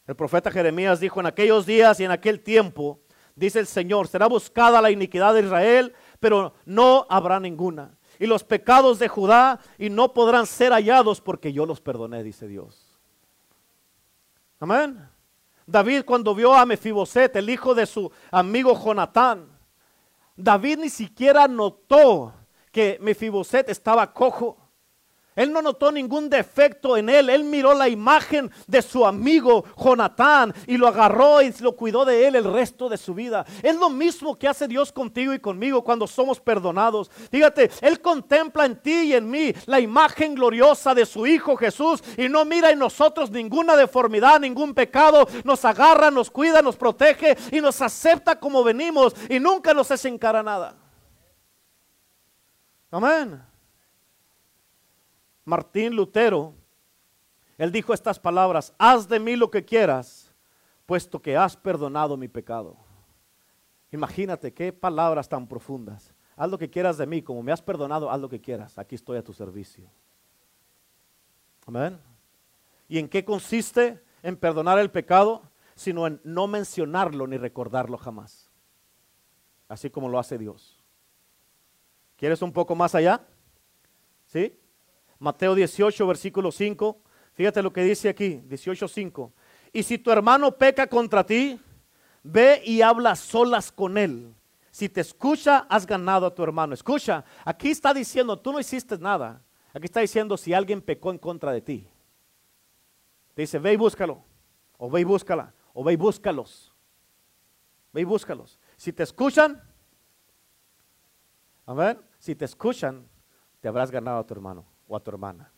El 0.06 0.16
profeta 0.16 0.50
Jeremías 0.50 0.98
dijo 0.98 1.20
en 1.20 1.26
aquellos 1.26 1.66
días 1.66 2.00
y 2.00 2.04
en 2.04 2.10
aquel 2.10 2.40
tiempo, 2.40 3.00
dice 3.34 3.60
el 3.60 3.66
Señor, 3.66 4.08
será 4.08 4.26
buscada 4.26 4.80
la 4.80 4.90
iniquidad 4.90 5.34
de 5.34 5.40
Israel, 5.40 5.94
pero 6.18 6.54
no 6.64 7.06
habrá 7.08 7.40
ninguna. 7.40 7.96
Y 8.18 8.26
los 8.26 8.44
pecados 8.44 8.98
de 8.98 9.08
Judá 9.08 9.60
y 9.78 9.90
no 9.90 10.12
podrán 10.12 10.46
ser 10.46 10.72
hallados 10.72 11.20
porque 11.20 11.52
yo 11.52 11.66
los 11.66 11.80
perdoné, 11.80 12.22
dice 12.22 12.46
Dios. 12.46 12.98
Amén. 14.58 15.08
David 15.66 16.04
cuando 16.04 16.34
vio 16.34 16.54
a 16.54 16.66
Mefiboset, 16.66 17.34
el 17.36 17.48
hijo 17.48 17.74
de 17.74 17.86
su 17.86 18.10
amigo 18.30 18.78
Jonatán, 18.78 19.48
David 20.36 20.78
ni 20.78 20.90
siquiera 20.90 21.46
notó 21.48 22.34
que 22.70 22.98
Mefiboset 23.00 23.68
estaba 23.68 24.12
cojo. 24.12 24.56
Él 25.40 25.54
no 25.54 25.62
notó 25.62 25.90
ningún 25.90 26.28
defecto 26.28 26.98
en 26.98 27.08
él. 27.08 27.30
Él 27.30 27.44
miró 27.44 27.72
la 27.72 27.88
imagen 27.88 28.50
de 28.66 28.82
su 28.82 29.06
amigo 29.06 29.64
Jonatán 29.74 30.52
y 30.66 30.76
lo 30.76 30.86
agarró 30.86 31.40
y 31.40 31.50
lo 31.60 31.74
cuidó 31.74 32.04
de 32.04 32.26
él 32.26 32.36
el 32.36 32.44
resto 32.44 32.90
de 32.90 32.98
su 32.98 33.14
vida. 33.14 33.46
Es 33.62 33.74
lo 33.74 33.88
mismo 33.88 34.38
que 34.38 34.48
hace 34.48 34.68
Dios 34.68 34.92
contigo 34.92 35.32
y 35.32 35.38
conmigo 35.38 35.82
cuando 35.82 36.06
somos 36.06 36.38
perdonados. 36.40 37.10
Fíjate, 37.30 37.70
Él 37.80 38.02
contempla 38.02 38.66
en 38.66 38.82
ti 38.82 38.92
y 38.92 39.14
en 39.14 39.30
mí 39.30 39.54
la 39.64 39.80
imagen 39.80 40.34
gloriosa 40.34 40.94
de 40.94 41.06
su 41.06 41.26
Hijo 41.26 41.56
Jesús 41.56 42.04
y 42.18 42.28
no 42.28 42.44
mira 42.44 42.70
en 42.70 42.78
nosotros 42.78 43.30
ninguna 43.30 43.76
deformidad, 43.76 44.40
ningún 44.40 44.74
pecado. 44.74 45.26
Nos 45.44 45.64
agarra, 45.64 46.10
nos 46.10 46.30
cuida, 46.30 46.60
nos 46.60 46.76
protege 46.76 47.38
y 47.50 47.62
nos 47.62 47.80
acepta 47.80 48.38
como 48.38 48.62
venimos 48.62 49.14
y 49.30 49.40
nunca 49.40 49.72
nos 49.72 49.90
hace 49.90 50.08
encara 50.08 50.42
nada. 50.42 50.76
Amén. 52.90 53.40
Martín 55.44 55.94
Lutero, 55.94 56.54
él 57.58 57.72
dijo 57.72 57.92
estas 57.92 58.18
palabras, 58.18 58.72
haz 58.78 59.08
de 59.08 59.20
mí 59.20 59.36
lo 59.36 59.50
que 59.50 59.64
quieras, 59.64 60.34
puesto 60.86 61.20
que 61.20 61.36
has 61.36 61.56
perdonado 61.56 62.16
mi 62.16 62.28
pecado. 62.28 62.76
Imagínate 63.92 64.52
qué 64.52 64.72
palabras 64.72 65.28
tan 65.28 65.46
profundas. 65.46 66.14
Haz 66.36 66.50
lo 66.50 66.56
que 66.56 66.70
quieras 66.70 66.96
de 66.96 67.06
mí, 67.06 67.22
como 67.22 67.42
me 67.42 67.52
has 67.52 67.60
perdonado, 67.60 68.10
haz 68.10 68.20
lo 68.20 68.28
que 68.28 68.40
quieras. 68.40 68.78
Aquí 68.78 68.94
estoy 68.94 69.18
a 69.18 69.24
tu 69.24 69.32
servicio. 69.32 69.90
Amén. 71.66 72.00
¿Y 72.88 72.98
en 72.98 73.08
qué 73.08 73.24
consiste? 73.24 74.02
En 74.22 74.36
perdonar 74.36 74.78
el 74.78 74.90
pecado, 74.90 75.42
sino 75.74 76.06
en 76.06 76.20
no 76.24 76.46
mencionarlo 76.46 77.26
ni 77.26 77.36
recordarlo 77.36 77.98
jamás. 77.98 78.50
Así 79.68 79.90
como 79.90 80.08
lo 80.08 80.18
hace 80.18 80.38
Dios. 80.38 80.82
¿Quieres 82.16 82.42
un 82.42 82.52
poco 82.52 82.74
más 82.74 82.94
allá? 82.94 83.26
¿Sí? 84.26 84.58
Mateo 85.20 85.54
18, 85.54 86.06
versículo 86.06 86.50
5. 86.50 86.98
Fíjate 87.34 87.62
lo 87.62 87.72
que 87.72 87.84
dice 87.84 88.08
aquí, 88.08 88.42
18, 88.46 88.88
5. 88.88 89.32
Y 89.72 89.82
si 89.82 89.98
tu 89.98 90.10
hermano 90.10 90.50
peca 90.56 90.86
contra 90.86 91.24
ti, 91.24 91.60
ve 92.22 92.62
y 92.64 92.80
habla 92.80 93.14
solas 93.14 93.70
con 93.70 93.98
él. 93.98 94.34
Si 94.70 94.88
te 94.88 95.02
escucha, 95.02 95.66
has 95.68 95.86
ganado 95.86 96.26
a 96.26 96.34
tu 96.34 96.42
hermano. 96.42 96.72
Escucha, 96.72 97.24
aquí 97.44 97.70
está 97.70 97.92
diciendo, 97.92 98.38
tú 98.38 98.50
no 98.50 98.58
hiciste 98.58 98.98
nada. 98.98 99.42
Aquí 99.74 99.84
está 99.84 100.00
diciendo 100.00 100.36
si 100.36 100.54
alguien 100.54 100.80
pecó 100.80 101.10
en 101.10 101.18
contra 101.18 101.52
de 101.52 101.60
ti. 101.60 101.86
Te 103.34 103.42
dice, 103.42 103.58
ve 103.58 103.74
y 103.74 103.76
búscalo. 103.76 104.24
O 104.78 104.90
ve 104.90 105.02
y 105.02 105.04
búscala. 105.04 105.52
O 105.74 105.84
ve 105.84 105.92
y 105.92 105.96
búscalos. 105.96 106.72
Ve 107.92 108.00
y 108.00 108.04
búscalos. 108.04 108.58
Si 108.76 108.90
te 108.92 109.02
escuchan, 109.02 109.62
a 111.66 111.74
ver, 111.74 112.00
si 112.18 112.34
te 112.34 112.46
escuchan, 112.46 113.06
te 113.60 113.68
habrás 113.68 113.90
ganado 113.90 114.18
a 114.18 114.26
tu 114.26 114.32
hermano 114.32 114.69
o 114.90 114.96
a 114.96 115.00
tu 115.00 115.10
hermana. 115.10 115.50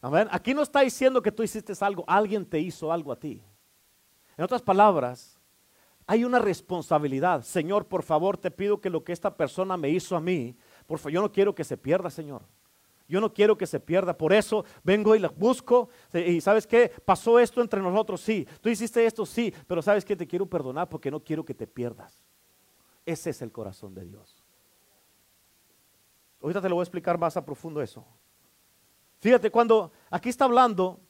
Amén. 0.00 0.28
Aquí 0.30 0.52
no 0.52 0.62
está 0.62 0.80
diciendo 0.80 1.22
que 1.22 1.32
tú 1.32 1.42
hiciste 1.42 1.72
algo, 1.80 2.04
alguien 2.06 2.44
te 2.44 2.58
hizo 2.58 2.92
algo 2.92 3.12
a 3.12 3.18
ti. 3.18 3.40
En 4.36 4.44
otras 4.44 4.60
palabras, 4.60 5.38
hay 6.06 6.24
una 6.24 6.40
responsabilidad. 6.40 7.42
Señor, 7.42 7.86
por 7.86 8.02
favor, 8.02 8.36
te 8.36 8.50
pido 8.50 8.80
que 8.80 8.90
lo 8.90 9.04
que 9.04 9.12
esta 9.12 9.34
persona 9.36 9.76
me 9.76 9.88
hizo 9.88 10.16
a 10.16 10.20
mí, 10.20 10.56
por 10.86 10.98
favor, 10.98 11.12
yo 11.12 11.22
no 11.22 11.32
quiero 11.32 11.54
que 11.54 11.64
se 11.64 11.76
pierda, 11.76 12.10
Señor. 12.10 12.42
Yo 13.08 13.20
no 13.20 13.32
quiero 13.32 13.56
que 13.56 13.68
se 13.68 13.78
pierda, 13.78 14.18
por 14.18 14.32
eso 14.32 14.64
vengo 14.82 15.14
y 15.14 15.20
la 15.20 15.28
busco. 15.28 15.88
Y 16.12 16.40
sabes 16.40 16.66
qué, 16.66 16.90
pasó 17.04 17.38
esto 17.38 17.60
entre 17.60 17.80
nosotros, 17.80 18.20
sí. 18.20 18.46
Tú 18.60 18.68
hiciste 18.68 19.06
esto, 19.06 19.24
sí, 19.24 19.54
pero 19.68 19.80
sabes 19.80 20.04
que 20.04 20.16
te 20.16 20.26
quiero 20.26 20.44
perdonar 20.46 20.88
porque 20.88 21.08
no 21.08 21.20
quiero 21.20 21.44
que 21.44 21.54
te 21.54 21.68
pierdas. 21.68 22.20
Ese 23.04 23.30
es 23.30 23.42
el 23.42 23.52
corazón 23.52 23.94
de 23.94 24.04
Dios. 24.04 24.35
Ahorita 26.40 26.60
te 26.60 26.68
lo 26.68 26.76
voy 26.76 26.82
a 26.82 26.84
explicar 26.84 27.18
más 27.18 27.36
a 27.36 27.44
profundo 27.44 27.80
eso. 27.80 28.04
Fíjate, 29.18 29.50
cuando 29.50 29.92
aquí 30.10 30.28
está 30.28 30.44
hablando, 30.44 31.00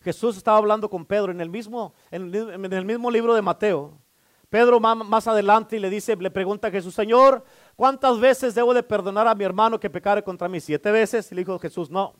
Jesús 0.00 0.36
estaba 0.36 0.58
hablando 0.58 0.88
con 0.88 1.04
Pedro 1.04 1.30
en 1.32 1.40
el 1.40 1.50
mismo, 1.50 1.94
en 2.10 2.72
el 2.72 2.84
mismo 2.84 3.10
libro 3.10 3.34
de 3.34 3.42
Mateo. 3.42 4.00
Pedro 4.48 4.80
más 4.80 5.26
adelante 5.26 5.76
y 5.76 5.78
le 5.78 5.90
dice, 5.90 6.16
le 6.16 6.30
pregunta 6.30 6.68
a 6.68 6.70
Jesús, 6.70 6.94
Señor, 6.94 7.44
¿cuántas 7.76 8.18
veces 8.18 8.54
debo 8.54 8.72
de 8.72 8.82
perdonar 8.82 9.28
a 9.28 9.34
mi 9.34 9.44
hermano 9.44 9.78
que 9.78 9.90
pecare 9.90 10.22
contra 10.22 10.48
mí? 10.48 10.58
¿Siete 10.58 10.90
veces? 10.90 11.30
Y 11.30 11.34
le 11.34 11.42
dijo 11.42 11.58
Jesús, 11.58 11.90
no. 11.90 12.14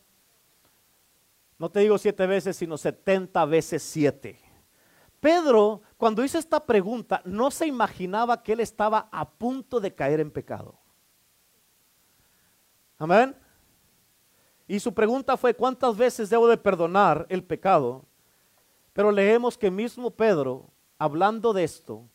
No 1.56 1.70
te 1.70 1.80
digo 1.80 1.96
siete 1.96 2.26
veces, 2.26 2.56
sino 2.56 2.76
setenta 2.76 3.44
veces 3.46 3.82
siete. 3.82 4.38
Pedro, 5.20 5.80
cuando 5.96 6.22
hizo 6.22 6.38
esta 6.38 6.64
pregunta, 6.64 7.22
no 7.24 7.50
se 7.50 7.66
imaginaba 7.66 8.42
que 8.42 8.52
él 8.52 8.60
estaba 8.60 9.08
a 9.10 9.28
punto 9.28 9.80
de 9.80 9.94
caer 9.94 10.20
en 10.20 10.30
pecado. 10.30 10.78
Amén. 12.98 13.34
Y 14.66 14.80
su 14.80 14.92
pregunta 14.92 15.36
fue, 15.36 15.54
¿cuántas 15.54 15.96
veces 15.96 16.28
debo 16.28 16.48
de 16.48 16.58
perdonar 16.58 17.26
el 17.28 17.42
pecado? 17.42 18.04
Pero 18.92 19.12
leemos 19.12 19.56
que 19.56 19.70
mismo 19.70 20.10
Pedro, 20.10 20.70
hablando 20.98 21.52
de 21.52 21.64
esto, 21.64 22.08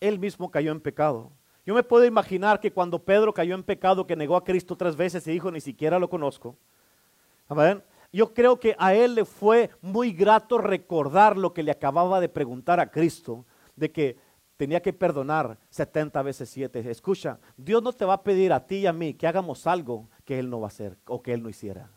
él 0.00 0.18
mismo 0.18 0.50
cayó 0.50 0.72
en 0.72 0.80
pecado. 0.80 1.30
Yo 1.66 1.74
me 1.74 1.82
puedo 1.82 2.04
imaginar 2.04 2.60
que 2.60 2.72
cuando 2.72 2.98
Pedro 2.98 3.32
cayó 3.32 3.54
en 3.54 3.62
pecado, 3.62 4.06
que 4.06 4.16
negó 4.16 4.36
a 4.36 4.44
Cristo 4.44 4.76
tres 4.76 4.96
veces 4.96 5.26
y 5.26 5.32
dijo, 5.32 5.50
ni 5.50 5.60
siquiera 5.60 5.98
lo 5.98 6.10
conozco. 6.10 6.56
Amén. 7.48 7.82
Yo 8.12 8.32
creo 8.32 8.58
que 8.58 8.74
a 8.78 8.94
él 8.94 9.14
le 9.14 9.24
fue 9.24 9.70
muy 9.80 10.12
grato 10.12 10.58
recordar 10.58 11.36
lo 11.36 11.52
que 11.52 11.62
le 11.62 11.70
acababa 11.70 12.20
de 12.20 12.28
preguntar 12.28 12.80
a 12.80 12.90
Cristo, 12.90 13.44
de 13.76 13.90
que 13.90 14.16
tenía 14.56 14.80
que 14.80 14.92
perdonar 14.92 15.58
70 15.70 16.22
veces 16.22 16.48
7. 16.50 16.90
Escucha, 16.90 17.38
Dios 17.56 17.82
no 17.82 17.92
te 17.92 18.04
va 18.04 18.14
a 18.14 18.22
pedir 18.22 18.52
a 18.52 18.64
ti 18.66 18.76
y 18.76 18.86
a 18.86 18.92
mí 18.92 19.14
que 19.14 19.26
hagamos 19.26 19.66
algo 19.66 20.08
que 20.24 20.38
Él 20.38 20.50
no 20.50 20.60
va 20.60 20.66
a 20.66 20.68
hacer 20.68 20.96
o 21.06 21.22
que 21.22 21.32
Él 21.32 21.42
no 21.42 21.48
hiciera. 21.48 21.90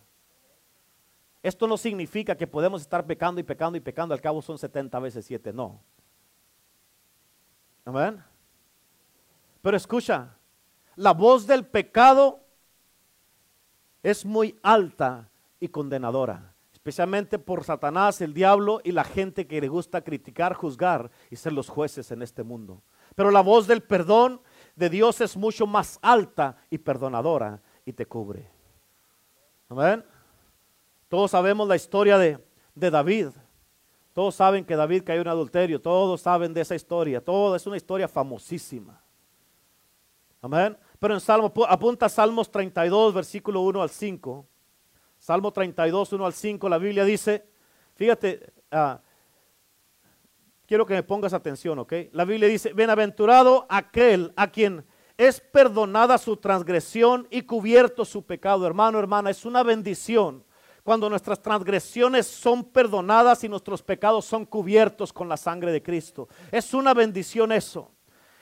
Esto 1.44 1.68
no 1.68 1.78
significa 1.78 2.36
que 2.36 2.48
podemos 2.48 2.82
estar 2.82 3.06
pecando 3.06 3.40
y 3.40 3.44
pecando 3.44 3.78
y 3.78 3.82
pecando, 3.82 4.14
al 4.14 4.22
cabo 4.22 4.42
son 4.42 4.58
70 4.58 5.00
veces 5.00 5.26
7, 5.26 5.54
no. 5.54 5.80
Amén. 7.86 8.22
Pero 9.62 9.78
escucha, 9.78 10.36
la 10.96 11.14
voz 11.14 11.48
del 11.48 11.66
pecado 11.66 12.42
es 14.04 14.26
muy 14.26 14.60
alta 14.62 15.30
y 15.60 15.70
condenadora 15.70 16.54
especialmente 16.88 17.38
por 17.38 17.66
Satanás, 17.66 18.22
el 18.22 18.34
diablo 18.34 18.80
y 18.82 18.94
la 18.94 19.04
gente 19.04 19.46
que 19.46 19.60
le 19.60 19.68
gusta 19.68 20.06
criticar, 20.06 20.54
juzgar 20.54 21.12
y 21.30 21.36
ser 21.36 21.52
los 21.52 21.68
jueces 21.68 22.12
en 22.12 22.22
este 22.22 22.44
mundo. 22.44 22.82
Pero 23.14 23.30
la 23.30 23.42
voz 23.42 23.68
del 23.68 23.84
perdón 23.84 24.40
de 24.78 24.90
Dios 24.90 25.20
es 25.20 25.36
mucho 25.36 25.68
más 25.68 26.00
alta 26.02 26.56
y 26.70 26.78
perdonadora 26.78 27.62
y 27.88 27.94
te 27.94 28.06
cubre. 28.06 28.46
Amén. 29.70 30.04
Todos 31.08 31.32
sabemos 31.32 31.66
la 31.70 31.78
historia 31.78 32.18
de, 32.18 32.38
de 32.76 32.92
David. 32.92 33.30
Todos 34.12 34.36
saben 34.36 34.66
que 34.66 34.76
David 34.76 35.04
cayó 35.06 35.22
en 35.22 35.30
adulterio. 35.30 35.82
Todos 35.82 36.20
saben 36.20 36.54
de 36.54 36.60
esa 36.60 36.76
historia. 36.76 37.24
Todo 37.24 37.56
es 37.56 37.66
una 37.66 37.78
historia 37.78 38.10
famosísima. 38.10 39.02
Amén. 40.42 40.78
Pero 41.00 41.14
en 41.14 41.22
Salmo, 41.22 41.54
apunta 41.66 42.10
Salmos 42.10 42.52
32, 42.52 43.14
versículo 43.14 43.62
1 43.62 43.82
al 43.82 43.90
5. 43.90 44.46
Salmo 45.18 45.54
32, 45.54 46.12
1 46.12 46.26
al 46.26 46.34
5, 46.34 46.68
la 46.68 46.78
Biblia 46.78 47.06
dice, 47.06 47.46
fíjate, 47.96 48.52
ah, 48.70 49.00
quiero 50.66 50.86
que 50.86 50.94
me 50.94 51.04
pongas 51.04 51.34
atención, 51.34 51.80
¿ok? 51.80 51.94
La 52.12 52.26
Biblia 52.26 52.50
dice, 52.50 52.74
bienaventurado 52.74 53.66
aquel 53.70 54.34
a 54.36 54.52
quien 54.52 54.86
es 55.18 55.40
perdonada 55.40 56.18
su 56.18 56.38
transgresión 56.38 57.28
y 57.32 57.42
cubierto 57.42 58.06
su 58.06 58.24
pecado. 58.24 58.68
Hermano, 58.68 59.00
hermana, 59.00 59.32
es 59.32 59.46
una 59.46 59.64
bendición 59.64 60.44
cuando 60.84 61.10
nuestras 61.10 61.42
transgresiones 61.42 62.28
son 62.28 62.64
perdonadas 62.64 63.44
y 63.44 63.50
nuestros 63.50 63.82
pecados 63.82 64.26
son 64.26 64.46
cubiertos 64.46 65.12
con 65.12 65.28
la 65.28 65.36
sangre 65.36 65.72
de 65.72 65.84
Cristo. 65.84 66.30
Es 66.52 66.74
una 66.74 66.94
bendición 66.94 67.52
eso. 67.52 67.92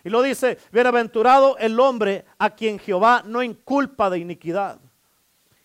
Y 0.03 0.09
lo 0.09 0.21
dice, 0.21 0.59
bienaventurado 0.71 1.57
el 1.57 1.79
hombre 1.79 2.25
a 2.37 2.51
quien 2.51 2.77
Jehová 2.77 3.23
no 3.25 3.41
inculpa 3.41 4.11
de 4.11 4.19
iniquidad. 4.19 4.79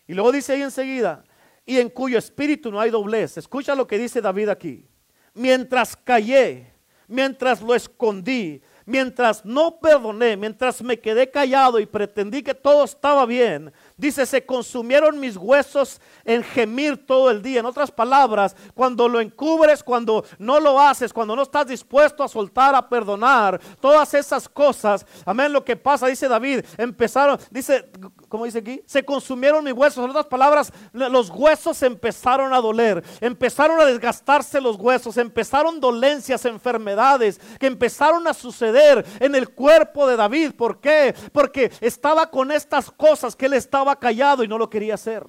Y 0.07 0.15
luego 0.15 0.33
dice 0.33 0.55
ahí 0.55 0.63
enseguida, 0.63 1.25
y 1.67 1.79
en 1.79 1.91
cuyo 1.91 2.17
espíritu 2.19 2.71
no 2.71 2.81
hay 2.81 2.89
doblez. 2.89 3.37
Escucha 3.37 3.75
lo 3.75 3.87
que 3.87 3.99
dice 3.99 4.23
David 4.23 4.49
aquí. 4.49 4.87
Mientras 5.35 5.95
callé, 5.95 6.73
mientras 7.07 7.61
lo 7.61 7.75
escondí, 7.75 8.63
mientras 8.91 9.45
no 9.45 9.79
perdoné, 9.79 10.37
mientras 10.37 10.83
me 10.83 10.99
quedé 10.99 11.31
callado 11.31 11.79
y 11.79 11.87
pretendí 11.87 12.43
que 12.43 12.55
todo 12.55 12.85
estaba 12.85 13.25
bien, 13.25 13.73
dice, 14.01 14.27
se 14.27 14.45
consumieron 14.45 15.21
mis 15.21 15.37
huesos 15.37 16.01
en 16.25 16.43
gemir 16.43 17.07
todo 17.07 17.31
el 17.31 17.43
día. 17.43 17.61
En 17.61 17.67
otras 17.67 17.91
palabras, 17.91 18.57
cuando 18.75 19.09
lo 19.09 19.21
encubres, 19.21 19.83
cuando 19.85 20.25
no 20.39 20.59
lo 20.59 20.81
haces, 20.81 21.13
cuando 21.13 21.37
no 21.37 21.43
estás 21.43 21.67
dispuesto 21.67 22.25
a 22.25 22.29
soltar, 22.29 22.75
a 22.75 22.89
perdonar, 22.89 23.61
todas 23.81 24.15
esas 24.15 24.49
cosas, 24.49 25.07
amén, 25.25 25.53
lo 25.53 25.65
que 25.65 25.77
pasa, 25.77 26.07
dice 26.07 26.29
David, 26.29 26.65
empezaron, 26.79 27.39
dice, 27.51 27.91
¿cómo 28.29 28.47
dice 28.47 28.59
aquí? 28.59 28.83
Se 28.87 29.05
consumieron 29.05 29.65
mis 29.65 29.75
huesos. 29.75 30.03
En 30.03 30.11
otras 30.11 30.27
palabras, 30.27 30.73
los 30.93 31.31
huesos 31.31 31.83
empezaron 31.83 32.55
a 32.55 32.61
doler, 32.61 33.05
empezaron 33.21 33.81
a 33.81 33.85
desgastarse 33.85 34.61
los 34.61 34.77
huesos, 34.77 35.17
empezaron 35.19 35.81
dolencias, 35.81 36.45
enfermedades 36.47 37.41
que 37.59 37.67
empezaron 37.67 38.27
a 38.27 38.35
suceder 38.35 39.05
en 39.21 39.35
el 39.35 39.51
cuerpo 39.51 40.07
de 40.07 40.17
David. 40.17 40.53
¿Por 40.57 40.81
qué? 40.81 41.15
Porque 41.33 41.71
estaba 41.81 42.31
con 42.31 42.51
estas 42.51 42.91
cosas 42.91 43.37
que 43.37 43.47
él 43.47 43.55
estaba 43.55 43.90
callado 43.97 44.45
y 44.45 44.49
no 44.49 44.57
lo 44.57 44.71
quería 44.71 44.95
hacer. 44.95 45.27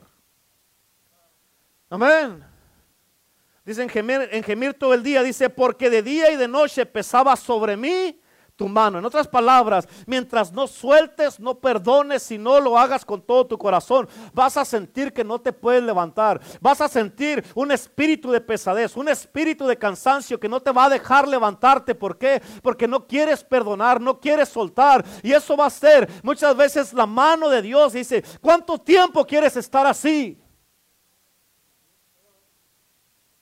Amén. 1.89 2.43
Dice 3.66 3.84
en 3.84 4.43
gemir, 4.43 4.74
todo 4.76 4.93
el 4.93 5.03
día, 5.03 5.24
dice, 5.24 5.49
porque 5.49 5.89
de 5.89 6.03
día 6.03 6.32
y 6.32 6.36
de 6.36 6.47
noche 6.47 6.86
pesaba 6.86 7.36
sobre 7.36 7.76
mí 7.76 8.20
tu 8.62 8.70
mano. 8.70 8.99
En 8.99 9.05
otras 9.05 9.28
palabras, 9.28 9.88
mientras 10.05 10.51
no 10.53 10.68
sueltes, 10.68 11.39
no 11.39 11.55
perdones, 11.55 12.22
si 12.22 12.38
no 12.38 12.59
lo 12.59 12.78
hagas 12.78 13.03
con 13.03 13.20
todo 13.20 13.47
tu 13.47 13.57
corazón, 13.57 14.07
vas 14.34 14.55
a 14.55 14.64
sentir 14.64 15.12
que 15.12 15.24
no 15.24 15.41
te 15.41 15.51
puedes 15.51 15.82
levantar. 15.82 16.39
Vas 16.59 16.80
a 16.80 16.88
sentir 16.88 17.43
un 17.55 17.72
espíritu 17.72 18.30
de 18.30 18.39
pesadez, 18.39 18.95
un 18.95 19.09
espíritu 19.09 19.66
de 19.66 19.80
cansancio 19.80 20.39
que 20.39 20.47
no 20.47 20.59
te 20.59 20.70
va 20.72 20.86
a 20.86 20.89
dejar 20.89 21.28
levantarte. 21.28 21.95
¿Por 21.95 22.20
qué? 22.20 22.39
Porque 22.62 22.88
no 22.88 23.07
quieres 23.07 23.43
perdonar, 23.43 23.99
no 23.99 24.20
quieres 24.20 24.49
soltar. 24.49 25.03
Y 25.24 25.32
eso 25.32 25.57
va 25.57 25.66
a 25.66 25.72
ser 25.72 26.07
muchas 26.22 26.55
veces 26.55 26.93
la 26.93 27.07
mano 27.07 27.49
de 27.49 27.64
Dios. 27.64 27.93
Dice, 27.93 28.24
¿cuánto 28.41 28.78
tiempo 28.78 29.26
quieres 29.26 29.57
estar 29.57 29.88
así? 29.88 30.39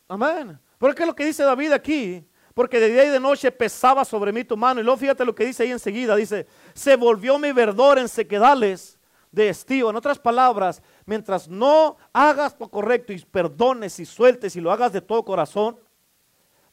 Amén. 0.08 0.58
Porque 0.78 1.04
es 1.04 1.08
lo 1.08 1.14
que 1.14 1.26
dice 1.26 1.44
David 1.44 1.74
aquí 1.74 2.29
porque 2.60 2.78
de 2.78 2.90
día 2.90 3.06
y 3.06 3.10
de 3.10 3.22
noche 3.22 3.54
pesaba 3.54 4.04
sobre 4.04 4.34
mí 4.34 4.44
tu 4.44 4.58
mano. 4.58 4.82
Y 4.82 4.84
luego 4.84 4.98
fíjate 4.98 5.24
lo 5.24 5.34
que 5.34 5.46
dice 5.46 5.64
ahí 5.64 5.72
enseguida, 5.72 6.14
dice, 6.18 6.46
se 6.74 6.98
volvió 6.98 7.40
mi 7.40 7.54
verdor 7.54 7.98
en 7.98 8.10
sequedales 8.10 9.00
de 9.32 9.48
estío. 9.48 9.90
En 9.90 9.96
otras 9.96 10.20
palabras, 10.20 10.84
mientras 11.06 11.48
no 11.48 11.96
hagas 12.12 12.58
lo 12.60 12.70
correcto 12.70 13.14
y 13.14 13.20
perdones 13.24 13.98
y 14.02 14.06
sueltes 14.06 14.58
y 14.58 14.60
lo 14.60 14.74
hagas 14.74 14.92
de 14.92 15.00
todo 15.00 15.24
corazón, 15.24 15.80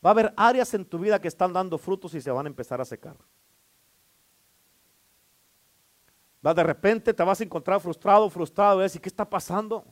va 0.04 0.10
a 0.10 0.12
haber 0.12 0.34
áreas 0.36 0.74
en 0.74 0.84
tu 0.84 0.98
vida 0.98 1.20
que 1.20 1.28
están 1.28 1.52
dando 1.52 1.78
frutos 1.78 2.12
y 2.14 2.20
se 2.20 2.32
van 2.32 2.46
a 2.46 2.48
empezar 2.48 2.80
a 2.80 2.84
secar. 2.84 3.14
De 6.42 6.62
repente 6.64 7.14
te 7.14 7.22
vas 7.22 7.40
a 7.40 7.44
encontrar 7.44 7.80
frustrado, 7.80 8.28
frustrado, 8.28 8.80
y 8.80 8.82
decir, 8.82 9.00
¿qué 9.00 9.08
está 9.08 9.24
pasando? 9.24 9.84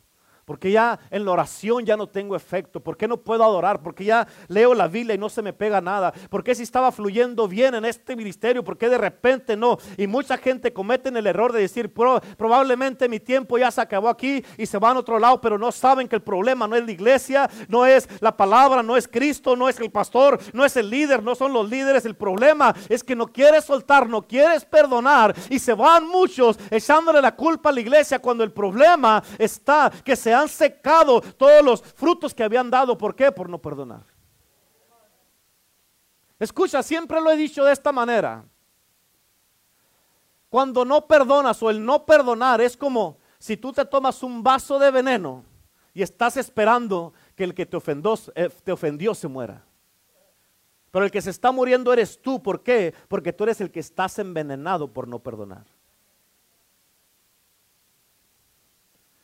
Porque 0.44 0.70
ya 0.70 0.98
en 1.10 1.24
la 1.24 1.30
oración 1.30 1.86
ya 1.86 1.96
no 1.96 2.08
tengo 2.08 2.36
efecto. 2.36 2.80
¿Por 2.80 2.96
qué 2.96 3.08
no 3.08 3.16
puedo 3.16 3.44
adorar? 3.44 3.82
Porque 3.82 4.04
ya 4.04 4.26
leo 4.48 4.74
la 4.74 4.88
Biblia 4.88 5.14
y 5.14 5.18
no 5.18 5.28
se 5.28 5.42
me 5.42 5.52
pega 5.52 5.80
nada. 5.80 6.12
¿Por 6.28 6.44
qué 6.44 6.54
si 6.54 6.62
estaba 6.62 6.92
fluyendo 6.92 7.48
bien 7.48 7.74
en 7.74 7.84
este 7.84 8.14
ministerio? 8.14 8.62
¿Por 8.62 8.76
qué 8.76 8.88
de 8.88 8.98
repente 8.98 9.56
no? 9.56 9.78
Y 9.96 10.06
mucha 10.06 10.36
gente 10.36 10.72
comete 10.72 11.08
el 11.08 11.26
error 11.26 11.52
de 11.52 11.60
decir, 11.60 11.92
probablemente 11.92 13.08
mi 13.08 13.20
tiempo 13.20 13.58
ya 13.58 13.70
se 13.70 13.80
acabó 13.80 14.08
aquí 14.08 14.44
y 14.58 14.66
se 14.66 14.78
van 14.78 14.96
a 14.96 15.00
otro 15.00 15.18
lado, 15.18 15.40
pero 15.40 15.58
no 15.58 15.70
saben 15.72 16.08
que 16.08 16.16
el 16.16 16.22
problema 16.22 16.66
no 16.66 16.76
es 16.76 16.84
la 16.84 16.92
iglesia, 16.92 17.50
no 17.68 17.86
es 17.86 18.08
la 18.20 18.36
palabra, 18.36 18.82
no 18.82 18.96
es 18.96 19.06
Cristo, 19.06 19.56
no 19.56 19.68
es 19.68 19.78
el 19.80 19.90
pastor, 19.90 20.38
no 20.52 20.64
es 20.64 20.76
el 20.76 20.90
líder, 20.90 21.22
no 21.22 21.34
son 21.34 21.52
los 21.52 21.68
líderes. 21.68 22.04
El 22.04 22.16
problema 22.16 22.74
es 22.88 23.02
que 23.02 23.16
no 23.16 23.26
quieres 23.26 23.64
soltar, 23.64 24.08
no 24.08 24.22
quieres 24.22 24.64
perdonar 24.64 25.34
y 25.48 25.58
se 25.58 25.74
van 25.74 26.06
muchos 26.06 26.58
echándole 26.70 27.22
la 27.22 27.34
culpa 27.34 27.70
a 27.70 27.72
la 27.72 27.80
iglesia 27.80 28.18
cuando 28.18 28.44
el 28.44 28.52
problema 28.52 29.22
está 29.38 29.90
que 30.04 30.16
se 30.16 30.33
han 30.34 30.48
secado 30.48 31.20
todos 31.20 31.64
los 31.64 31.82
frutos 31.82 32.34
que 32.34 32.42
habían 32.42 32.70
dado. 32.70 32.98
¿Por 32.98 33.14
qué? 33.14 33.30
Por 33.32 33.48
no 33.48 33.60
perdonar. 33.60 34.04
Escucha, 36.38 36.82
siempre 36.82 37.20
lo 37.20 37.30
he 37.30 37.36
dicho 37.36 37.64
de 37.64 37.72
esta 37.72 37.92
manera. 37.92 38.44
Cuando 40.50 40.84
no 40.84 41.06
perdonas 41.06 41.62
o 41.62 41.70
el 41.70 41.84
no 41.84 42.04
perdonar 42.04 42.60
es 42.60 42.76
como 42.76 43.18
si 43.38 43.56
tú 43.56 43.72
te 43.72 43.84
tomas 43.84 44.22
un 44.22 44.42
vaso 44.42 44.78
de 44.78 44.90
veneno 44.90 45.44
y 45.92 46.02
estás 46.02 46.36
esperando 46.36 47.12
que 47.34 47.44
el 47.44 47.54
que 47.54 47.66
te 47.66 47.76
ofendió, 47.76 48.14
eh, 48.34 48.50
te 48.62 48.72
ofendió 48.72 49.14
se 49.14 49.28
muera. 49.28 49.64
Pero 50.90 51.04
el 51.04 51.10
que 51.10 51.20
se 51.20 51.30
está 51.30 51.50
muriendo 51.50 51.92
eres 51.92 52.22
tú. 52.22 52.40
¿Por 52.40 52.62
qué? 52.62 52.94
Porque 53.08 53.32
tú 53.32 53.44
eres 53.44 53.60
el 53.60 53.72
que 53.72 53.80
estás 53.80 54.18
envenenado 54.20 54.92
por 54.92 55.08
no 55.08 55.18
perdonar. 55.18 55.66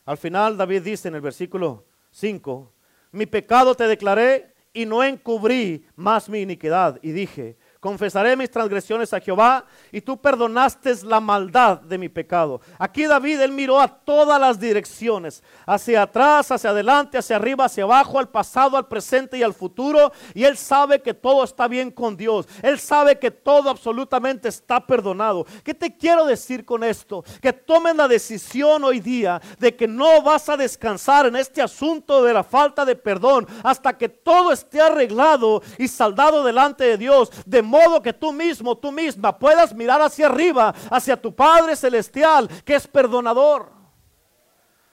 Al 0.05 0.17
final 0.17 0.57
David 0.57 0.83
dice 0.83 1.09
en 1.09 1.15
el 1.15 1.21
versículo 1.21 1.87
5, 2.11 2.73
mi 3.13 3.27
pecado 3.27 3.75
te 3.75 3.87
declaré 3.87 4.55
y 4.73 4.87
no 4.87 5.03
encubrí 5.03 5.87
más 5.97 6.29
mi 6.29 6.41
iniquidad. 6.41 6.99
Y 7.03 7.13
dije, 7.13 7.57
confesaré 7.81 8.37
mis 8.37 8.51
transgresiones 8.51 9.13
a 9.15 9.21
Jehová 9.21 9.65
y 9.91 10.03
tú 10.03 10.21
perdonaste 10.21 10.95
la 11.05 11.19
maldad 11.19 11.81
de 11.81 11.97
mi 11.97 12.09
pecado. 12.09 12.61
Aquí 12.79 13.05
David, 13.05 13.41
él 13.41 13.53
miró 13.53 13.81
a 13.81 13.89
todas 13.89 14.39
las 14.39 14.61
direcciones, 14.61 15.43
hacia 15.67 16.03
atrás, 16.03 16.51
hacia 16.51 16.71
adelante, 16.71 17.17
hacia 17.17 17.37
arriba, 17.37 17.65
hacia 17.65 17.85
abajo, 17.85 18.19
al 18.19 18.29
pasado, 18.29 18.77
al 18.77 18.87
presente 18.87 19.39
y 19.39 19.43
al 19.43 19.55
futuro. 19.55 20.13
Y 20.35 20.45
él 20.45 20.57
sabe 20.57 21.01
que 21.01 21.15
todo 21.15 21.43
está 21.43 21.69
bien 21.69 21.91
con 21.91 22.17
Dios. 22.17 22.47
Él 22.63 22.79
sabe 22.79 23.19
que 23.19 23.31
todo 23.31 23.71
absolutamente 23.71 24.49
está 24.49 24.87
perdonado. 24.87 25.47
¿Qué 25.65 25.73
te 25.73 25.97
quiero 25.97 26.27
decir 26.27 26.65
con 26.65 26.85
esto? 26.85 27.25
Que 27.41 27.53
tomen 27.53 27.97
la 27.97 28.09
decisión 28.09 28.85
hoy 28.85 29.01
día 29.01 29.41
de 29.59 29.75
que 29.75 29.89
no 29.89 30.21
vas 30.23 30.49
a 30.51 30.57
descansar 30.57 31.27
en 31.27 31.37
este 31.37 31.63
asunto 31.63 32.23
de 32.23 32.35
la 32.35 32.45
falta 32.45 32.85
de 32.85 32.97
perdón 32.97 33.47
hasta 33.63 33.97
que 33.97 34.09
todo 34.09 34.53
esté 34.53 34.81
arreglado 34.81 35.63
y 35.79 35.89
saldado 35.89 36.45
delante 36.45 36.85
de 36.85 36.99
Dios. 36.99 37.31
Modo 37.71 38.03
que 38.03 38.13
tú 38.13 38.33
mismo, 38.33 38.77
tú 38.77 38.93
misma 38.93 39.39
puedas 39.39 39.75
mirar 39.75 40.03
hacia 40.03 40.27
arriba, 40.27 40.75
hacia 40.91 41.21
tu 41.21 41.35
Padre 41.35 41.77
Celestial, 41.77 42.49
que 42.65 42.75
es 42.75 42.87
perdonador. 42.87 43.71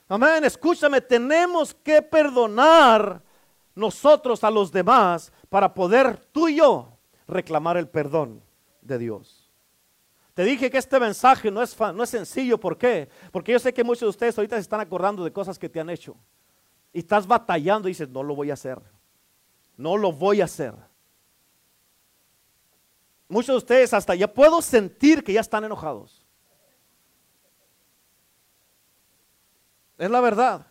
Amén, 0.08 0.44
escúchame, 0.44 1.00
tenemos 1.00 1.74
que 1.74 2.00
perdonar 2.00 3.20
nosotros 3.74 4.42
a 4.42 4.50
los 4.50 4.72
demás 4.72 5.32
para 5.50 5.74
poder 5.74 6.18
tú 6.32 6.48
y 6.48 6.56
yo 6.56 6.96
reclamar 7.26 7.76
el 7.76 7.88
perdón 7.88 8.42
de 8.80 8.98
Dios. 8.98 9.52
Te 10.32 10.44
dije 10.44 10.70
que 10.70 10.78
este 10.78 11.00
mensaje 11.00 11.50
no 11.50 11.62
es, 11.62 11.76
no 11.78 12.02
es 12.02 12.10
sencillo, 12.10 12.58
¿por 12.58 12.78
qué? 12.78 13.08
Porque 13.32 13.52
yo 13.52 13.58
sé 13.58 13.74
que 13.74 13.84
muchos 13.84 14.02
de 14.02 14.08
ustedes 14.08 14.38
ahorita 14.38 14.56
se 14.56 14.62
están 14.62 14.80
acordando 14.80 15.24
de 15.24 15.32
cosas 15.32 15.58
que 15.58 15.68
te 15.68 15.80
han 15.80 15.90
hecho. 15.90 16.16
Y 16.92 17.00
estás 17.00 17.26
batallando 17.26 17.88
y 17.88 17.90
dices, 17.90 18.08
no 18.08 18.22
lo 18.22 18.34
voy 18.34 18.50
a 18.50 18.54
hacer. 18.54 18.80
No 19.76 19.96
lo 19.96 20.12
voy 20.12 20.40
a 20.40 20.44
hacer. 20.44 20.74
Muchos 23.28 23.54
de 23.54 23.58
ustedes 23.58 23.92
hasta 23.92 24.14
ya 24.14 24.32
puedo 24.32 24.62
sentir 24.62 25.22
que 25.22 25.34
ya 25.34 25.40
están 25.40 25.64
enojados. 25.64 26.26
Es 29.98 30.10
la 30.10 30.20
verdad. 30.20 30.66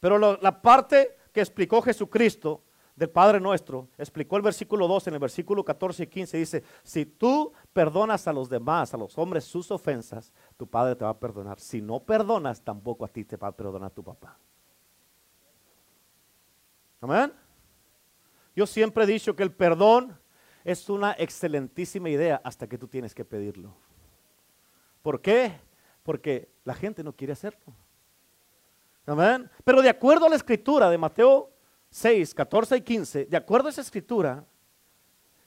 Pero 0.00 0.18
la 0.18 0.62
parte 0.62 1.16
que 1.32 1.40
explicó 1.40 1.82
Jesucristo 1.82 2.64
del 2.96 3.10
Padre 3.10 3.40
nuestro, 3.40 3.88
explicó 3.96 4.36
el 4.36 4.42
versículo 4.42 4.88
2 4.88 5.08
en 5.08 5.14
el 5.14 5.20
versículo 5.20 5.64
14 5.64 6.02
y 6.02 6.06
15, 6.06 6.36
dice, 6.36 6.64
si 6.82 7.06
tú 7.06 7.52
perdonas 7.72 8.26
a 8.26 8.32
los 8.32 8.48
demás, 8.48 8.92
a 8.92 8.96
los 8.96 9.16
hombres 9.16 9.44
sus 9.44 9.70
ofensas, 9.70 10.32
tu 10.56 10.66
Padre 10.66 10.96
te 10.96 11.04
va 11.04 11.10
a 11.10 11.18
perdonar. 11.18 11.60
Si 11.60 11.80
no 11.80 12.00
perdonas, 12.00 12.62
tampoco 12.62 13.04
a 13.04 13.08
ti 13.08 13.24
te 13.24 13.36
va 13.36 13.48
a 13.48 13.52
perdonar 13.52 13.90
tu 13.90 14.02
papá. 14.02 14.36
Amén. 17.00 17.32
Yo 18.54 18.66
siempre 18.66 19.04
he 19.04 19.06
dicho 19.06 19.34
que 19.34 19.42
el 19.42 19.52
perdón 19.52 20.18
es 20.64 20.88
una 20.88 21.12
excelentísima 21.12 22.10
idea 22.10 22.40
hasta 22.44 22.68
que 22.68 22.78
tú 22.78 22.88
tienes 22.88 23.14
que 23.14 23.24
pedirlo. 23.24 23.74
¿Por 25.02 25.20
qué? 25.20 25.58
Porque 26.02 26.50
la 26.64 26.74
gente 26.74 27.02
no 27.02 27.14
quiere 27.14 27.32
hacerlo. 27.32 27.74
Amén. 29.06 29.50
Pero 29.64 29.82
de 29.82 29.88
acuerdo 29.88 30.26
a 30.26 30.28
la 30.28 30.36
escritura 30.36 30.90
de 30.90 30.98
Mateo 30.98 31.50
6, 31.90 32.34
14 32.34 32.76
y 32.76 32.80
15, 32.82 33.24
de 33.26 33.36
acuerdo 33.36 33.68
a 33.68 33.70
esa 33.70 33.80
escritura, 33.80 34.44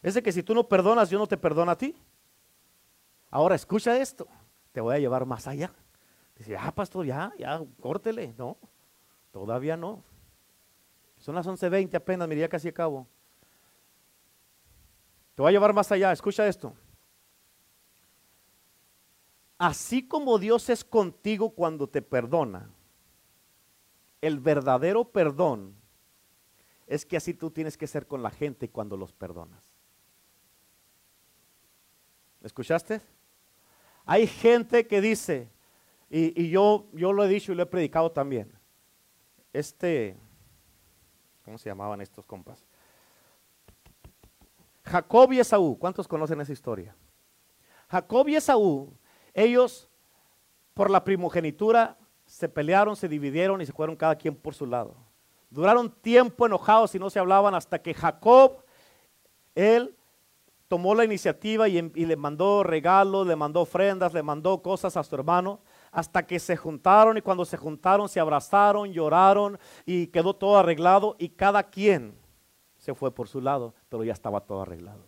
es 0.01 0.15
de 0.15 0.23
que 0.23 0.31
si 0.31 0.43
tú 0.43 0.53
no 0.53 0.67
perdonas, 0.67 1.09
yo 1.09 1.17
no 1.17 1.27
te 1.27 1.37
perdono 1.37 1.71
a 1.71 1.77
ti. 1.77 1.95
Ahora 3.29 3.55
escucha 3.55 3.97
esto, 3.97 4.27
te 4.71 4.81
voy 4.81 4.95
a 4.95 4.99
llevar 4.99 5.25
más 5.25 5.47
allá. 5.47 5.73
Dice, 6.35 6.57
ah, 6.57 6.71
pastor, 6.73 7.05
ya, 7.05 7.31
ya, 7.37 7.61
córtele. 7.79 8.33
No, 8.37 8.57
todavía 9.31 9.77
no. 9.77 10.03
Son 11.17 11.35
las 11.35 11.47
11.20 11.47 11.95
apenas, 11.95 12.27
me 12.27 12.49
casi 12.49 12.67
a 12.67 12.73
cabo. 12.73 13.07
Te 15.35 15.41
voy 15.41 15.49
a 15.49 15.51
llevar 15.53 15.73
más 15.73 15.91
allá, 15.91 16.11
escucha 16.11 16.47
esto. 16.47 16.73
Así 19.57 20.07
como 20.07 20.37
Dios 20.39 20.69
es 20.69 20.83
contigo 20.83 21.51
cuando 21.51 21.87
te 21.87 22.01
perdona, 22.01 22.69
el 24.21 24.39
verdadero 24.39 25.05
perdón 25.05 25.75
es 26.87 27.05
que 27.05 27.17
así 27.17 27.33
tú 27.33 27.49
tienes 27.49 27.77
que 27.77 27.87
ser 27.87 28.05
con 28.05 28.21
la 28.21 28.29
gente 28.29 28.69
cuando 28.69 28.97
los 28.97 29.13
perdonas. 29.13 29.73
¿Escuchaste? 32.41 33.01
Hay 34.05 34.27
gente 34.27 34.85
que 34.85 34.99
dice, 34.99 35.49
y, 36.09 36.49
yo, 36.49 36.87
yo 36.91 37.13
lo 37.13 37.23
he 37.23 37.27
dicho 37.27 37.51
y 37.51 37.55
lo 37.55 37.63
he 37.63 37.67
predicado 37.67 38.11
también, 38.11 38.51
este, 39.53 40.17
¿cómo 41.45 41.57
se 41.57 41.69
llamaban 41.69 42.01
estos 42.01 42.25
compas? 42.25 42.65
Jacob 44.83 45.31
y 45.31 45.39
Esaú, 45.39 45.77
¿cuántos 45.77 46.07
conocen 46.07 46.41
esa 46.41 46.51
historia? 46.51 46.95
Jacob 47.89 48.27
y 48.27 48.35
Esaú, 48.35 48.93
ellos 49.33 49.89
por 50.73 50.89
la 50.89 51.03
primogenitura 51.03 51.97
se 52.25 52.49
pelearon, 52.49 52.95
se 52.95 53.07
dividieron 53.07 53.61
y 53.61 53.65
se 53.65 53.73
fueron 53.73 53.95
cada 53.95 54.15
quien 54.15 54.35
por 54.35 54.53
su 54.53 54.65
lado. 54.65 54.95
Duraron 55.49 55.91
tiempo 55.91 56.45
enojados 56.45 56.95
y 56.95 56.99
no 56.99 57.09
se 57.09 57.19
hablaban 57.19 57.53
hasta 57.53 57.79
que 57.79 57.93
Jacob, 57.93 58.63
él 59.53 59.95
tomó 60.67 60.95
la 60.95 61.05
iniciativa 61.05 61.69
y, 61.69 61.77
y, 61.77 62.05
le 62.05 62.15
mandó 62.15 62.63
regalos, 62.63 63.27
le 63.27 63.35
mandó 63.35 63.61
ofrendas, 63.61 64.13
le 64.13 64.23
mandó 64.23 64.63
cosas 64.63 64.97
a 64.97 65.03
su 65.03 65.13
hermano, 65.13 65.59
hasta 65.91 66.25
que 66.25 66.39
se 66.39 66.57
juntaron 66.57 67.17
y 67.17 67.21
cuando 67.21 67.45
se 67.45 67.57
juntaron 67.57 68.09
se 68.09 68.19
abrazaron, 68.19 68.91
lloraron 68.91 69.59
y 69.85 70.07
quedó 70.07 70.35
todo 70.35 70.57
arreglado 70.57 71.15
y 71.19 71.29
cada 71.29 71.61
quien 71.61 72.22
se 72.83 72.93
fue 72.93 73.15
por 73.15 73.29
su 73.29 73.39
lado, 73.39 73.73
pero 73.87 74.03
ya 74.03 74.11
estaba 74.11 74.41
todo 74.41 74.63
arreglado. 74.63 75.07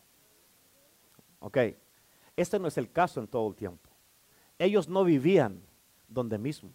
Ok, 1.39 1.57
este 2.37 2.57
no 2.57 2.69
es 2.69 2.77
el 2.77 2.89
caso 2.89 3.19
en 3.19 3.27
todo 3.27 3.49
el 3.49 3.53
tiempo. 3.53 3.89
Ellos 4.57 4.87
no 4.87 5.03
vivían 5.03 5.61
donde 6.07 6.37
mismo. 6.37 6.71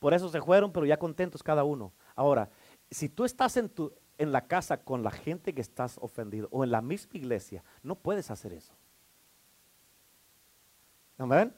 Por 0.00 0.12
eso 0.12 0.28
se 0.28 0.42
fueron, 0.42 0.72
pero 0.72 0.84
ya 0.84 0.98
contentos 0.98 1.44
cada 1.44 1.62
uno. 1.62 1.92
Ahora, 2.16 2.50
si 2.90 3.08
tú 3.08 3.24
estás 3.24 3.56
en, 3.56 3.68
tu, 3.68 3.92
en 4.18 4.32
la 4.32 4.48
casa 4.48 4.82
con 4.82 5.04
la 5.04 5.12
gente 5.12 5.54
que 5.54 5.60
estás 5.60 5.96
ofendido 6.00 6.48
o 6.50 6.64
en 6.64 6.72
la 6.72 6.82
misma 6.82 7.12
iglesia, 7.16 7.62
no 7.84 7.94
puedes 7.94 8.32
hacer 8.32 8.52
eso. 8.52 8.74
¿Amén? 11.18 11.54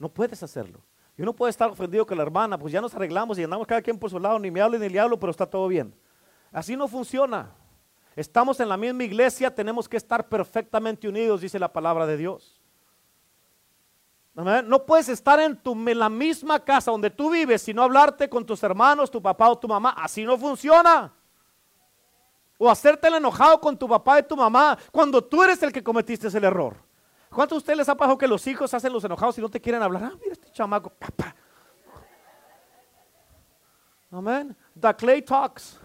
No 0.00 0.08
puedes 0.08 0.42
hacerlo. 0.42 0.80
Yo 1.16 1.24
no 1.24 1.32
puedo 1.32 1.48
estar 1.48 1.70
ofendido 1.70 2.04
con 2.04 2.16
la 2.16 2.24
hermana, 2.24 2.58
pues 2.58 2.72
ya 2.72 2.80
nos 2.80 2.92
arreglamos 2.92 3.38
y 3.38 3.44
andamos 3.44 3.68
cada 3.68 3.82
quien 3.82 4.00
por 4.00 4.10
su 4.10 4.18
lado, 4.18 4.36
ni 4.40 4.50
me 4.50 4.60
hablo 4.60 4.80
ni 4.80 4.88
le 4.88 4.98
hablo, 4.98 5.16
pero 5.16 5.30
está 5.30 5.46
todo 5.46 5.68
bien. 5.68 5.94
Así 6.50 6.76
no 6.76 6.88
funciona. 6.88 7.52
Estamos 8.16 8.60
en 8.60 8.68
la 8.68 8.76
misma 8.76 9.04
iglesia, 9.04 9.52
tenemos 9.52 9.88
que 9.88 9.96
estar 9.96 10.28
perfectamente 10.28 11.08
unidos, 11.08 11.40
dice 11.40 11.58
la 11.58 11.72
palabra 11.72 12.06
de 12.06 12.16
Dios. 12.16 12.60
No 14.34 14.84
puedes 14.84 15.08
estar 15.08 15.38
en, 15.38 15.56
tu, 15.56 15.76
la 15.76 16.08
misma 16.08 16.58
casa 16.58 16.90
donde 16.90 17.08
tú 17.10 17.30
vives 17.30 17.62
sino 17.62 17.82
hablarte 17.82 18.28
con 18.28 18.44
tus 18.44 18.62
hermanos, 18.64 19.10
tu 19.10 19.22
papá 19.22 19.48
o 19.48 19.58
tu 19.58 19.68
mamá. 19.68 19.94
Así 19.96 20.24
no 20.24 20.36
funciona. 20.36 21.12
O 22.58 22.68
hacerte 22.68 23.06
el 23.08 23.14
enojado 23.14 23.60
con 23.60 23.76
tu 23.76 23.88
papá 23.88 24.18
y 24.18 24.22
tu 24.24 24.36
mamá 24.36 24.76
cuando 24.90 25.22
tú 25.22 25.42
eres 25.42 25.62
el 25.62 25.72
que 25.72 25.82
cometiste 25.82 26.26
el 26.26 26.44
error. 26.44 26.76
¿Cuántos 27.30 27.56
de 27.56 27.58
ustedes 27.58 27.78
les 27.78 27.88
ha 27.88 27.96
pasado 27.96 28.18
que 28.18 28.28
los 28.28 28.44
hijos 28.46 28.72
hacen 28.74 28.92
los 28.92 29.04
enojados 29.04 29.38
y 29.38 29.40
no 29.40 29.48
te 29.48 29.60
quieren 29.60 29.82
hablar? 29.82 30.04
Ah, 30.04 30.16
mira 30.20 30.32
este 30.32 30.50
chamaco. 30.50 30.92
Amén. 34.10 34.56
The 34.80 34.94
clay 34.94 35.22
talks. 35.22 35.80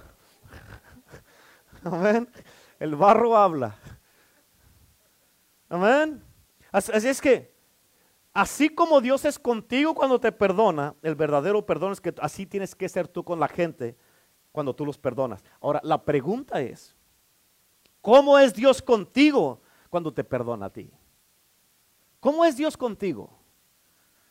Amén. 1.83 2.29
El 2.79 2.95
barro 2.95 3.35
habla. 3.35 3.75
Amén. 5.69 6.23
Así 6.71 7.07
es 7.07 7.21
que, 7.21 7.53
así 8.33 8.69
como 8.69 9.01
Dios 9.01 9.25
es 9.25 9.39
contigo 9.39 9.95
cuando 9.95 10.19
te 10.19 10.31
perdona, 10.31 10.95
el 11.01 11.15
verdadero 11.15 11.65
perdón 11.65 11.93
es 11.93 12.01
que 12.01 12.13
así 12.21 12.45
tienes 12.45 12.75
que 12.75 12.89
ser 12.89 13.07
tú 13.07 13.23
con 13.23 13.39
la 13.39 13.47
gente 13.47 13.95
cuando 14.51 14.75
tú 14.75 14.85
los 14.85 14.97
perdonas. 14.97 15.43
Ahora, 15.61 15.79
la 15.83 16.03
pregunta 16.03 16.61
es, 16.61 16.95
¿cómo 18.01 18.37
es 18.37 18.53
Dios 18.53 18.81
contigo 18.81 19.61
cuando 19.89 20.13
te 20.13 20.23
perdona 20.23 20.67
a 20.67 20.69
ti? 20.69 20.91
¿Cómo 22.19 22.45
es 22.45 22.57
Dios 22.57 22.75
contigo? 22.77 23.39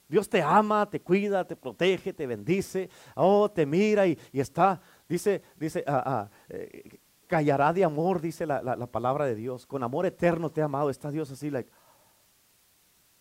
Dios 0.08 0.28
te 0.28 0.40
ama, 0.40 0.88
te 0.88 1.00
cuida, 1.00 1.46
te 1.46 1.54
protege, 1.54 2.12
te 2.12 2.26
bendice, 2.26 2.88
oh, 3.14 3.50
te 3.50 3.66
mira 3.66 4.06
y, 4.06 4.18
está, 4.32 4.80
dice, 5.06 5.42
dice, 5.56 5.84
ah, 5.86 6.02
ah, 6.06 6.30
eh, 6.48 6.98
callará 7.28 7.72
de 7.72 7.84
amor, 7.84 8.20
dice 8.20 8.46
la, 8.46 8.60
la, 8.62 8.86
palabra 8.86 9.26
de 9.26 9.36
Dios. 9.36 9.66
Con 9.66 9.84
amor 9.84 10.06
eterno 10.06 10.50
te 10.50 10.60
ha 10.60 10.64
amado. 10.64 10.90
Está 10.90 11.12
Dios 11.12 11.30
así, 11.30 11.50
like, 11.50 11.70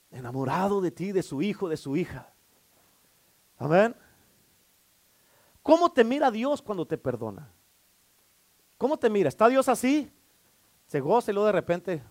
enamorado 0.10 0.82
de 0.82 0.90
ti, 0.90 1.12
de 1.12 1.22
su 1.22 1.44
hijo, 1.44 1.70
de 1.70 1.78
su 1.78 1.96
hija. 1.96 2.34
Amén. 3.60 3.96
¿Cómo 5.62 5.92
te 5.92 6.04
mira 6.04 6.32
Dios 6.32 6.62
cuando 6.62 6.88
te 6.88 6.98
perdona? 6.98 7.52
¿Cómo 8.78 8.98
te 8.98 9.10
mira? 9.10 9.28
¿Está 9.28 9.50
Dios 9.50 9.68
así? 9.68 10.12
Se 10.88 11.02
goza 11.02 11.32
y 11.32 11.34
luego 11.34 11.48
de 11.48 11.52
repente. 11.52 12.04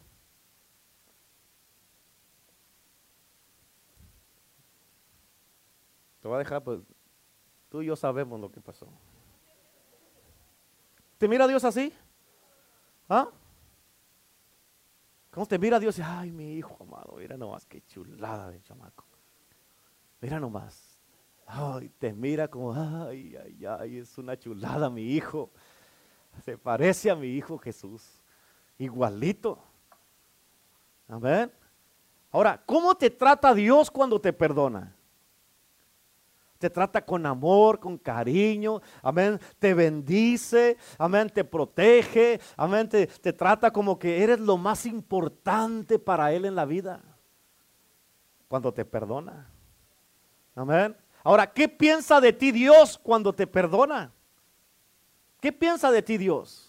Te 6.20 6.28
voy 6.28 6.34
a 6.34 6.38
dejar, 6.38 6.62
pues 6.62 6.80
tú 7.70 7.82
y 7.82 7.86
yo 7.86 7.96
sabemos 7.96 8.38
lo 8.38 8.50
que 8.50 8.60
pasó. 8.60 8.88
¿Te 11.18 11.28
mira 11.28 11.46
Dios 11.46 11.64
así? 11.64 11.92
¿Ah? 13.08 13.28
¿Cómo 15.30 15.46
te 15.46 15.58
mira 15.58 15.78
Dios? 15.78 15.98
Ay, 16.00 16.32
mi 16.32 16.54
hijo 16.54 16.76
amado, 16.80 17.16
mira 17.18 17.36
nomás, 17.36 17.66
qué 17.66 17.82
chulada 17.82 18.50
de 18.50 18.60
chamaco. 18.62 19.04
Mira 20.20 20.40
nomás. 20.40 20.98
Ay, 21.46 21.90
te 21.98 22.12
mira 22.12 22.48
como, 22.48 22.74
ay, 22.74 23.36
ay, 23.36 23.66
ay, 23.66 23.98
es 23.98 24.16
una 24.18 24.38
chulada 24.38 24.90
mi 24.90 25.02
hijo. 25.02 25.50
Se 26.44 26.58
parece 26.58 27.10
a 27.10 27.14
mi 27.14 27.28
hijo 27.28 27.58
Jesús. 27.58 28.22
Igualito. 28.78 29.62
Amén. 31.06 31.52
Ahora, 32.30 32.62
¿cómo 32.66 32.94
te 32.94 33.10
trata 33.10 33.54
Dios 33.54 33.90
cuando 33.90 34.20
te 34.20 34.32
perdona? 34.32 34.95
Te 36.58 36.70
trata 36.70 37.04
con 37.04 37.26
amor, 37.26 37.78
con 37.78 37.98
cariño, 37.98 38.80
amén, 39.02 39.40
te 39.58 39.74
bendice, 39.74 40.76
amén, 40.98 41.30
te 41.30 41.44
protege, 41.44 42.40
amén, 42.56 42.88
te, 42.88 43.06
trata 43.32 43.70
como 43.70 43.98
que 43.98 44.22
eres 44.22 44.40
lo 44.40 44.56
más 44.56 44.86
importante 44.86 45.98
para 45.98 46.32
Él 46.32 46.44
en 46.44 46.54
la 46.54 46.64
vida, 46.64 47.02
cuando 48.48 48.72
te 48.72 48.84
perdona, 48.84 49.50
amén. 50.54 50.96
Ahora, 51.22 51.52
¿qué 51.52 51.68
piensa 51.68 52.20
de 52.20 52.32
ti 52.32 52.52
Dios 52.52 52.98
cuando 53.02 53.32
te 53.32 53.46
perdona? 53.46 54.12
¿Qué 55.40 55.52
piensa 55.52 55.90
de 55.90 56.00
ti 56.00 56.16
Dios? 56.16 56.65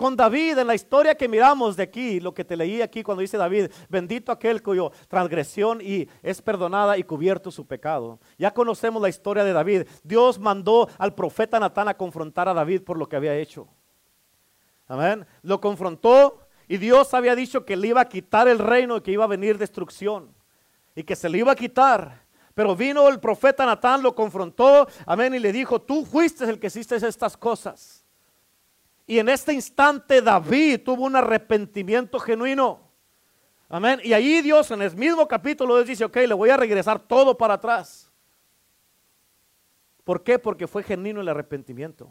Con 0.00 0.16
David 0.16 0.56
en 0.56 0.66
la 0.66 0.74
historia 0.74 1.14
que 1.14 1.28
miramos 1.28 1.76
de 1.76 1.82
aquí, 1.82 2.20
lo 2.20 2.32
que 2.32 2.42
te 2.42 2.56
leí 2.56 2.80
aquí 2.80 3.02
cuando 3.02 3.20
dice 3.20 3.36
David, 3.36 3.70
bendito 3.90 4.32
aquel 4.32 4.62
cuyo 4.62 4.92
transgresión 5.08 5.82
y 5.82 6.08
es 6.22 6.40
perdonada 6.40 6.96
y 6.96 7.04
cubierto 7.04 7.50
su 7.50 7.66
pecado. 7.66 8.18
Ya 8.38 8.54
conocemos 8.54 9.02
la 9.02 9.10
historia 9.10 9.44
de 9.44 9.52
David. 9.52 9.82
Dios 10.02 10.38
mandó 10.38 10.88
al 10.96 11.14
profeta 11.14 11.60
Natán 11.60 11.86
a 11.88 11.98
confrontar 11.98 12.48
a 12.48 12.54
David 12.54 12.80
por 12.80 12.96
lo 12.96 13.10
que 13.10 13.16
había 13.16 13.36
hecho. 13.36 13.68
Amén. 14.88 15.26
Lo 15.42 15.60
confrontó 15.60 16.48
y 16.66 16.78
Dios 16.78 17.12
había 17.12 17.36
dicho 17.36 17.66
que 17.66 17.76
le 17.76 17.88
iba 17.88 18.00
a 18.00 18.08
quitar 18.08 18.48
el 18.48 18.58
reino 18.58 18.96
y 18.96 19.00
que 19.02 19.12
iba 19.12 19.24
a 19.24 19.28
venir 19.28 19.58
destrucción 19.58 20.34
y 20.94 21.02
que 21.02 21.14
se 21.14 21.28
le 21.28 21.36
iba 21.36 21.52
a 21.52 21.56
quitar. 21.56 22.24
Pero 22.54 22.74
vino 22.74 23.06
el 23.06 23.20
profeta 23.20 23.66
Natán, 23.66 24.02
lo 24.02 24.14
confrontó, 24.14 24.88
amén, 25.04 25.34
y 25.34 25.40
le 25.40 25.52
dijo, 25.52 25.78
tú 25.78 26.06
fuiste 26.06 26.44
el 26.44 26.58
que 26.58 26.68
hiciste 26.68 26.96
estas 26.96 27.36
cosas. 27.36 27.99
Y 29.10 29.18
en 29.18 29.28
este 29.28 29.52
instante 29.52 30.22
David 30.22 30.82
tuvo 30.84 31.04
un 31.04 31.16
arrepentimiento 31.16 32.20
genuino. 32.20 32.92
Amén. 33.68 34.00
Y 34.04 34.12
ahí 34.12 34.40
Dios 34.40 34.70
en 34.70 34.82
el 34.82 34.94
mismo 34.94 35.26
capítulo 35.26 35.82
dice, 35.82 36.04
ok, 36.04 36.14
le 36.18 36.34
voy 36.34 36.48
a 36.50 36.56
regresar 36.56 37.00
todo 37.00 37.36
para 37.36 37.54
atrás. 37.54 38.08
¿Por 40.04 40.22
qué? 40.22 40.38
Porque 40.38 40.68
fue 40.68 40.84
genuino 40.84 41.20
el 41.20 41.28
arrepentimiento. 41.28 42.08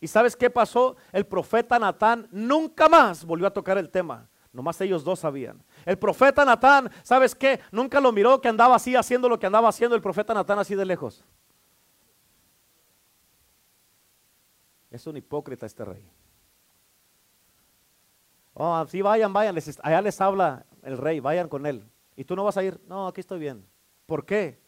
¿Y 0.00 0.08
sabes 0.08 0.34
qué 0.34 0.48
pasó? 0.48 0.96
El 1.12 1.26
profeta 1.26 1.78
Natán 1.78 2.26
nunca 2.30 2.88
más 2.88 3.22
volvió 3.22 3.46
a 3.46 3.52
tocar 3.52 3.76
el 3.76 3.90
tema. 3.90 4.30
Nomás 4.50 4.80
ellos 4.80 5.04
dos 5.04 5.18
sabían. 5.18 5.62
El 5.84 5.98
profeta 5.98 6.42
Natán, 6.46 6.90
¿sabes 7.02 7.34
qué? 7.34 7.60
Nunca 7.70 8.00
lo 8.00 8.12
miró 8.12 8.40
que 8.40 8.48
andaba 8.48 8.76
así 8.76 8.96
haciendo 8.96 9.28
lo 9.28 9.38
que 9.38 9.44
andaba 9.44 9.68
haciendo 9.68 9.94
el 9.94 10.00
profeta 10.00 10.32
Natán 10.32 10.58
así 10.58 10.74
de 10.74 10.86
lejos. 10.86 11.22
Es 14.92 15.06
un 15.06 15.16
hipócrita 15.16 15.64
este 15.64 15.84
rey. 15.86 16.06
Oh, 18.52 18.86
sí, 18.86 19.00
vayan, 19.00 19.32
vayan, 19.32 19.56
allá 19.82 20.02
les 20.02 20.20
habla 20.20 20.66
el 20.82 20.98
rey, 20.98 21.18
vayan 21.18 21.48
con 21.48 21.64
él. 21.64 21.82
¿Y 22.14 22.24
tú 22.24 22.36
no 22.36 22.44
vas 22.44 22.58
a 22.58 22.62
ir? 22.62 22.78
No, 22.86 23.06
aquí 23.06 23.22
estoy 23.22 23.40
bien. 23.40 23.66
¿Por 24.04 24.26
qué? 24.26 24.60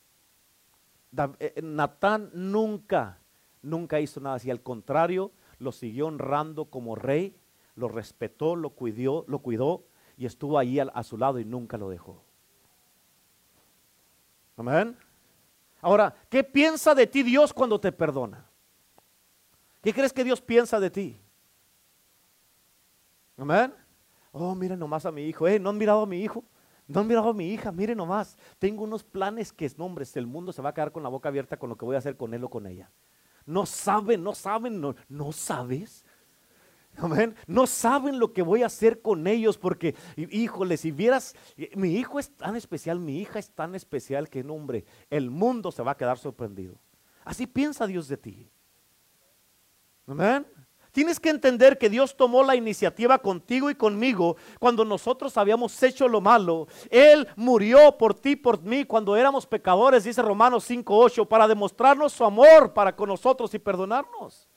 Eh, 1.39 1.53
eh, 1.57 1.63
Natán 1.63 2.31
nunca, 2.33 3.19
nunca 3.61 4.01
hizo 4.01 4.19
nada 4.19 4.37
así. 4.37 4.51
Al 4.51 4.63
contrario, 4.63 5.31
lo 5.59 5.73
siguió 5.73 6.07
honrando 6.07 6.65
como 6.65 6.95
rey, 6.95 7.37
lo 7.75 7.89
respetó, 7.89 8.57
lo 8.57 8.71
cuidó, 8.71 9.27
lo 9.29 9.41
cuidó 9.41 9.85
y 10.17 10.25
estuvo 10.25 10.59
ahí 10.59 10.79
a 10.81 11.03
su 11.03 11.19
lado 11.19 11.39
y 11.39 11.45
nunca 11.45 11.77
lo 11.77 11.91
dejó. 11.91 12.25
Amén. 14.57 14.97
Ahora, 15.83 16.15
¿qué 16.31 16.43
piensa 16.43 16.95
de 16.95 17.07
ti 17.07 17.23
Dios 17.23 17.53
cuando 17.53 17.79
te 17.79 17.93
perdona? 17.93 18.49
¿Qué 19.85 19.93
crees 19.93 20.15
que 20.15 20.25
Dios 20.25 20.41
piensa 20.41 20.81
de 20.81 20.89
ti? 20.89 21.21
Amén. 23.37 23.75
Oh, 24.33 24.55
miren 24.55 24.79
nomás 24.79 25.05
a 25.05 25.13
mi 25.13 25.25
hijo. 25.25 25.47
Eh, 25.47 25.61
¿No 25.61 25.69
han 25.69 25.77
mirado 25.77 26.01
a 26.01 26.07
mi 26.07 26.23
hijo? 26.23 26.43
¿No 26.89 27.01
han 27.01 27.07
mirado 27.07 27.29
a 27.29 27.35
mi 27.35 27.53
hija? 27.53 27.71
Miren 27.71 27.99
nomás. 27.99 28.39
Tengo 28.59 28.83
unos 28.83 29.05
planes 29.05 29.53
que, 29.53 29.71
no, 29.77 29.85
hombre, 29.85 30.07
el 30.15 30.27
mundo 30.27 30.55
se 30.55 30.63
va 30.63 30.71
a 30.71 30.75
quedar 30.75 30.91
con 30.91 31.03
la 31.03 31.11
boca 31.11 31.29
abierta 31.29 31.59
con 31.59 31.69
lo 31.69 31.77
que 31.77 31.85
voy 31.85 31.97
a 31.97 31.99
hacer 31.99 32.17
con 32.17 32.33
él 32.33 32.43
o 32.45 32.49
con 32.49 32.67
ella. 32.67 32.91
No 33.45 33.67
saben, 33.67 34.23
no 34.23 34.35
saben, 34.35 34.81
no, 34.81 34.97
no 35.07 35.33
sabes. 35.33 36.07
Amén. 36.97 37.35
No 37.47 37.67
saben 37.67 38.19
lo 38.19 38.33
que 38.33 38.41
voy 38.41 38.63
a 38.63 38.67
hacer 38.67 39.03
con 39.03 39.27
ellos 39.27 39.59
porque, 39.59 39.95
híjole, 40.17 40.79
si 40.79 40.93
vieras, 40.93 41.37
mi 41.77 41.95
hijo 41.97 42.19
es 42.19 42.35
tan 42.35 42.57
especial, 42.57 43.01
mi 43.01 43.21
hija 43.21 43.39
es 43.39 43.51
tan 43.51 43.75
especial 43.75 44.31
que, 44.31 44.43
no, 44.43 44.55
hombre, 44.55 44.87
el 45.11 45.29
mundo 45.29 45.71
se 45.71 45.83
va 45.83 45.91
a 45.91 45.97
quedar 45.99 46.17
sorprendido. 46.17 46.81
Así 47.23 47.47
piensa 47.47 47.87
Dios 47.87 48.09
de 48.09 48.17
ti. 48.17 48.51
Amén. 50.07 50.47
Tienes 50.95 51.19
que 51.19 51.31
entender 51.31 51.77
que 51.77 51.91
Dios 51.91 52.17
tomó 52.17 52.45
la 52.45 52.55
iniciativa 52.55 53.19
contigo 53.19 53.69
y 53.69 53.75
conmigo 53.75 54.37
cuando 54.61 54.85
nosotros 54.85 55.37
habíamos 55.37 55.83
hecho 55.83 56.07
lo 56.07 56.21
malo. 56.21 56.69
Él 56.89 57.27
murió 57.35 57.99
por 57.99 58.15
ti, 58.15 58.37
por 58.37 58.63
mí, 58.63 58.85
cuando 58.85 59.17
éramos 59.17 59.45
pecadores, 59.45 60.05
dice 60.05 60.23
Romanos 60.23 60.71
5.8, 60.71 61.27
para 61.27 61.49
demostrarnos 61.49 62.13
su 62.13 62.25
amor 62.25 62.73
para 62.73 62.95
con 62.95 63.09
nosotros 63.09 63.53
y 63.55 63.59
perdonarnos. 63.59 64.49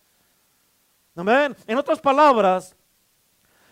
Amén. 1.15 1.55
En 1.65 1.77
otras 1.79 1.99
palabras, 1.99 2.75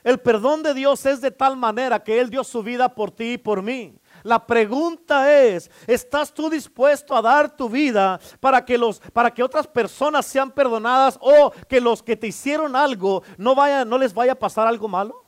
el 0.03 0.19
perdón 0.19 0.63
de 0.63 0.73
Dios 0.73 1.05
es 1.05 1.21
de 1.21 1.29
tal 1.29 1.55
manera 1.55 2.03
que 2.03 2.19
Él 2.19 2.31
dio 2.31 2.43
su 2.43 2.63
vida 2.63 2.95
por 2.95 3.11
ti 3.11 3.33
y 3.33 3.37
por 3.37 3.61
mí. 3.61 3.95
La 4.25 4.43
pregunta 4.43 5.31
es, 5.31 5.69
¿estás 5.85 6.33
tú 6.33 6.49
dispuesto 6.49 7.15
a 7.15 7.21
dar 7.21 7.55
tu 7.55 7.69
vida 7.69 8.19
para 8.39 8.65
que 8.65 8.75
los 8.75 8.99
para 8.99 9.31
que 9.31 9.43
otras 9.43 9.67
personas 9.67 10.25
sean 10.25 10.49
perdonadas 10.49 11.19
o 11.21 11.51
que 11.69 11.79
los 11.79 12.01
que 12.01 12.17
te 12.17 12.25
hicieron 12.25 12.75
algo 12.75 13.21
no 13.37 13.53
vaya 13.53 13.85
no 13.85 13.99
les 13.99 14.15
vaya 14.15 14.31
a 14.31 14.39
pasar 14.39 14.65
algo 14.65 14.87
malo? 14.87 15.23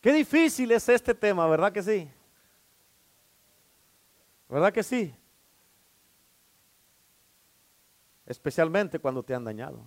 Qué 0.00 0.12
difícil 0.12 0.72
es 0.72 0.88
este 0.88 1.14
tema, 1.14 1.46
¿verdad 1.46 1.70
que 1.70 1.84
sí? 1.84 2.10
¿Verdad 4.48 4.72
que 4.72 4.82
sí? 4.82 5.14
Especialmente 8.26 8.98
cuando 8.98 9.22
te 9.22 9.32
han 9.32 9.44
dañado. 9.44 9.80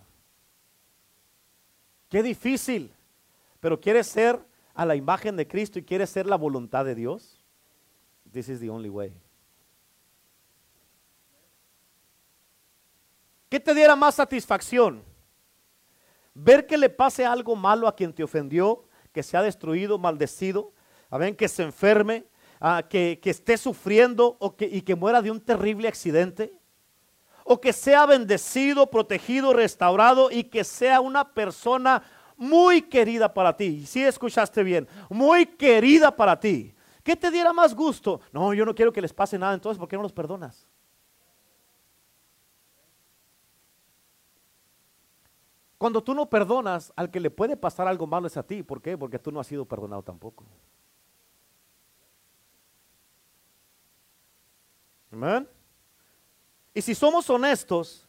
Qué 2.08 2.24
difícil, 2.24 2.96
pero 3.60 3.78
quieres 3.78 4.08
ser 4.08 4.53
a 4.74 4.86
la 4.86 4.96
imagen 4.96 5.36
de 5.36 5.48
Cristo 5.48 5.80
y 5.80 5.84
quieres 5.84 6.10
ser 6.10 6.26
la 6.26 6.36
voluntad 6.36 6.86
de 6.86 6.96
Dios, 6.96 7.44
this 8.32 8.50
is 8.50 8.60
the 8.60 8.70
only 8.70 8.90
way. 8.90 9.14
¿Qué 13.50 13.60
te 13.60 13.76
diera 13.76 13.96
más 13.96 14.16
satisfacción? 14.16 15.04
Ver 16.34 16.66
que 16.66 16.78
le 16.78 16.90
pase 16.90 17.24
algo 17.24 17.56
malo 17.56 17.88
a 17.88 17.96
quien 17.96 18.12
te 18.12 18.24
ofendió, 18.24 18.86
que 19.12 19.22
se 19.22 19.38
ha 19.38 19.44
destruido, 19.44 20.00
maldecido, 20.00 20.74
a 21.12 21.20
ver, 21.20 21.36
que 21.36 21.48
se 21.48 21.62
enferme, 21.62 22.26
que, 22.90 23.20
esté 23.24 23.58
sufriendo 23.58 24.38
o 24.40 24.56
que, 24.56 24.66
y 24.66 24.82
que 24.82 24.96
muera 24.96 25.22
de 25.22 25.30
un 25.30 25.40
terrible 25.40 25.88
accidente. 25.88 26.58
O 27.44 27.62
que 27.62 27.74
sea 27.74 28.08
bendecido, 28.08 28.90
protegido, 28.90 29.54
restaurado 29.54 30.32
y 30.32 30.46
que 30.46 30.64
sea 30.64 31.02
una 31.02 31.34
persona 31.34 32.02
muy 32.38 32.82
querida 32.82 33.34
para 33.34 33.56
ti. 33.56 33.86
Si 33.86 34.04
escuchaste 34.04 34.64
bien, 34.64 34.88
muy 35.10 35.46
querida 35.46 36.16
para 36.16 36.40
ti. 36.40 36.74
¿Qué 37.04 37.16
te 37.16 37.30
diera 37.30 37.52
más 37.52 37.76
gusto? 37.76 38.22
No, 38.32 38.54
yo 38.54 38.66
no 38.66 38.74
quiero 38.74 38.94
que 38.94 39.02
les 39.02 39.14
pase 39.14 39.38
nada, 39.38 39.54
entonces 39.54 39.78
¿por 39.78 39.88
qué 39.88 39.96
no 39.96 40.04
los 40.04 40.14
perdonas? 40.14 40.68
Cuando 45.78 46.02
tú 46.02 46.14
no 46.14 46.30
perdonas, 46.30 46.94
al 46.96 47.12
que 47.12 47.20
le 47.20 47.30
puede 47.30 47.58
pasar 47.58 47.90
algo 47.90 48.08
malo 48.08 48.28
es 48.28 48.38
a 48.38 48.44
ti. 48.44 48.64
¿Por 48.64 48.82
qué? 48.82 48.98
Porque 48.98 49.20
tú 49.20 49.34
no 49.34 49.42
has 49.42 49.48
sido 49.48 49.66
perdonado 49.66 50.02
tampoco. 50.02 50.46
Amén. 55.12 55.46
Y 56.74 56.82
si 56.82 56.96
somos 56.96 57.30
honestos, 57.30 58.08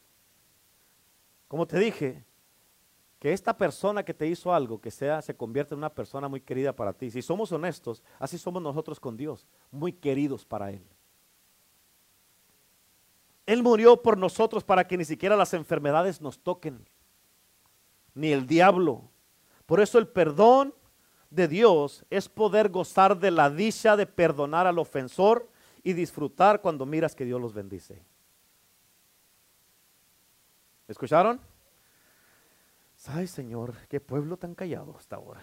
como 1.48 1.66
te 1.66 1.78
dije, 1.80 2.24
que 3.24 3.32
esta 3.32 3.56
persona 3.56 4.02
que 4.04 4.12
te 4.12 4.26
hizo 4.26 4.52
algo, 4.52 4.78
que 4.78 4.90
sea, 4.90 5.22
se 5.22 5.34
convierte 5.34 5.72
en 5.72 5.78
una 5.78 5.88
persona 5.88 6.28
muy 6.28 6.42
querida 6.42 6.76
para 6.76 6.92
ti. 6.92 7.10
Si 7.10 7.22
somos 7.22 7.50
honestos, 7.52 8.02
así 8.18 8.36
somos 8.36 8.62
nosotros 8.62 9.00
con 9.00 9.16
Dios, 9.16 9.46
muy 9.70 9.94
queridos 9.94 10.44
para 10.44 10.70
Él. 10.70 10.84
Él 13.46 13.62
murió 13.62 14.02
por 14.02 14.18
nosotros 14.18 14.62
para 14.62 14.86
que 14.86 14.98
ni 14.98 15.06
siquiera 15.06 15.36
las 15.36 15.54
enfermedades 15.54 16.20
nos 16.20 16.38
toquen 16.38 16.86
ni 18.12 18.30
el 18.30 18.46
diablo. 18.46 19.08
Por 19.64 19.80
eso 19.80 19.98
el 19.98 20.06
perdón 20.06 20.74
de 21.30 21.48
Dios 21.48 22.04
es 22.10 22.28
poder 22.28 22.68
gozar 22.68 23.18
de 23.18 23.30
la 23.30 23.48
dicha 23.48 23.96
de 23.96 24.04
perdonar 24.04 24.66
al 24.66 24.78
ofensor 24.78 25.48
y 25.82 25.94
disfrutar 25.94 26.60
cuando 26.60 26.84
miras 26.84 27.14
que 27.14 27.24
Dios 27.24 27.40
los 27.40 27.54
bendice. 27.54 28.04
¿Escucharon? 30.88 31.53
Ay, 33.06 33.26
Señor, 33.26 33.74
qué 33.88 34.00
pueblo 34.00 34.36
tan 34.36 34.54
callado 34.54 34.96
hasta 34.96 35.16
ahora. 35.16 35.42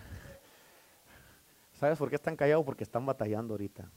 ¿Sabes 1.73 1.97
por 1.97 2.09
qué 2.09 2.15
están 2.15 2.35
callados? 2.35 2.65
Porque 2.65 2.83
están 2.83 3.05
batallando 3.05 3.53
ahorita. 3.53 3.89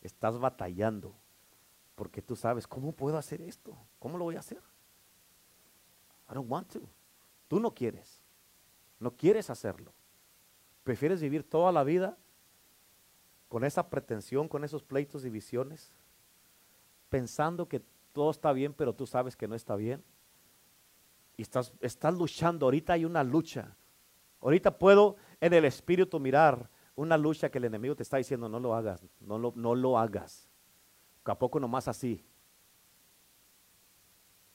Estás 0.00 0.38
batallando. 0.38 1.14
Porque 1.94 2.22
tú 2.22 2.36
sabes, 2.36 2.66
¿cómo 2.66 2.92
puedo 2.92 3.16
hacer 3.16 3.42
esto? 3.42 3.76
¿Cómo 3.98 4.18
lo 4.18 4.24
voy 4.24 4.36
a 4.36 4.40
hacer? 4.40 4.62
I 6.30 6.34
don't 6.34 6.50
want 6.50 6.72
to. 6.72 6.80
Tú 7.48 7.60
no 7.60 7.74
quieres, 7.74 8.22
no 8.98 9.14
quieres 9.14 9.50
hacerlo. 9.50 9.92
Prefieres 10.84 11.20
vivir 11.20 11.48
toda 11.48 11.70
la 11.70 11.84
vida 11.84 12.16
con 13.48 13.64
esa 13.64 13.90
pretensión, 13.90 14.48
con 14.48 14.64
esos 14.64 14.82
pleitos 14.82 15.26
y 15.26 15.30
visiones, 15.30 15.92
pensando 17.10 17.68
que 17.68 17.82
todo 18.12 18.30
está 18.30 18.52
bien, 18.52 18.72
pero 18.72 18.94
tú 18.94 19.06
sabes 19.06 19.36
que 19.36 19.46
no 19.46 19.54
está 19.54 19.76
bien. 19.76 20.02
Estás 21.42 22.14
luchando, 22.14 22.66
ahorita 22.66 22.94
hay 22.94 23.04
una 23.04 23.22
lucha. 23.22 23.76
Ahorita 24.40 24.76
puedo 24.78 25.16
en 25.40 25.52
el 25.52 25.64
espíritu 25.64 26.18
mirar 26.18 26.70
una 26.94 27.16
lucha 27.16 27.50
que 27.50 27.58
el 27.58 27.64
enemigo 27.64 27.96
te 27.96 28.02
está 28.02 28.16
diciendo, 28.16 28.48
no 28.48 28.60
lo 28.60 28.74
hagas, 28.74 29.04
no 29.20 29.38
lo, 29.38 29.52
no 29.56 29.74
lo 29.74 29.98
hagas. 29.98 30.48
¿A 31.24 31.38
poco 31.38 31.60
nomás 31.60 31.88
así? 31.88 32.24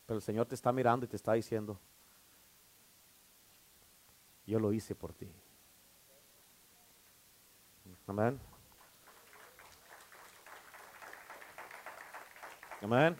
Pero 0.05 0.17
el 0.17 0.21
Señor 0.21 0.45
te 0.45 0.55
está 0.55 0.71
mirando 0.71 1.05
y 1.05 1.09
te 1.09 1.15
está 1.15 1.33
diciendo, 1.33 1.79
yo 4.45 4.59
lo 4.59 4.71
hice 4.71 4.95
por 4.95 5.13
ti. 5.13 5.29
Amén. 8.07 8.39
Amén. 12.81 13.17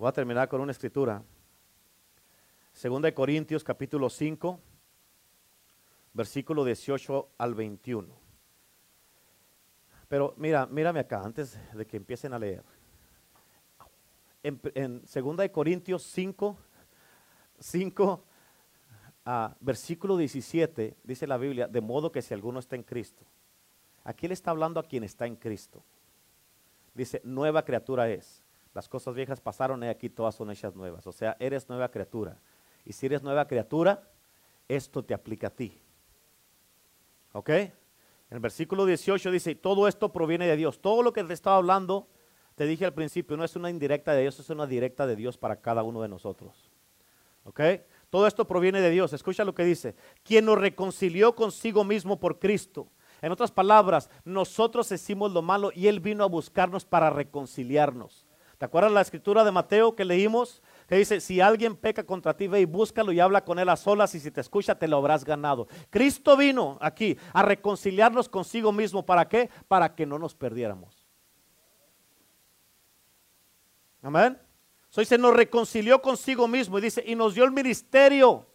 Voy 0.00 0.08
a 0.08 0.12
terminar 0.12 0.48
con 0.48 0.62
una 0.62 0.72
escritura. 0.72 1.22
Segunda 2.72 3.04
de 3.04 3.12
Corintios 3.12 3.62
capítulo 3.62 4.08
5, 4.08 4.58
versículo 6.14 6.64
18 6.64 7.28
al 7.36 7.54
21. 7.54 8.08
Pero 10.08 10.32
mira, 10.38 10.64
mírame 10.64 11.00
acá 11.00 11.22
antes 11.22 11.58
de 11.74 11.86
que 11.86 11.98
empiecen 11.98 12.32
a 12.32 12.38
leer. 12.38 12.64
En, 14.42 14.58
en 14.74 15.06
Segunda 15.06 15.42
de 15.42 15.52
Corintios 15.52 16.02
5, 16.04 16.56
5 17.58 18.24
versículo 19.60 20.16
17, 20.16 20.96
dice 21.04 21.26
la 21.26 21.36
Biblia, 21.36 21.68
de 21.68 21.82
modo 21.82 22.10
que 22.10 22.22
si 22.22 22.32
alguno 22.32 22.58
está 22.58 22.74
en 22.74 22.84
Cristo, 22.84 23.26
aquí 24.02 24.28
le 24.28 24.32
está 24.32 24.50
hablando 24.50 24.80
a 24.80 24.82
quien 24.82 25.04
está 25.04 25.26
en 25.26 25.36
Cristo. 25.36 25.84
Dice, 26.94 27.20
nueva 27.22 27.66
criatura 27.66 28.08
es. 28.08 28.42
Las 28.74 28.88
cosas 28.88 29.14
viejas 29.14 29.40
pasaron 29.40 29.82
y 29.82 29.88
aquí 29.88 30.08
todas 30.08 30.34
son 30.34 30.50
hechas 30.50 30.74
nuevas. 30.74 31.06
O 31.06 31.12
sea, 31.12 31.36
eres 31.40 31.68
nueva 31.68 31.90
criatura. 31.90 32.38
Y 32.84 32.92
si 32.92 33.06
eres 33.06 33.22
nueva 33.22 33.46
criatura, 33.46 34.02
esto 34.68 35.04
te 35.04 35.14
aplica 35.14 35.48
a 35.48 35.50
ti. 35.50 35.80
¿Ok? 37.32 37.48
En 37.50 37.72
el 38.30 38.40
versículo 38.40 38.86
18 38.86 39.30
dice, 39.30 39.54
todo 39.56 39.88
esto 39.88 40.12
proviene 40.12 40.46
de 40.46 40.56
Dios. 40.56 40.80
Todo 40.80 41.02
lo 41.02 41.12
que 41.12 41.24
te 41.24 41.34
estaba 41.34 41.56
hablando, 41.56 42.08
te 42.54 42.64
dije 42.64 42.84
al 42.84 42.94
principio, 42.94 43.36
no 43.36 43.44
es 43.44 43.56
una 43.56 43.70
indirecta 43.70 44.12
de 44.12 44.22
Dios, 44.22 44.38
es 44.38 44.50
una 44.50 44.66
directa 44.66 45.06
de 45.06 45.16
Dios 45.16 45.36
para 45.36 45.60
cada 45.60 45.82
uno 45.82 46.00
de 46.02 46.08
nosotros. 46.08 46.70
¿Ok? 47.44 47.60
Todo 48.08 48.26
esto 48.26 48.46
proviene 48.46 48.80
de 48.80 48.90
Dios. 48.90 49.12
Escucha 49.12 49.44
lo 49.44 49.54
que 49.54 49.64
dice. 49.64 49.96
Quien 50.22 50.44
nos 50.44 50.58
reconcilió 50.58 51.34
consigo 51.34 51.82
mismo 51.82 52.20
por 52.20 52.38
Cristo. 52.38 52.86
En 53.22 53.32
otras 53.32 53.50
palabras, 53.50 54.08
nosotros 54.24 54.90
hicimos 54.92 55.32
lo 55.32 55.42
malo 55.42 55.70
y 55.74 55.88
Él 55.88 56.00
vino 56.00 56.24
a 56.24 56.28
buscarnos 56.28 56.84
para 56.84 57.10
reconciliarnos. 57.10 58.26
¿Te 58.60 58.66
acuerdas 58.66 58.92
la 58.92 59.00
escritura 59.00 59.42
de 59.42 59.50
Mateo 59.50 59.96
que 59.96 60.04
leímos? 60.04 60.60
Que 60.86 60.96
dice, 60.96 61.22
si 61.22 61.40
alguien 61.40 61.74
peca 61.74 62.04
contra 62.04 62.36
ti, 62.36 62.46
ve 62.46 62.60
y 62.60 62.66
búscalo 62.66 63.10
y 63.10 63.18
habla 63.18 63.42
con 63.42 63.58
él 63.58 63.70
a 63.70 63.76
solas 63.76 64.14
y 64.14 64.20
si 64.20 64.30
te 64.30 64.42
escucha, 64.42 64.74
te 64.74 64.86
lo 64.86 64.98
habrás 64.98 65.24
ganado. 65.24 65.66
Cristo 65.88 66.36
vino 66.36 66.76
aquí 66.82 67.16
a 67.32 67.40
reconciliarnos 67.42 68.28
consigo 68.28 68.70
mismo. 68.70 69.06
¿Para 69.06 69.26
qué? 69.26 69.48
Para 69.66 69.94
que 69.94 70.04
no 70.04 70.18
nos 70.18 70.34
perdiéramos. 70.34 71.06
Amén. 74.02 74.38
So 74.90 75.02
se 75.06 75.16
nos 75.16 75.32
reconcilió 75.34 76.02
consigo 76.02 76.46
mismo 76.46 76.78
y 76.78 76.82
dice, 76.82 77.02
y 77.06 77.14
nos 77.14 77.34
dio 77.34 77.44
el 77.44 77.52
ministerio. 77.52 78.46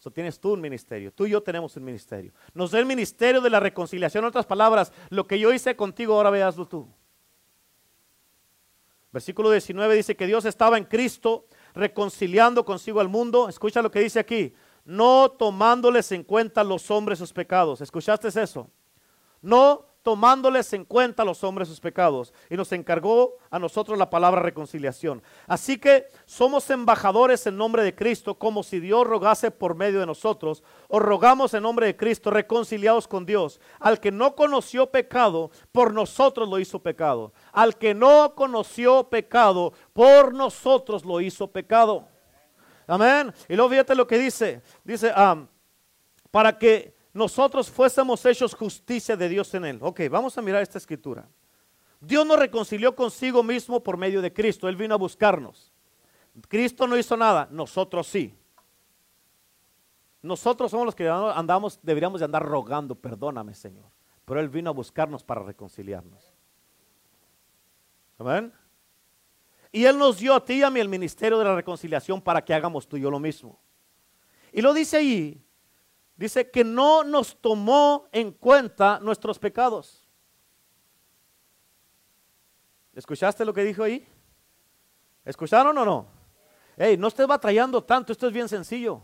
So 0.00 0.10
tienes 0.10 0.38
tú 0.38 0.52
un 0.52 0.60
ministerio, 0.60 1.14
tú 1.14 1.24
y 1.24 1.30
yo 1.30 1.42
tenemos 1.42 1.74
un 1.78 1.84
ministerio. 1.84 2.34
Nos 2.52 2.72
dio 2.72 2.80
el 2.80 2.84
ministerio 2.84 3.40
de 3.40 3.48
la 3.48 3.58
reconciliación. 3.58 4.22
En 4.22 4.28
otras 4.28 4.44
palabras, 4.44 4.92
lo 5.08 5.26
que 5.26 5.38
yo 5.38 5.50
hice 5.50 5.76
contigo, 5.76 6.12
ahora 6.12 6.28
veaslo 6.28 6.68
tú. 6.68 6.86
Versículo 9.12 9.50
19 9.50 9.96
dice 9.96 10.16
que 10.16 10.26
Dios 10.26 10.44
estaba 10.44 10.78
en 10.78 10.84
Cristo 10.84 11.46
reconciliando 11.74 12.64
consigo 12.64 13.00
al 13.00 13.08
mundo. 13.08 13.48
Escucha 13.48 13.82
lo 13.82 13.90
que 13.90 14.00
dice 14.00 14.20
aquí. 14.20 14.54
No 14.84 15.30
tomándoles 15.30 16.12
en 16.12 16.22
cuenta 16.22 16.62
los 16.64 16.90
hombres 16.90 17.18
sus 17.18 17.32
pecados. 17.32 17.80
¿Escuchaste 17.80 18.28
eso? 18.28 18.70
No 19.42 19.89
tomándoles 20.02 20.72
en 20.72 20.84
cuenta 20.84 21.22
a 21.22 21.26
los 21.26 21.44
hombres 21.44 21.68
sus 21.68 21.80
pecados 21.80 22.32
y 22.48 22.56
nos 22.56 22.72
encargó 22.72 23.34
a 23.50 23.58
nosotros 23.58 23.98
la 23.98 24.08
palabra 24.08 24.40
reconciliación. 24.40 25.22
Así 25.46 25.78
que 25.78 26.06
somos 26.24 26.70
embajadores 26.70 27.46
en 27.46 27.56
nombre 27.56 27.82
de 27.82 27.94
Cristo, 27.94 28.34
como 28.36 28.62
si 28.62 28.80
Dios 28.80 29.06
rogase 29.06 29.50
por 29.50 29.74
medio 29.74 30.00
de 30.00 30.06
nosotros, 30.06 30.62
o 30.88 30.98
rogamos 30.98 31.52
en 31.54 31.62
nombre 31.62 31.86
de 31.86 31.96
Cristo 31.96 32.30
reconciliados 32.30 33.06
con 33.06 33.26
Dios. 33.26 33.60
Al 33.78 34.00
que 34.00 34.10
no 34.10 34.34
conoció 34.34 34.90
pecado, 34.90 35.50
por 35.72 35.92
nosotros 35.92 36.48
lo 36.48 36.58
hizo 36.58 36.78
pecado. 36.78 37.32
Al 37.52 37.76
que 37.76 37.94
no 37.94 38.34
conoció 38.34 39.08
pecado, 39.08 39.72
por 39.92 40.32
nosotros 40.32 41.04
lo 41.04 41.20
hizo 41.20 41.48
pecado. 41.48 42.08
Amén. 42.86 43.32
Y 43.48 43.54
luego 43.54 43.70
fíjate 43.70 43.94
lo 43.94 44.06
que 44.06 44.18
dice. 44.18 44.62
Dice, 44.82 45.12
ah, 45.14 45.44
para 46.30 46.58
que 46.58 46.99
nosotros 47.20 47.70
fuésemos 47.70 48.24
hechos 48.24 48.54
justicia 48.54 49.14
de 49.14 49.28
Dios 49.28 49.52
en 49.52 49.66
él. 49.66 49.78
Ok, 49.82 50.00
vamos 50.10 50.38
a 50.38 50.40
mirar 50.42 50.62
esta 50.62 50.78
escritura. 50.78 51.28
Dios 52.00 52.26
nos 52.26 52.38
reconcilió 52.38 52.96
consigo 52.96 53.42
mismo 53.42 53.82
por 53.82 53.98
medio 53.98 54.22
de 54.22 54.32
Cristo. 54.32 54.66
Él 54.66 54.74
vino 54.74 54.94
a 54.94 54.96
buscarnos. 54.96 55.70
Cristo 56.48 56.86
no 56.86 56.96
hizo 56.96 57.18
nada, 57.18 57.46
nosotros 57.50 58.06
sí. 58.06 58.34
Nosotros 60.22 60.70
somos 60.70 60.86
los 60.86 60.94
que 60.94 61.10
andamos, 61.10 61.78
deberíamos 61.82 62.20
de 62.20 62.24
andar 62.24 62.42
rogando, 62.42 62.94
perdóname 62.94 63.54
Señor. 63.54 63.90
Pero 64.24 64.40
Él 64.40 64.48
vino 64.48 64.70
a 64.70 64.72
buscarnos 64.72 65.22
para 65.22 65.42
reconciliarnos. 65.42 66.32
Amén. 68.16 68.50
Y 69.70 69.84
Él 69.84 69.98
nos 69.98 70.18
dio 70.18 70.34
a 70.34 70.42
ti 70.42 70.54
y 70.54 70.62
a 70.62 70.70
mí 70.70 70.80
el 70.80 70.88
ministerio 70.88 71.38
de 71.38 71.44
la 71.44 71.54
reconciliación 71.54 72.22
para 72.22 72.42
que 72.42 72.54
hagamos 72.54 72.88
tú 72.88 72.96
y 72.96 73.02
yo 73.02 73.10
lo 73.10 73.20
mismo. 73.20 73.60
Y 74.52 74.62
lo 74.62 74.72
dice 74.72 74.96
ahí, 74.96 75.44
Dice 76.20 76.50
que 76.50 76.64
no 76.64 77.02
nos 77.02 77.34
tomó 77.40 78.06
en 78.12 78.30
cuenta 78.30 79.00
nuestros 79.00 79.38
pecados. 79.38 80.06
¿Escuchaste 82.92 83.42
lo 83.42 83.54
que 83.54 83.64
dijo 83.64 83.82
ahí? 83.82 84.06
¿Escucharon 85.24 85.78
o 85.78 85.82
no? 85.82 86.06
Hey, 86.76 86.98
no 86.98 87.08
estés 87.08 87.26
batallando 87.26 87.82
tanto, 87.82 88.12
esto 88.12 88.26
es 88.26 88.34
bien 88.34 88.50
sencillo. 88.50 89.00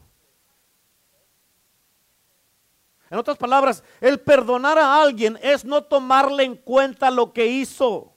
En 3.08 3.16
otras 3.16 3.38
palabras, 3.38 3.82
el 4.02 4.20
perdonar 4.20 4.78
a 4.78 5.00
alguien 5.00 5.38
es 5.40 5.64
no 5.64 5.82
tomarle 5.84 6.44
en 6.44 6.54
cuenta 6.54 7.10
lo 7.10 7.32
que 7.32 7.46
hizo. 7.46 8.12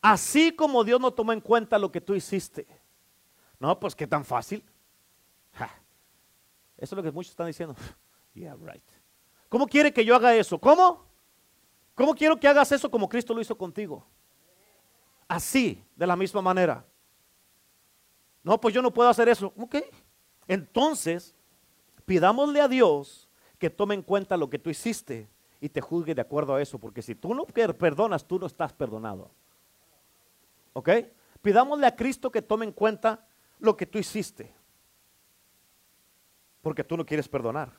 Así 0.00 0.54
como 0.54 0.84
Dios 0.84 1.00
no 1.00 1.10
tomó 1.10 1.32
en 1.32 1.40
cuenta 1.40 1.80
lo 1.80 1.90
que 1.90 2.00
tú 2.00 2.14
hiciste. 2.14 2.68
No, 3.58 3.80
pues 3.80 3.96
qué 3.96 4.06
tan 4.06 4.24
fácil. 4.24 4.64
Eso 6.80 6.94
es 6.94 6.96
lo 6.96 7.02
que 7.02 7.12
muchos 7.12 7.30
están 7.30 7.46
diciendo. 7.46 7.76
Yeah, 8.32 8.54
right. 8.54 8.82
¿Cómo 9.48 9.66
quiere 9.66 9.92
que 9.92 10.04
yo 10.04 10.14
haga 10.14 10.32
eso? 10.36 10.56
¿Cómo? 10.56 11.04
¿Cómo 11.96 12.14
quiero 12.14 12.38
que 12.38 12.46
hagas 12.46 12.70
eso 12.70 12.88
como 12.88 13.08
Cristo 13.08 13.34
lo 13.34 13.40
hizo 13.40 13.58
contigo? 13.58 14.06
Así, 15.26 15.84
de 15.96 16.06
la 16.06 16.14
misma 16.14 16.40
manera. 16.40 16.86
No, 18.44 18.60
pues 18.60 18.72
yo 18.72 18.82
no 18.82 18.92
puedo 18.92 19.08
hacer 19.08 19.28
eso. 19.28 19.52
Ok. 19.58 19.78
Entonces, 20.46 21.34
pidámosle 22.06 22.60
a 22.60 22.68
Dios 22.68 23.28
que 23.58 23.68
tome 23.68 23.96
en 23.96 24.02
cuenta 24.02 24.36
lo 24.36 24.48
que 24.48 24.60
tú 24.60 24.70
hiciste 24.70 25.28
y 25.60 25.68
te 25.68 25.80
juzgue 25.80 26.14
de 26.14 26.22
acuerdo 26.22 26.54
a 26.54 26.62
eso, 26.62 26.78
porque 26.78 27.02
si 27.02 27.16
tú 27.16 27.34
no 27.34 27.44
perdonas, 27.46 28.24
tú 28.24 28.38
no 28.38 28.46
estás 28.46 28.72
perdonado. 28.72 29.32
¿Ok? 30.72 30.88
Pidámosle 31.42 31.86
a 31.86 31.96
Cristo 31.96 32.30
que 32.30 32.42
tome 32.42 32.64
en 32.64 32.72
cuenta 32.72 33.26
lo 33.58 33.76
que 33.76 33.86
tú 33.86 33.98
hiciste, 33.98 34.54
porque 36.60 36.84
tú 36.84 36.96
no 36.96 37.06
quieres 37.06 37.28
perdonar. 37.28 37.72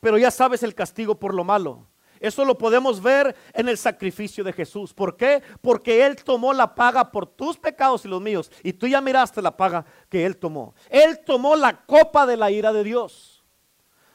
Pero 0.00 0.18
ya 0.18 0.30
sabes 0.30 0.62
el 0.62 0.74
castigo 0.74 1.18
por 1.18 1.34
lo 1.34 1.44
malo. 1.44 1.86
Eso 2.20 2.44
lo 2.44 2.56
podemos 2.56 3.02
ver 3.02 3.34
en 3.52 3.68
el 3.68 3.76
sacrificio 3.76 4.44
de 4.44 4.52
Jesús. 4.52 4.94
¿Por 4.94 5.16
qué? 5.16 5.42
Porque 5.60 6.06
Él 6.06 6.16
tomó 6.16 6.52
la 6.52 6.74
paga 6.74 7.10
por 7.10 7.26
tus 7.26 7.58
pecados 7.58 8.04
y 8.04 8.08
los 8.08 8.20
míos. 8.20 8.50
Y 8.62 8.72
tú 8.72 8.86
ya 8.86 9.00
miraste 9.00 9.42
la 9.42 9.56
paga 9.56 9.84
que 10.08 10.24
Él 10.24 10.36
tomó. 10.36 10.74
Él 10.88 11.20
tomó 11.24 11.56
la 11.56 11.84
copa 11.84 12.26
de 12.26 12.36
la 12.36 12.50
ira 12.50 12.72
de 12.72 12.84
Dios. 12.84 13.44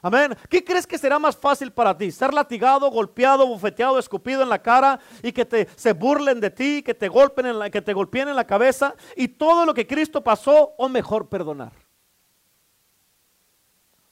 Amén. 0.02 0.36
¿Qué 0.48 0.64
crees 0.64 0.86
que 0.86 0.96
será 0.96 1.18
más 1.18 1.36
fácil 1.36 1.72
para 1.72 1.96
ti? 1.96 2.10
¿Ser 2.10 2.32
latigado, 2.32 2.90
golpeado, 2.90 3.46
bufeteado, 3.46 3.98
escupido 3.98 4.42
en 4.42 4.48
la 4.48 4.62
cara 4.62 4.98
y 5.22 5.30
que 5.30 5.44
te 5.44 5.68
se 5.76 5.92
burlen 5.92 6.40
de 6.40 6.50
ti, 6.50 6.82
que 6.82 6.94
te 6.94 7.08
golpeen 7.08 7.48
en 7.48 7.58
la, 7.58 7.70
que 7.70 7.82
te 7.82 7.92
golpeen 7.92 8.28
en 8.28 8.36
la 8.36 8.46
cabeza 8.46 8.94
y 9.14 9.28
todo 9.28 9.66
lo 9.66 9.74
que 9.74 9.86
Cristo 9.86 10.22
pasó 10.22 10.72
o 10.78 10.88
mejor 10.88 11.28
perdonar? 11.28 11.72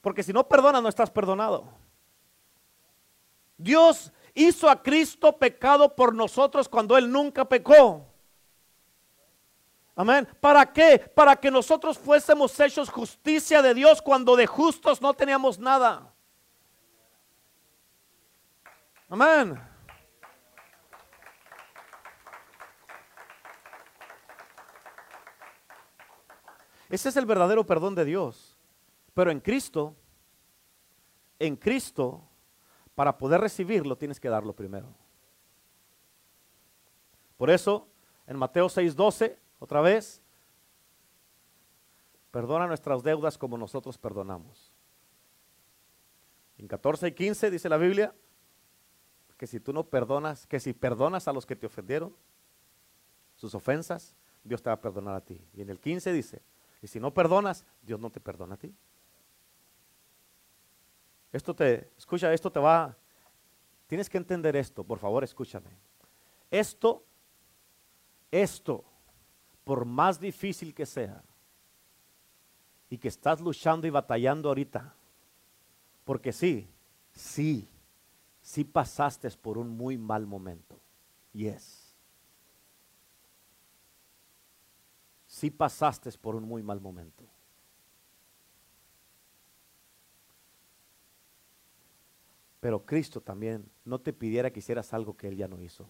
Porque 0.08 0.22
si 0.22 0.32
no 0.32 0.48
perdonas 0.48 0.82
no 0.82 0.88
estás 0.88 1.10
perdonado. 1.10 1.68
Dios 3.58 4.10
hizo 4.32 4.70
a 4.70 4.82
Cristo 4.82 5.36
pecado 5.36 5.94
por 5.94 6.14
nosotros 6.14 6.66
cuando 6.66 6.96
él 6.96 7.12
nunca 7.12 7.46
pecó. 7.46 8.06
Amén. 9.94 10.26
¿Para 10.40 10.72
qué? 10.72 10.98
Para 11.14 11.36
que 11.36 11.50
nosotros 11.50 11.98
fuésemos 11.98 12.58
hechos 12.58 12.88
justicia 12.88 13.60
de 13.60 13.74
Dios 13.74 14.00
cuando 14.00 14.34
de 14.34 14.46
justos 14.46 15.02
no 15.02 15.12
teníamos 15.12 15.58
nada. 15.58 16.10
Amén. 19.10 19.60
Ese 26.88 27.10
es 27.10 27.16
el 27.18 27.26
verdadero 27.26 27.66
perdón 27.66 27.94
de 27.94 28.06
Dios. 28.06 28.47
Pero 29.18 29.32
en 29.32 29.40
Cristo, 29.40 29.96
en 31.40 31.56
Cristo, 31.56 32.22
para 32.94 33.18
poder 33.18 33.40
recibirlo 33.40 33.98
tienes 33.98 34.20
que 34.20 34.28
darlo 34.28 34.54
primero. 34.54 34.94
Por 37.36 37.50
eso, 37.50 37.88
en 38.28 38.38
Mateo 38.38 38.68
6:12 38.68 39.36
otra 39.58 39.80
vez, 39.80 40.22
perdona 42.30 42.68
nuestras 42.68 43.02
deudas 43.02 43.36
como 43.36 43.58
nosotros 43.58 43.98
perdonamos. 43.98 44.72
En 46.56 46.68
14 46.68 47.08
y 47.08 47.12
15 47.12 47.50
dice 47.50 47.68
la 47.68 47.76
Biblia 47.76 48.14
que 49.36 49.48
si 49.48 49.58
tú 49.58 49.72
no 49.72 49.82
perdonas, 49.82 50.46
que 50.46 50.60
si 50.60 50.72
perdonas 50.74 51.26
a 51.26 51.32
los 51.32 51.44
que 51.44 51.56
te 51.56 51.66
ofendieron, 51.66 52.14
sus 53.34 53.52
ofensas, 53.52 54.14
Dios 54.44 54.62
te 54.62 54.70
va 54.70 54.74
a 54.74 54.80
perdonar 54.80 55.16
a 55.16 55.24
ti. 55.24 55.44
Y 55.54 55.62
en 55.62 55.70
el 55.70 55.80
15 55.80 56.12
dice, 56.12 56.40
y 56.80 56.86
si 56.86 57.00
no 57.00 57.12
perdonas, 57.12 57.66
Dios 57.82 57.98
no 57.98 58.10
te 58.10 58.20
perdona 58.20 58.54
a 58.54 58.58
ti. 58.58 58.72
Esto 61.32 61.54
te, 61.54 61.90
escucha, 61.96 62.32
esto 62.32 62.50
te 62.50 62.60
va, 62.60 62.96
tienes 63.86 64.08
que 64.08 64.18
entender 64.18 64.56
esto, 64.56 64.82
por 64.84 64.98
favor, 64.98 65.22
escúchame. 65.24 65.70
Esto, 66.50 67.04
esto 68.30 68.84
por 69.64 69.84
más 69.84 70.18
difícil 70.18 70.74
que 70.74 70.86
sea, 70.86 71.22
y 72.90 72.98
que 72.98 73.08
estás 73.08 73.40
luchando 73.40 73.86
y 73.86 73.90
batallando 73.90 74.48
ahorita, 74.48 74.94
porque 76.04 76.32
sí, 76.32 76.68
sí, 77.12 77.68
sí 78.40 78.64
pasaste 78.64 79.30
por 79.32 79.58
un 79.58 79.68
muy 79.68 79.98
mal 79.98 80.26
momento. 80.26 80.80
Yes. 81.32 81.94
Sí 85.26 85.50
pasaste 85.50 86.10
por 86.12 86.34
un 86.34 86.44
muy 86.44 86.62
mal 86.62 86.80
momento. 86.80 87.24
Pero 92.60 92.84
Cristo 92.84 93.20
también 93.20 93.70
no 93.84 94.00
te 94.00 94.12
pidiera 94.12 94.50
que 94.50 94.58
hicieras 94.58 94.92
algo 94.92 95.16
que 95.16 95.28
Él 95.28 95.36
ya 95.36 95.48
no 95.48 95.60
hizo. 95.60 95.88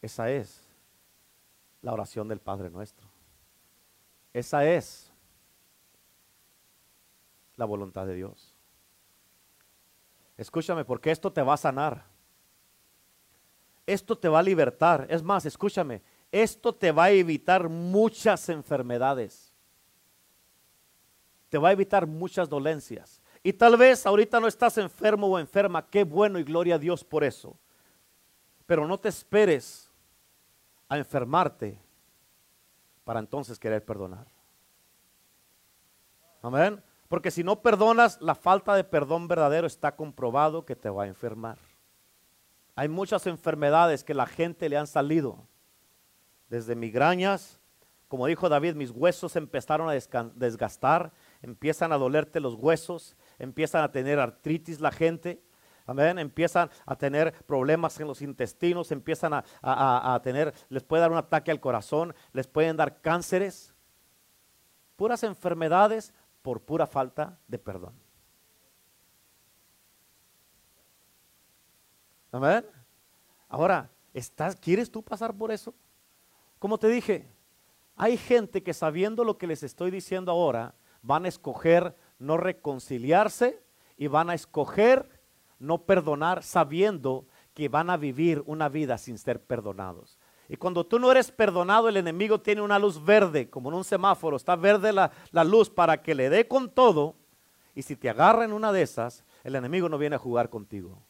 Esa 0.00 0.30
es 0.30 0.66
la 1.82 1.92
oración 1.92 2.28
del 2.28 2.40
Padre 2.40 2.70
nuestro. 2.70 3.08
Esa 4.32 4.64
es 4.64 5.12
la 7.56 7.64
voluntad 7.64 8.06
de 8.06 8.14
Dios. 8.14 8.54
Escúchame, 10.36 10.84
porque 10.84 11.10
esto 11.10 11.32
te 11.32 11.42
va 11.42 11.54
a 11.54 11.58
sanar. 11.58 12.04
Esto 13.84 14.16
te 14.16 14.28
va 14.28 14.38
a 14.38 14.42
libertar. 14.42 15.06
Es 15.10 15.22
más, 15.22 15.44
escúchame, 15.44 16.02
esto 16.30 16.74
te 16.74 16.92
va 16.92 17.04
a 17.04 17.10
evitar 17.10 17.68
muchas 17.68 18.48
enfermedades. 18.48 19.52
Te 21.48 21.58
va 21.58 21.70
a 21.70 21.72
evitar 21.72 22.06
muchas 22.06 22.48
dolencias. 22.48 23.22
Y 23.42 23.52
tal 23.52 23.76
vez 23.76 24.04
ahorita 24.04 24.40
no 24.40 24.46
estás 24.46 24.76
enfermo 24.78 25.26
o 25.26 25.38
enferma. 25.38 25.88
Qué 25.88 26.04
bueno 26.04 26.38
y 26.38 26.44
gloria 26.44 26.74
a 26.74 26.78
Dios 26.78 27.04
por 27.04 27.24
eso. 27.24 27.56
Pero 28.66 28.86
no 28.86 28.98
te 28.98 29.08
esperes 29.08 29.90
a 30.88 30.98
enfermarte 30.98 31.78
para 33.04 33.20
entonces 33.20 33.58
querer 33.58 33.84
perdonar. 33.84 34.26
Amén. 36.42 36.82
Porque 37.08 37.30
si 37.30 37.42
no 37.42 37.62
perdonas, 37.62 38.20
la 38.20 38.34
falta 38.34 38.74
de 38.74 38.84
perdón 38.84 39.28
verdadero 39.28 39.66
está 39.66 39.96
comprobado 39.96 40.66
que 40.66 40.76
te 40.76 40.90
va 40.90 41.04
a 41.04 41.08
enfermar. 41.08 41.58
Hay 42.74 42.88
muchas 42.88 43.26
enfermedades 43.26 44.04
que 44.04 44.14
la 44.14 44.26
gente 44.26 44.68
le 44.68 44.76
han 44.76 44.86
salido. 44.86 45.38
Desde 46.48 46.74
migrañas, 46.74 47.60
como 48.08 48.26
dijo 48.26 48.48
David, 48.48 48.74
mis 48.74 48.90
huesos 48.90 49.36
empezaron 49.36 49.88
a 49.88 49.92
desgastar, 49.92 51.12
empiezan 51.42 51.92
a 51.92 51.98
dolerte 51.98 52.40
los 52.40 52.54
huesos, 52.54 53.16
empiezan 53.38 53.82
a 53.82 53.92
tener 53.92 54.18
artritis 54.18 54.80
la 54.80 54.90
gente, 54.90 55.42
Amén. 55.88 56.18
Empiezan 56.18 56.68
a 56.84 56.96
tener 56.96 57.32
problemas 57.46 57.98
en 57.98 58.06
los 58.06 58.20
intestinos, 58.20 58.92
empiezan 58.92 59.32
a, 59.62 60.20
tener, 60.22 60.52
les 60.68 60.82
puede 60.82 61.00
dar 61.00 61.10
un 61.10 61.16
ataque 61.16 61.50
al 61.50 61.60
corazón, 61.60 62.14
les 62.34 62.46
pueden 62.46 62.76
dar 62.76 63.00
cánceres. 63.00 63.74
Puras 64.96 65.22
enfermedades 65.22 66.12
por 66.42 66.60
pura 66.60 66.86
falta 66.86 67.38
de 67.48 67.58
perdón. 67.58 67.94
Amén. 72.32 72.66
Ahora, 73.48 73.90
¿estás, 74.12 74.56
¿quieres 74.56 74.90
tú 74.90 75.02
pasar 75.02 75.34
por 75.34 75.50
eso? 75.50 75.74
Como 76.58 76.78
te 76.78 76.88
dije, 76.88 77.28
hay 77.96 78.16
gente 78.16 78.62
que 78.62 78.74
sabiendo 78.74 79.24
lo 79.24 79.38
que 79.38 79.46
les 79.46 79.62
estoy 79.62 79.90
diciendo 79.90 80.32
ahora, 80.32 80.74
van 81.02 81.24
a 81.24 81.28
escoger 81.28 81.96
no 82.18 82.36
reconciliarse 82.36 83.62
y 83.96 84.06
van 84.06 84.30
a 84.30 84.34
escoger 84.34 85.08
no 85.58 85.82
perdonar 85.84 86.42
sabiendo 86.42 87.26
que 87.54 87.68
van 87.68 87.90
a 87.90 87.96
vivir 87.96 88.42
una 88.46 88.68
vida 88.68 88.98
sin 88.98 89.18
ser 89.18 89.42
perdonados. 89.42 90.18
Y 90.48 90.56
cuando 90.56 90.86
tú 90.86 90.98
no 90.98 91.10
eres 91.10 91.30
perdonado, 91.30 91.88
el 91.88 91.96
enemigo 91.96 92.40
tiene 92.40 92.62
una 92.62 92.78
luz 92.78 93.04
verde, 93.04 93.50
como 93.50 93.68
en 93.68 93.74
un 93.74 93.84
semáforo, 93.84 94.36
está 94.36 94.56
verde 94.56 94.92
la, 94.92 95.10
luz 95.44 95.68
para 95.68 96.00
que 96.00 96.14
le 96.14 96.30
dé 96.30 96.48
con 96.48 96.70
todo. 96.70 97.16
Y 97.74 97.82
si 97.82 97.96
te 97.96 98.08
agarra 98.08 98.44
en 98.44 98.52
una 98.52 98.72
de 98.72 98.82
esas, 98.82 99.24
el 99.44 99.56
enemigo 99.56 99.88
no 99.88 99.98
viene 99.98 100.16
a 100.16 100.18
jugar 100.18 100.48
contigo. 100.48 101.02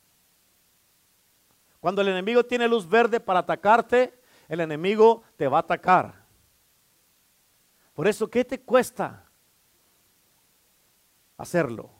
Cuando 1.78 2.02
el 2.02 2.08
enemigo 2.08 2.44
tiene 2.44 2.66
luz 2.66 2.88
verde 2.88 3.20
para 3.20 3.40
atacarte, 3.40 4.17
el 4.48 4.60
enemigo 4.60 5.22
te 5.36 5.46
va 5.46 5.58
a 5.58 5.60
atacar. 5.60 6.26
Por 7.94 8.08
eso, 8.08 8.28
¿qué 8.28 8.44
te 8.44 8.60
cuesta 8.60 9.24
hacerlo? 11.36 11.90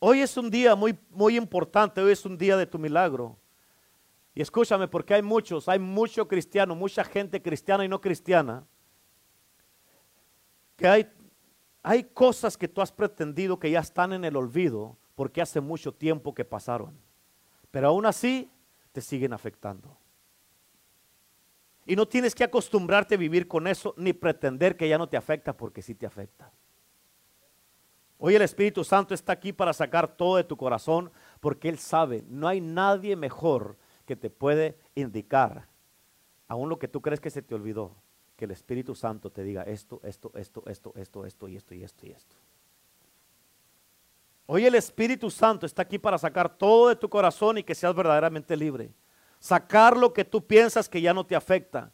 Hoy 0.00 0.20
es 0.20 0.36
un 0.36 0.50
día 0.50 0.74
muy, 0.74 0.98
muy 1.10 1.36
importante, 1.36 2.00
hoy 2.00 2.12
es 2.12 2.24
un 2.24 2.36
día 2.36 2.56
de 2.56 2.66
tu 2.66 2.78
milagro. 2.78 3.38
Y 4.34 4.40
escúchame, 4.40 4.88
porque 4.88 5.14
hay 5.14 5.22
muchos, 5.22 5.68
hay 5.68 5.78
mucho 5.78 6.26
cristiano, 6.26 6.74
mucha 6.74 7.04
gente 7.04 7.42
cristiana 7.42 7.84
y 7.84 7.88
no 7.88 8.00
cristiana, 8.00 8.66
que 10.76 10.88
hay, 10.88 11.12
hay 11.82 12.04
cosas 12.04 12.56
que 12.56 12.66
tú 12.66 12.80
has 12.80 12.90
pretendido 12.90 13.58
que 13.58 13.70
ya 13.70 13.80
están 13.80 14.14
en 14.14 14.24
el 14.24 14.36
olvido 14.36 14.96
porque 15.14 15.42
hace 15.42 15.60
mucho 15.60 15.92
tiempo 15.92 16.34
que 16.34 16.46
pasaron. 16.46 16.98
Pero 17.70 17.88
aún 17.88 18.06
así 18.06 18.50
te 18.92 19.02
siguen 19.02 19.34
afectando. 19.34 19.99
Y 21.86 21.96
no 21.96 22.06
tienes 22.06 22.34
que 22.34 22.44
acostumbrarte 22.44 23.14
a 23.14 23.18
vivir 23.18 23.48
con 23.48 23.66
eso 23.66 23.94
ni 23.96 24.12
pretender 24.12 24.76
que 24.76 24.88
ya 24.88 24.98
no 24.98 25.08
te 25.08 25.16
afecta 25.16 25.56
porque 25.56 25.82
sí 25.82 25.94
te 25.94 26.06
afecta. 26.06 26.52
Hoy 28.18 28.34
el 28.34 28.42
Espíritu 28.42 28.84
Santo 28.84 29.14
está 29.14 29.32
aquí 29.32 29.52
para 29.52 29.72
sacar 29.72 30.06
todo 30.06 30.36
de 30.36 30.44
tu 30.44 30.56
corazón 30.56 31.10
porque 31.40 31.70
Él 31.70 31.78
sabe, 31.78 32.22
no 32.28 32.46
hay 32.46 32.60
nadie 32.60 33.16
mejor 33.16 33.78
que 34.04 34.14
te 34.14 34.28
puede 34.28 34.76
indicar, 34.94 35.68
aún 36.46 36.68
lo 36.68 36.78
que 36.78 36.88
tú 36.88 37.00
crees 37.00 37.18
que 37.18 37.30
se 37.30 37.40
te 37.40 37.54
olvidó, 37.54 37.96
que 38.36 38.44
el 38.44 38.50
Espíritu 38.50 38.94
Santo 38.94 39.30
te 39.30 39.42
diga 39.42 39.62
esto, 39.62 40.00
esto, 40.04 40.32
esto, 40.34 40.62
esto, 40.66 40.92
esto, 40.96 41.24
esto 41.24 41.48
y 41.48 41.56
esto 41.56 41.74
y 41.74 41.82
esto 41.82 42.06
y 42.06 42.10
esto. 42.10 42.36
Hoy 44.44 44.66
el 44.66 44.74
Espíritu 44.74 45.30
Santo 45.30 45.64
está 45.64 45.82
aquí 45.82 45.98
para 45.98 46.18
sacar 46.18 46.58
todo 46.58 46.88
de 46.88 46.96
tu 46.96 47.08
corazón 47.08 47.56
y 47.56 47.62
que 47.62 47.74
seas 47.74 47.94
verdaderamente 47.94 48.54
libre. 48.56 48.90
Sacar 49.40 49.96
lo 49.96 50.12
que 50.12 50.24
tú 50.24 50.46
piensas 50.46 50.88
que 50.88 51.00
ya 51.00 51.14
no 51.14 51.24
te 51.24 51.34
afecta. 51.34 51.90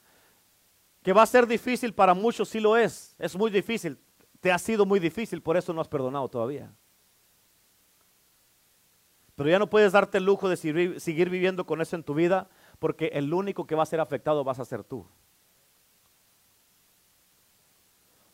Que 1.02 1.12
va 1.12 1.22
a 1.22 1.26
ser 1.26 1.46
difícil 1.46 1.94
para 1.94 2.12
muchos, 2.12 2.48
sí 2.48 2.58
lo 2.58 2.76
es. 2.76 3.14
Es 3.18 3.36
muy 3.36 3.50
difícil. 3.50 3.98
Te 4.40 4.50
ha 4.52 4.58
sido 4.58 4.84
muy 4.84 4.98
difícil, 4.98 5.40
por 5.40 5.56
eso 5.56 5.72
no 5.72 5.80
has 5.80 5.88
perdonado 5.88 6.28
todavía. 6.28 6.74
Pero 9.36 9.48
ya 9.48 9.58
no 9.60 9.70
puedes 9.70 9.92
darte 9.92 10.18
el 10.18 10.24
lujo 10.24 10.48
de 10.48 10.56
seguir 10.56 11.30
viviendo 11.30 11.64
con 11.64 11.80
eso 11.80 11.94
en 11.94 12.02
tu 12.02 12.14
vida, 12.14 12.48
porque 12.78 13.06
el 13.12 13.32
único 13.32 13.66
que 13.66 13.74
va 13.76 13.84
a 13.84 13.86
ser 13.86 14.00
afectado 14.00 14.42
vas 14.42 14.58
a 14.58 14.64
ser 14.64 14.82
tú. 14.82 15.06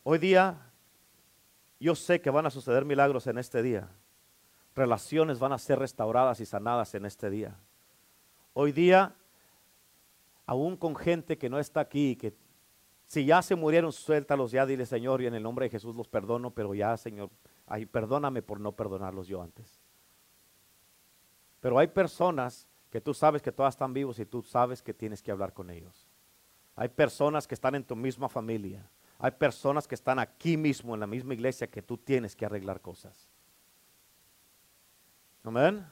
Hoy 0.04 0.18
día, 0.18 0.58
yo 1.78 1.94
sé 1.94 2.20
que 2.20 2.30
van 2.30 2.46
a 2.46 2.50
suceder 2.50 2.84
milagros 2.84 3.26
en 3.26 3.36
este 3.36 3.62
día. 3.62 3.90
Relaciones 4.74 5.38
van 5.38 5.52
a 5.52 5.58
ser 5.58 5.78
restauradas 5.78 6.40
y 6.40 6.46
sanadas 6.46 6.94
en 6.94 7.04
este 7.04 7.28
día. 7.28 7.58
Hoy 8.54 8.72
día, 8.72 9.14
aún 10.46 10.76
con 10.76 10.94
gente 10.94 11.38
que 11.38 11.48
no 11.48 11.58
está 11.58 11.80
aquí, 11.80 12.16
que 12.16 12.34
si 13.06 13.24
ya 13.24 13.42
se 13.42 13.54
murieron, 13.54 13.92
suéltalos 13.92 14.52
ya, 14.52 14.66
dile 14.66 14.86
Señor, 14.86 15.22
y 15.22 15.26
en 15.26 15.34
el 15.34 15.42
nombre 15.42 15.66
de 15.66 15.70
Jesús 15.70 15.96
los 15.96 16.08
perdono, 16.08 16.50
pero 16.50 16.74
ya, 16.74 16.96
Señor, 16.96 17.30
ay, 17.66 17.86
perdóname 17.86 18.42
por 18.42 18.60
no 18.60 18.72
perdonarlos 18.72 19.26
yo 19.26 19.42
antes. 19.42 19.80
Pero 21.60 21.78
hay 21.78 21.86
personas 21.86 22.66
que 22.90 23.00
tú 23.00 23.14
sabes 23.14 23.40
que 23.40 23.52
todas 23.52 23.74
están 23.74 23.94
vivos 23.94 24.18
y 24.18 24.26
tú 24.26 24.42
sabes 24.42 24.82
que 24.82 24.92
tienes 24.92 25.22
que 25.22 25.30
hablar 25.30 25.54
con 25.54 25.70
ellos. 25.70 26.06
Hay 26.74 26.88
personas 26.88 27.46
que 27.46 27.54
están 27.54 27.74
en 27.74 27.84
tu 27.84 27.96
misma 27.96 28.28
familia. 28.28 28.88
Hay 29.18 29.30
personas 29.30 29.86
que 29.86 29.94
están 29.94 30.18
aquí 30.18 30.56
mismo 30.56 30.94
en 30.94 31.00
la 31.00 31.06
misma 31.06 31.34
iglesia 31.34 31.70
que 31.70 31.80
tú 31.80 31.96
tienes 31.96 32.34
que 32.34 32.44
arreglar 32.44 32.80
cosas. 32.80 33.30
Amén. 35.44 35.86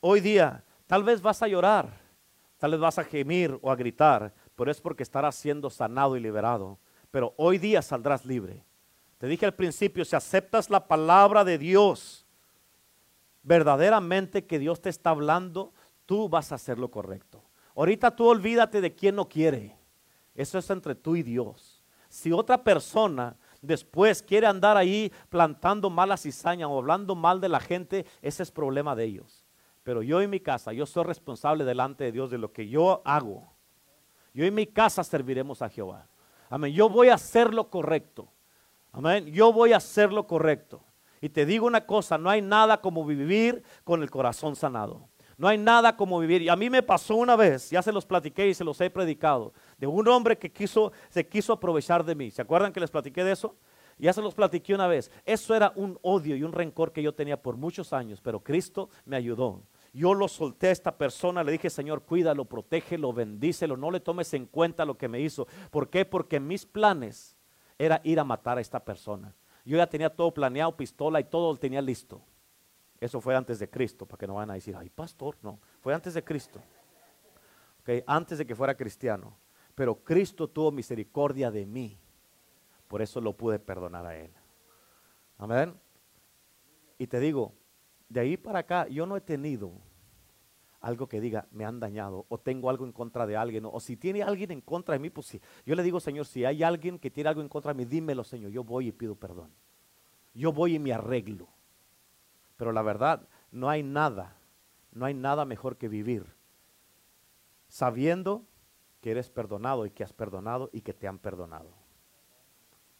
Hoy 0.00 0.20
día, 0.20 0.64
tal 0.90 1.04
vez 1.04 1.22
vas 1.22 1.40
a 1.40 1.46
llorar, 1.46 1.88
tal 2.58 2.72
vez 2.72 2.80
vas 2.80 2.98
a 2.98 3.04
gemir 3.04 3.56
o 3.62 3.70
a 3.70 3.76
gritar, 3.76 4.34
pero 4.56 4.72
es 4.72 4.80
porque 4.80 5.04
estarás 5.04 5.36
siendo 5.36 5.70
sanado 5.70 6.16
y 6.16 6.20
liberado. 6.20 6.80
Pero 7.12 7.32
hoy 7.36 7.58
día 7.58 7.80
saldrás 7.80 8.26
libre. 8.26 8.64
Te 9.16 9.28
dije 9.28 9.46
al 9.46 9.54
principio, 9.54 10.04
si 10.04 10.16
aceptas 10.16 10.68
la 10.68 10.88
palabra 10.88 11.44
de 11.44 11.58
Dios, 11.58 12.26
verdaderamente 13.44 14.46
que 14.46 14.58
Dios 14.58 14.80
te 14.80 14.88
está 14.88 15.10
hablando, 15.10 15.72
tú 16.06 16.28
vas 16.28 16.50
a 16.50 16.56
hacer 16.56 16.76
lo 16.76 16.90
correcto. 16.90 17.40
Ahorita 17.76 18.16
tú 18.16 18.26
olvídate 18.26 18.80
de 18.80 18.92
quién 18.92 19.14
no 19.14 19.28
quiere. 19.28 19.78
Eso 20.34 20.58
es 20.58 20.68
entre 20.70 20.96
tú 20.96 21.14
y 21.14 21.22
Dios. 21.22 21.84
Si 22.08 22.32
otra 22.32 22.64
persona 22.64 23.36
después 23.62 24.22
quiere 24.22 24.48
andar 24.48 24.76
ahí 24.76 25.12
plantando 25.28 25.88
malas 25.88 26.22
cizañas 26.22 26.68
o 26.68 26.78
hablando 26.78 27.14
mal 27.14 27.40
de 27.40 27.48
la 27.48 27.60
gente, 27.60 28.06
ese 28.22 28.42
es 28.42 28.50
problema 28.50 28.96
de 28.96 29.04
ellos. 29.04 29.39
Pero 29.90 30.04
yo 30.04 30.20
en 30.20 30.30
mi 30.30 30.38
casa, 30.38 30.72
yo 30.72 30.86
soy 30.86 31.02
responsable 31.02 31.64
delante 31.64 32.04
de 32.04 32.12
Dios 32.12 32.30
de 32.30 32.38
lo 32.38 32.52
que 32.52 32.68
yo 32.68 33.02
hago. 33.04 33.52
Yo 34.32 34.44
en 34.44 34.54
mi 34.54 34.68
casa 34.68 35.02
serviremos 35.02 35.62
a 35.62 35.68
Jehová. 35.68 36.06
Amén. 36.48 36.72
Yo 36.72 36.88
voy 36.88 37.08
a 37.08 37.14
hacer 37.14 37.52
lo 37.52 37.68
correcto. 37.68 38.28
Amén. 38.92 39.26
Yo 39.32 39.52
voy 39.52 39.72
a 39.72 39.78
hacer 39.78 40.12
lo 40.12 40.28
correcto. 40.28 40.84
Y 41.20 41.28
te 41.28 41.44
digo 41.44 41.66
una 41.66 41.86
cosa, 41.86 42.18
no 42.18 42.30
hay 42.30 42.40
nada 42.40 42.80
como 42.80 43.04
vivir 43.04 43.64
con 43.82 44.00
el 44.04 44.12
corazón 44.12 44.54
sanado. 44.54 45.08
No 45.36 45.48
hay 45.48 45.58
nada 45.58 45.96
como 45.96 46.20
vivir. 46.20 46.42
Y 46.42 46.48
a 46.48 46.54
mí 46.54 46.70
me 46.70 46.84
pasó 46.84 47.16
una 47.16 47.34
vez, 47.34 47.70
ya 47.70 47.82
se 47.82 47.90
los 47.90 48.06
platiqué 48.06 48.46
y 48.46 48.54
se 48.54 48.62
los 48.62 48.80
he 48.80 48.90
predicado, 48.90 49.52
de 49.76 49.88
un 49.88 50.06
hombre 50.06 50.38
que 50.38 50.52
quiso, 50.52 50.92
se 51.08 51.26
quiso 51.26 51.52
aprovechar 51.52 52.04
de 52.04 52.14
mí. 52.14 52.30
¿Se 52.30 52.42
acuerdan 52.42 52.72
que 52.72 52.78
les 52.78 52.92
platiqué 52.92 53.24
de 53.24 53.32
eso? 53.32 53.56
Ya 54.00 54.14
se 54.14 54.22
los 54.22 54.34
platiqué 54.34 54.74
una 54.74 54.86
vez. 54.86 55.10
Eso 55.24 55.54
era 55.54 55.72
un 55.76 55.98
odio 56.02 56.34
y 56.34 56.42
un 56.42 56.52
rencor 56.52 56.90
que 56.92 57.02
yo 57.02 57.14
tenía 57.14 57.40
por 57.40 57.56
muchos 57.56 57.92
años, 57.92 58.20
pero 58.22 58.40
Cristo 58.40 58.88
me 59.04 59.16
ayudó. 59.16 59.62
Yo 59.92 60.14
lo 60.14 60.28
solté 60.28 60.68
a 60.68 60.72
esta 60.72 60.96
persona, 60.96 61.42
le 61.42 61.52
dije, 61.52 61.68
Señor, 61.68 62.02
cuídalo, 62.02 62.44
protégelo, 62.44 63.12
bendícelo, 63.12 63.76
no 63.76 63.90
le 63.90 64.00
tomes 64.00 64.32
en 64.34 64.46
cuenta 64.46 64.84
lo 64.84 64.96
que 64.96 65.08
me 65.08 65.20
hizo. 65.20 65.46
¿Por 65.70 65.90
qué? 65.90 66.04
Porque 66.04 66.38
mis 66.38 66.64
planes 66.64 67.36
era 67.78 68.00
ir 68.04 68.20
a 68.20 68.24
matar 68.24 68.58
a 68.58 68.60
esta 68.60 68.84
persona. 68.84 69.34
Yo 69.64 69.76
ya 69.76 69.88
tenía 69.88 70.14
todo 70.14 70.32
planeado, 70.32 70.76
pistola 70.76 71.20
y 71.20 71.24
todo 71.24 71.52
lo 71.52 71.58
tenía 71.58 71.82
listo. 71.82 72.22
Eso 73.00 73.20
fue 73.20 73.34
antes 73.34 73.58
de 73.58 73.68
Cristo, 73.68 74.06
para 74.06 74.18
que 74.18 74.26
no 74.26 74.34
vayan 74.34 74.50
a 74.50 74.54
decir, 74.54 74.76
ay, 74.76 74.90
pastor, 74.90 75.36
no, 75.42 75.58
fue 75.80 75.94
antes 75.94 76.14
de 76.14 76.22
Cristo. 76.22 76.60
Okay, 77.80 78.04
antes 78.06 78.38
de 78.38 78.46
que 78.46 78.54
fuera 78.54 78.76
cristiano. 78.76 79.36
Pero 79.74 80.04
Cristo 80.04 80.48
tuvo 80.48 80.70
misericordia 80.70 81.50
de 81.50 81.64
mí. 81.64 81.98
Por 82.86 83.00
eso 83.00 83.20
lo 83.20 83.32
pude 83.34 83.58
perdonar 83.58 84.04
a 84.04 84.16
Él. 84.16 84.30
Amén. 85.38 85.74
Y 86.98 87.06
te 87.06 87.18
digo, 87.18 87.54
de 88.10 88.20
ahí 88.20 88.36
para 88.36 88.58
acá 88.58 88.86
yo 88.88 89.06
no 89.06 89.16
he 89.16 89.22
tenido 89.22 89.72
algo 90.82 91.08
que 91.08 91.20
diga, 91.20 91.46
me 91.50 91.64
han 91.64 91.80
dañado, 91.80 92.26
o 92.28 92.38
tengo 92.38 92.68
algo 92.68 92.84
en 92.84 92.92
contra 92.92 93.26
de 93.26 93.36
alguien, 93.36 93.64
o, 93.64 93.80
si 93.80 93.96
tiene 93.96 94.22
alguien 94.22 94.50
en 94.50 94.60
contra 94.60 94.94
de 94.94 94.98
mí, 94.98 95.10
pues 95.10 95.26
sí. 95.26 95.40
Yo 95.64 95.74
le 95.74 95.82
digo, 95.82 96.00
Señor, 96.00 96.26
si 96.26 96.44
hay 96.44 96.62
alguien 96.62 96.98
que 96.98 97.10
tiene 97.10 97.28
algo 97.28 97.40
en 97.40 97.48
contra 97.48 97.72
de 97.72 97.78
mí, 97.78 97.84
dímelo, 97.84 98.24
Señor, 98.24 98.50
yo 98.50 98.64
voy 98.64 98.88
y 98.88 98.92
pido 98.92 99.14
perdón. 99.14 99.50
Yo 100.34 100.52
voy 100.52 100.76
y 100.76 100.78
me 100.78 100.92
arreglo. 100.92 101.48
Pero 102.56 102.72
la 102.72 102.82
verdad, 102.82 103.28
no 103.50 103.68
hay 103.68 103.82
nada, 103.82 104.36
no 104.92 105.06
hay 105.06 105.14
nada 105.14 105.44
mejor 105.44 105.76
que 105.76 105.88
vivir 105.88 106.26
sabiendo 107.70 108.44
que 109.00 109.12
eres 109.12 109.30
perdonado 109.30 109.86
y 109.86 109.90
que 109.90 110.04
has 110.04 110.12
perdonado 110.12 110.68
y 110.72 110.82
que 110.82 110.92
te 110.92 111.08
han 111.08 111.18
perdonado. 111.18 111.72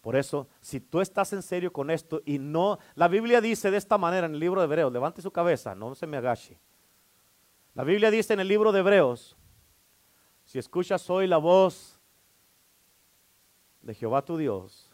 Por 0.00 0.16
eso, 0.16 0.48
si 0.60 0.80
tú 0.80 1.00
estás 1.00 1.32
en 1.32 1.42
serio 1.42 1.72
con 1.72 1.90
esto 1.90 2.22
y 2.24 2.38
no, 2.38 2.78
la 2.94 3.08
Biblia 3.08 3.40
dice 3.40 3.70
de 3.70 3.76
esta 3.76 3.98
manera 3.98 4.26
en 4.26 4.34
el 4.34 4.40
libro 4.40 4.60
de 4.60 4.64
Hebreos, 4.64 4.92
levante 4.92 5.20
su 5.20 5.30
cabeza, 5.30 5.74
no 5.74 5.94
se 5.94 6.06
me 6.06 6.16
agache. 6.16 6.58
La 7.74 7.84
Biblia 7.84 8.10
dice 8.10 8.32
en 8.32 8.40
el 8.40 8.48
libro 8.48 8.72
de 8.72 8.80
Hebreos, 8.80 9.36
si 10.46 10.58
escuchas 10.58 11.08
hoy 11.10 11.26
la 11.26 11.36
voz 11.36 12.00
de 13.82 13.94
Jehová 13.94 14.24
tu 14.24 14.36
Dios, 14.36 14.90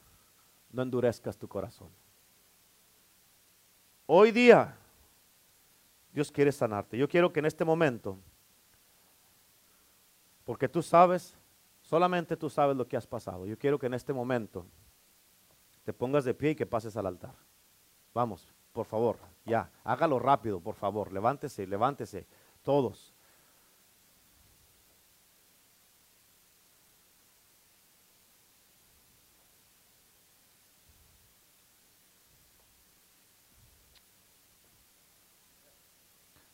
no 0.70 0.82
endurezcas 0.82 1.38
tu 1.38 1.48
corazón. 1.48 1.88
Hoy 4.06 4.32
día, 4.32 4.76
Dios 6.12 6.30
quiere 6.30 6.50
sanarte. 6.50 6.98
Yo 6.98 7.08
quiero 7.08 7.32
que 7.32 7.40
en 7.40 7.46
este 7.46 7.64
momento, 7.64 8.18
porque 10.44 10.68
tú 10.68 10.82
sabes, 10.82 11.36
solamente 11.80 12.36
tú 12.36 12.50
sabes 12.50 12.76
lo 12.76 12.86
que 12.86 12.96
has 12.96 13.06
pasado. 13.06 13.46
Yo 13.46 13.58
quiero 13.58 13.78
que 13.78 13.86
en 13.86 13.94
este 13.94 14.12
momento 14.12 14.66
te 15.86 15.92
pongas 15.92 16.24
de 16.24 16.34
pie 16.34 16.50
y 16.50 16.54
que 16.56 16.66
pases 16.66 16.96
al 16.96 17.06
altar. 17.06 17.36
Vamos, 18.12 18.52
por 18.72 18.86
favor, 18.86 19.18
ya, 19.44 19.70
hágalo 19.84 20.18
rápido, 20.18 20.58
por 20.58 20.74
favor. 20.74 21.12
Levántese, 21.12 21.64
levántese 21.64 22.26
todos. 22.64 23.14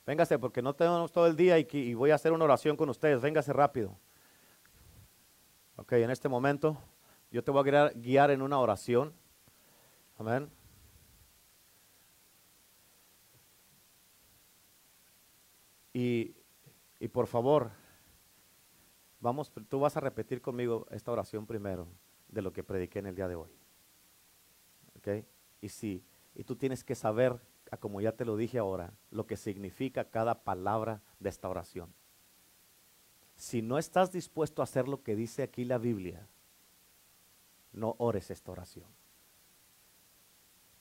Véngase 0.05 0.39
porque 0.39 0.61
no 0.61 0.75
tenemos 0.75 1.11
todo 1.11 1.27
el 1.27 1.37
día 1.37 1.59
y, 1.59 1.95
voy 1.95 2.11
a 2.11 2.17
hacer 2.17 2.33
una 2.33 2.45
oración 2.45 2.77
con 2.77 2.91
ustedes. 2.91 3.23
Véngase 3.23 3.55
rápido. 3.55 3.97
Ok, 5.77 5.93
en 5.93 6.11
este 6.11 6.29
momento 6.29 6.77
yo 7.31 7.43
te 7.43 7.51
voy 7.51 7.71
a 7.71 7.89
guiar 7.95 8.31
en 8.31 8.43
una 8.43 8.59
oración. 8.59 9.22
Amén. 10.23 10.49
Y, 15.93 16.33
por 17.13 17.27
favor, 17.27 17.73
Vamos, 19.19 19.53
tú 19.69 19.79
vas 19.79 19.97
a 19.97 20.01
repetir 20.01 20.43
conmigo 20.43 20.87
esta 20.91 21.13
oración 21.13 21.47
primero 21.47 21.87
de 22.27 22.43
lo 22.43 22.53
que 22.53 22.65
prediqué 22.65 22.99
en 22.99 23.07
el 23.07 23.15
día 23.15 23.29
de 23.29 23.37
hoy. 23.37 23.51
¿Ok? 24.97 25.25
Y 25.61 25.69
sí, 25.69 26.05
y 26.35 26.43
tú 26.43 26.57
tienes 26.57 26.83
que 26.83 26.97
saber, 26.97 27.41
como 27.79 28.01
ya 28.01 28.17
te 28.17 28.25
lo 28.25 28.37
dije 28.37 28.59
ahora, 28.59 28.93
lo 29.11 29.29
que 29.29 29.37
significa 29.37 30.11
cada 30.11 30.43
palabra 30.43 31.03
de 31.21 31.29
esta 31.29 31.49
oración. 31.49 31.95
Si 33.37 33.63
no 33.63 33.79
estás 33.79 34.11
dispuesto 34.11 34.61
a 34.61 34.65
hacer 34.65 34.89
lo 34.89 35.05
que 35.05 35.15
dice 35.15 35.45
aquí 35.45 35.65
la 35.65 35.79
Biblia, 35.79 36.27
no 37.73 37.95
ores 37.99 38.33
esta 38.33 38.51
oración. 38.51 39.02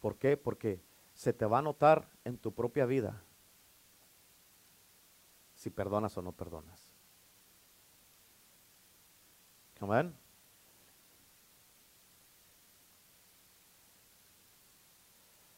¿Por 0.02 0.18
qué? 0.18 0.36
Porque 0.36 0.82
se 1.14 1.32
te 1.32 1.45
va 1.45 1.60
a 1.60 1.62
notar 1.62 2.10
en 2.26 2.38
tu 2.38 2.54
propia 2.54 2.86
vida 2.86 3.24
si 5.56 5.70
perdonas 5.70 6.18
o 6.18 6.22
no 6.24 6.32
perdonas. 6.32 6.91
Amén. 9.80 10.16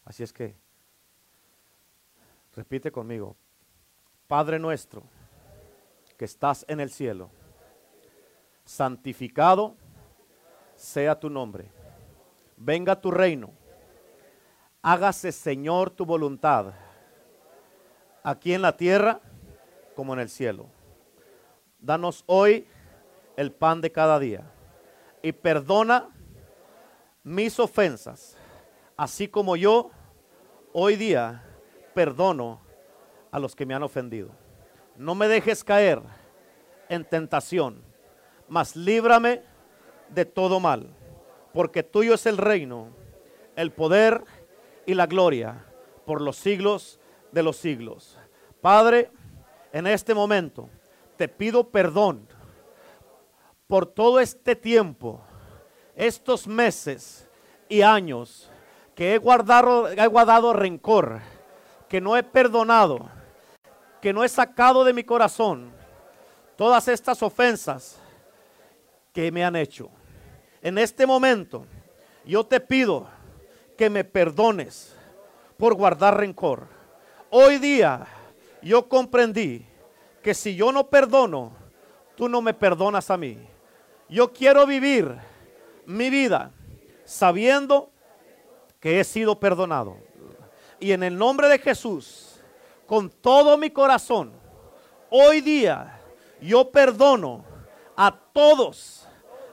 Así 0.04 0.24
es 0.24 0.34
que, 0.34 0.56
repite 2.54 2.92
conmigo, 2.92 3.38
Padre 4.28 4.60
nuestro, 4.60 5.04
que 6.18 6.26
estás 6.26 6.66
en 6.68 6.82
el 6.82 6.90
cielo, 6.90 7.30
santificado 8.66 9.76
sea 10.76 11.18
tu 11.18 11.30
nombre, 11.30 11.72
venga 12.58 13.00
tu 13.00 13.12
reino, 13.12 13.52
hágase 14.84 15.32
Señor 15.32 15.90
tu 15.90 16.06
voluntad, 16.06 16.74
aquí 18.22 18.54
en 18.54 18.62
la 18.62 18.76
tierra 18.76 19.22
como 19.96 20.14
en 20.14 20.20
el 20.20 20.30
cielo. 20.30 20.68
Danos 21.80 22.24
hoy 22.28 22.68
el 23.38 23.52
pan 23.52 23.80
de 23.80 23.92
cada 23.92 24.20
día. 24.20 24.44
Y 25.22 25.32
perdona 25.32 26.10
mis 27.24 27.58
ofensas, 27.60 28.36
así 28.98 29.30
como 29.30 29.56
yo 29.56 29.90
hoy 30.74 30.98
día 30.98 31.44
perdono 31.94 32.60
a 33.32 33.40
los 33.40 33.56
que 33.56 33.66
me 33.66 33.74
han 33.74 33.84
ofendido. 33.84 34.32
No 34.98 35.16
me 35.16 35.30
dejes 35.30 35.64
caer 35.64 36.02
en 36.90 37.06
tentación, 37.06 37.82
mas 38.50 38.76
líbrame 38.76 39.44
de 40.10 40.26
todo 40.26 40.60
mal, 40.60 40.94
porque 41.54 41.84
tuyo 41.84 42.16
es 42.16 42.26
el 42.26 42.38
reino, 42.38 42.90
el 43.56 43.72
poder 43.72 44.26
y 44.86 44.94
la 44.94 45.06
gloria 45.06 45.66
por 46.06 46.22
los 46.22 46.38
siglos 46.38 47.00
de 47.32 47.44
los 47.44 47.58
siglos. 47.58 48.18
Padre, 48.62 49.12
en 49.72 49.88
este 49.88 50.14
momento 50.14 50.70
te 51.18 51.28
pido 51.28 51.70
perdón 51.70 52.28
por 53.68 53.86
todo 53.86 54.20
este 54.20 54.56
tiempo, 54.56 55.22
estos 55.96 56.48
meses 56.48 57.28
y 57.70 57.82
años 57.82 58.52
que 58.96 59.16
he 59.16 59.18
guardado, 59.18 59.90
he 59.90 60.08
guardado 60.08 60.54
rencor, 60.54 61.22
que 61.90 62.02
no 62.02 62.16
he 62.16 62.24
perdonado, 62.24 63.10
que 64.02 64.14
no 64.14 64.24
he 64.24 64.30
sacado 64.30 64.84
de 64.84 64.94
mi 64.94 65.04
corazón 65.04 65.72
todas 66.56 66.88
estas 66.88 67.24
ofensas 67.24 68.00
que 69.12 69.32
me 69.32 69.44
han 69.44 69.56
hecho. 69.56 69.90
En 70.62 70.78
este 70.78 71.06
momento 71.06 71.66
yo 72.26 72.46
te 72.46 72.60
pido 72.60 73.08
que 73.84 73.90
me 73.90 74.06
perdones 74.06 74.96
por 75.58 75.74
guardar 75.74 76.16
rencor. 76.16 76.68
Hoy 77.30 77.58
día 77.58 78.08
yo 78.62 78.88
comprendí 78.88 79.66
que 80.22 80.34
si 80.34 80.56
yo 80.56 80.72
no 80.72 80.88
perdono, 80.88 81.52
tú 82.16 82.30
no 82.30 82.42
me 82.42 82.54
perdonas 82.54 83.12
a 83.12 83.18
mí. 83.18 83.38
Yo 84.08 84.32
quiero 84.32 84.66
vivir 84.66 85.18
mi 85.86 86.10
vida 86.10 86.52
sabiendo 87.04 87.92
que 88.80 89.02
he 89.02 89.04
sido 89.04 89.38
perdonado. 89.38 89.98
Y 90.80 90.94
en 90.94 91.04
el 91.04 91.18
nombre 91.18 91.50
de 91.50 91.60
Jesús, 91.60 92.40
con 92.88 93.10
todo 93.10 93.58
mi 93.58 93.70
corazón, 93.70 94.32
hoy 95.10 95.42
día 95.42 96.00
yo 96.40 96.72
perdono 96.72 97.44
a 97.98 98.18
todos, 98.32 99.06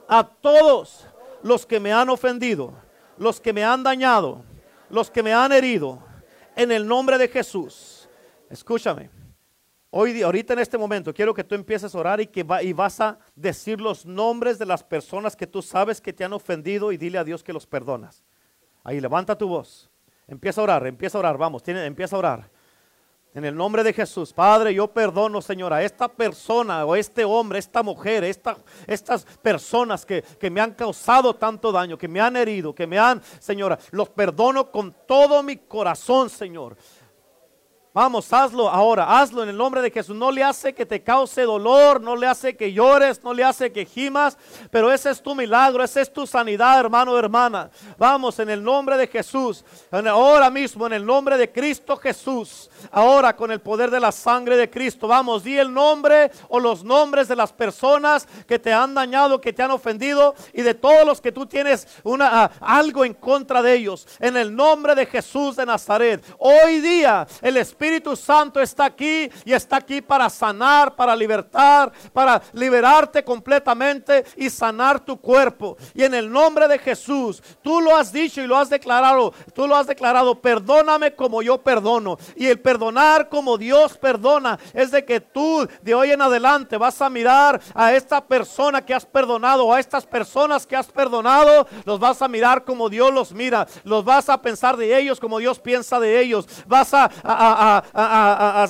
a 0.07 0.23
todos 0.23 1.05
los 1.43 1.65
que 1.65 1.81
me 1.81 1.91
han 1.91 2.07
ofendido, 2.07 2.73
los 3.17 3.39
que 3.39 3.53
me 3.53 3.63
han 3.63 3.83
dañado, 3.83 4.43
los 4.89 5.09
que 5.09 5.23
me 5.23 5.33
han 5.33 5.51
herido, 5.51 5.99
en 6.55 6.71
el 6.71 6.87
nombre 6.87 7.17
de 7.17 7.27
Jesús. 7.27 8.09
Escúchame. 8.49 9.09
Hoy, 9.89 10.21
ahorita 10.21 10.53
en 10.53 10.59
este 10.59 10.77
momento, 10.77 11.13
quiero 11.13 11.33
que 11.33 11.43
tú 11.43 11.53
empieces 11.53 11.93
a 11.93 11.97
orar 11.97 12.21
y 12.21 12.27
que 12.27 12.45
y 12.61 12.73
vas 12.73 13.01
a 13.01 13.19
decir 13.35 13.81
los 13.81 14.05
nombres 14.05 14.57
de 14.57 14.65
las 14.65 14.83
personas 14.83 15.35
que 15.35 15.45
tú 15.45 15.61
sabes 15.61 15.99
que 15.99 16.13
te 16.13 16.23
han 16.23 16.31
ofendido 16.31 16.93
y 16.93 16.97
dile 16.97 17.17
a 17.17 17.25
Dios 17.25 17.43
que 17.43 17.51
los 17.51 17.67
perdonas. 17.67 18.23
Ahí 18.83 19.01
levanta 19.01 19.37
tu 19.37 19.49
voz. 19.49 19.89
Empieza 20.27 20.61
a 20.61 20.63
orar, 20.63 20.87
empieza 20.87 21.17
a 21.17 21.19
orar, 21.19 21.37
vamos, 21.37 21.61
empieza 21.65 22.15
a 22.15 22.19
orar. 22.19 22.49
En 23.33 23.45
el 23.45 23.55
nombre 23.55 23.81
de 23.81 23.93
Jesús, 23.93 24.33
Padre, 24.33 24.73
yo 24.73 24.89
perdono, 24.89 25.41
Señor, 25.41 25.71
a 25.71 25.81
esta 25.81 26.09
persona 26.09 26.85
o 26.85 26.97
este 26.97 27.23
hombre, 27.23 27.59
esta 27.59 27.81
mujer, 27.81 28.25
estas 28.25 29.25
personas 29.41 30.05
que, 30.05 30.21
que, 30.21 30.49
me 30.49 30.59
han 30.59 30.73
causado 30.73 31.33
tanto 31.33 31.71
daño, 31.71 31.97
que 31.97 32.09
me 32.09 32.19
han 32.19 32.35
herido, 32.35 32.75
que 32.75 32.85
me 32.85 32.99
han, 32.99 33.21
Señora, 33.39 33.79
los 33.91 34.09
perdono 34.09 34.69
con 34.69 34.93
todo 35.07 35.43
mi 35.43 35.55
corazón, 35.55 36.29
Señor. 36.29 36.75
Vamos, 37.93 38.31
hazlo 38.31 38.69
ahora, 38.69 39.19
hazlo 39.19 39.43
en 39.43 39.49
el 39.49 39.57
nombre 39.57 39.81
de 39.81 39.91
Jesús. 39.91 40.15
No 40.15 40.31
le 40.31 40.41
hace 40.41 40.73
que 40.73 40.85
te 40.85 41.03
cause 41.03 41.41
dolor, 41.41 41.99
no 41.99 42.15
le 42.15 42.25
hace 42.25 42.55
que 42.55 42.71
llores, 42.71 43.21
no 43.21 43.33
le 43.33 43.43
hace 43.43 43.69
que 43.73 43.85
gimas, 43.85 44.37
pero 44.69 44.89
ese 44.93 45.09
es 45.09 45.21
tu 45.21 45.35
milagro, 45.35 45.83
esa 45.83 45.99
es 45.99 46.11
tu 46.11 46.25
sanidad, 46.25 46.79
hermano, 46.79 47.19
hermana. 47.19 47.69
Vamos, 47.97 48.39
en 48.39 48.49
el 48.49 48.63
nombre 48.63 48.95
de 48.95 49.07
Jesús, 49.07 49.65
ahora 49.91 50.49
mismo, 50.49 50.87
en 50.87 50.93
el 50.93 51.05
nombre 51.05 51.37
de 51.37 51.51
Cristo 51.51 51.97
Jesús, 51.97 52.69
ahora 52.91 53.35
con 53.35 53.51
el 53.51 53.59
poder 53.59 53.91
de 53.91 53.99
la 53.99 54.13
sangre 54.13 54.55
de 54.55 54.69
Cristo, 54.69 55.09
vamos, 55.09 55.43
di 55.43 55.57
el 55.57 55.73
nombre 55.73 56.31
o 56.47 56.61
los 56.61 56.85
nombres 56.85 57.27
de 57.27 57.35
las 57.35 57.51
personas 57.51 58.25
que 58.47 58.57
te 58.57 58.71
han 58.71 58.93
dañado, 58.93 59.41
que 59.41 59.51
te 59.51 59.63
han 59.63 59.71
ofendido 59.71 60.33
y 60.53 60.61
de 60.61 60.75
todos 60.75 61.05
los 61.05 61.19
que 61.19 61.33
tú 61.33 61.45
tienes 61.45 61.85
una, 62.03 62.43
ah, 62.43 62.51
algo 62.61 63.03
en 63.03 63.15
contra 63.15 63.61
de 63.61 63.73
ellos. 63.73 64.07
En 64.21 64.37
el 64.37 64.55
nombre 64.55 64.95
de 64.95 65.05
Jesús 65.07 65.57
de 65.57 65.65
Nazaret, 65.65 66.23
hoy 66.37 66.79
día 66.79 67.27
el 67.41 67.57
Espíritu 67.57 67.80
Espíritu 67.81 68.15
Santo 68.15 68.61
está 68.61 68.85
aquí 68.85 69.27
y 69.43 69.53
está 69.53 69.77
aquí 69.77 70.03
para 70.03 70.29
sanar, 70.29 70.95
para 70.95 71.15
libertar, 71.15 71.91
para 72.13 72.39
liberarte 72.53 73.23
completamente 73.23 74.23
y 74.37 74.51
sanar 74.51 74.99
tu 74.99 75.19
cuerpo. 75.19 75.77
Y 75.95 76.03
en 76.03 76.13
el 76.13 76.31
nombre 76.31 76.67
de 76.67 76.77
Jesús, 76.77 77.41
tú 77.63 77.81
lo 77.81 77.95
has 77.95 78.13
dicho 78.13 78.39
y 78.39 78.45
lo 78.45 78.55
has 78.55 78.69
declarado, 78.69 79.33
tú 79.55 79.67
lo 79.67 79.75
has 79.75 79.87
declarado, 79.87 80.39
perdóname 80.39 81.15
como 81.15 81.41
yo 81.41 81.57
perdono. 81.57 82.19
Y 82.35 82.45
el 82.45 82.59
perdonar 82.59 83.29
como 83.29 83.57
Dios 83.57 83.97
perdona 83.97 84.59
es 84.75 84.91
de 84.91 85.03
que 85.03 85.19
tú 85.19 85.67
de 85.81 85.95
hoy 85.95 86.11
en 86.11 86.21
adelante 86.21 86.77
vas 86.77 87.01
a 87.01 87.09
mirar 87.09 87.59
a 87.73 87.93
esta 87.93 88.23
persona 88.23 88.85
que 88.85 88.93
has 88.93 89.07
perdonado 89.07 89.73
a 89.73 89.79
estas 89.79 90.05
personas 90.05 90.67
que 90.67 90.75
has 90.75 90.87
perdonado, 90.87 91.67
los 91.85 91.99
vas 91.99 92.21
a 92.21 92.27
mirar 92.27 92.63
como 92.63 92.89
Dios 92.89 93.11
los 93.11 93.33
mira, 93.33 93.67
los 93.85 94.05
vas 94.05 94.29
a 94.29 94.39
pensar 94.39 94.77
de 94.77 94.99
ellos 94.99 95.19
como 95.19 95.39
Dios 95.39 95.57
piensa 95.57 95.99
de 95.99 96.21
ellos, 96.21 96.47
vas 96.67 96.93
a, 96.93 97.09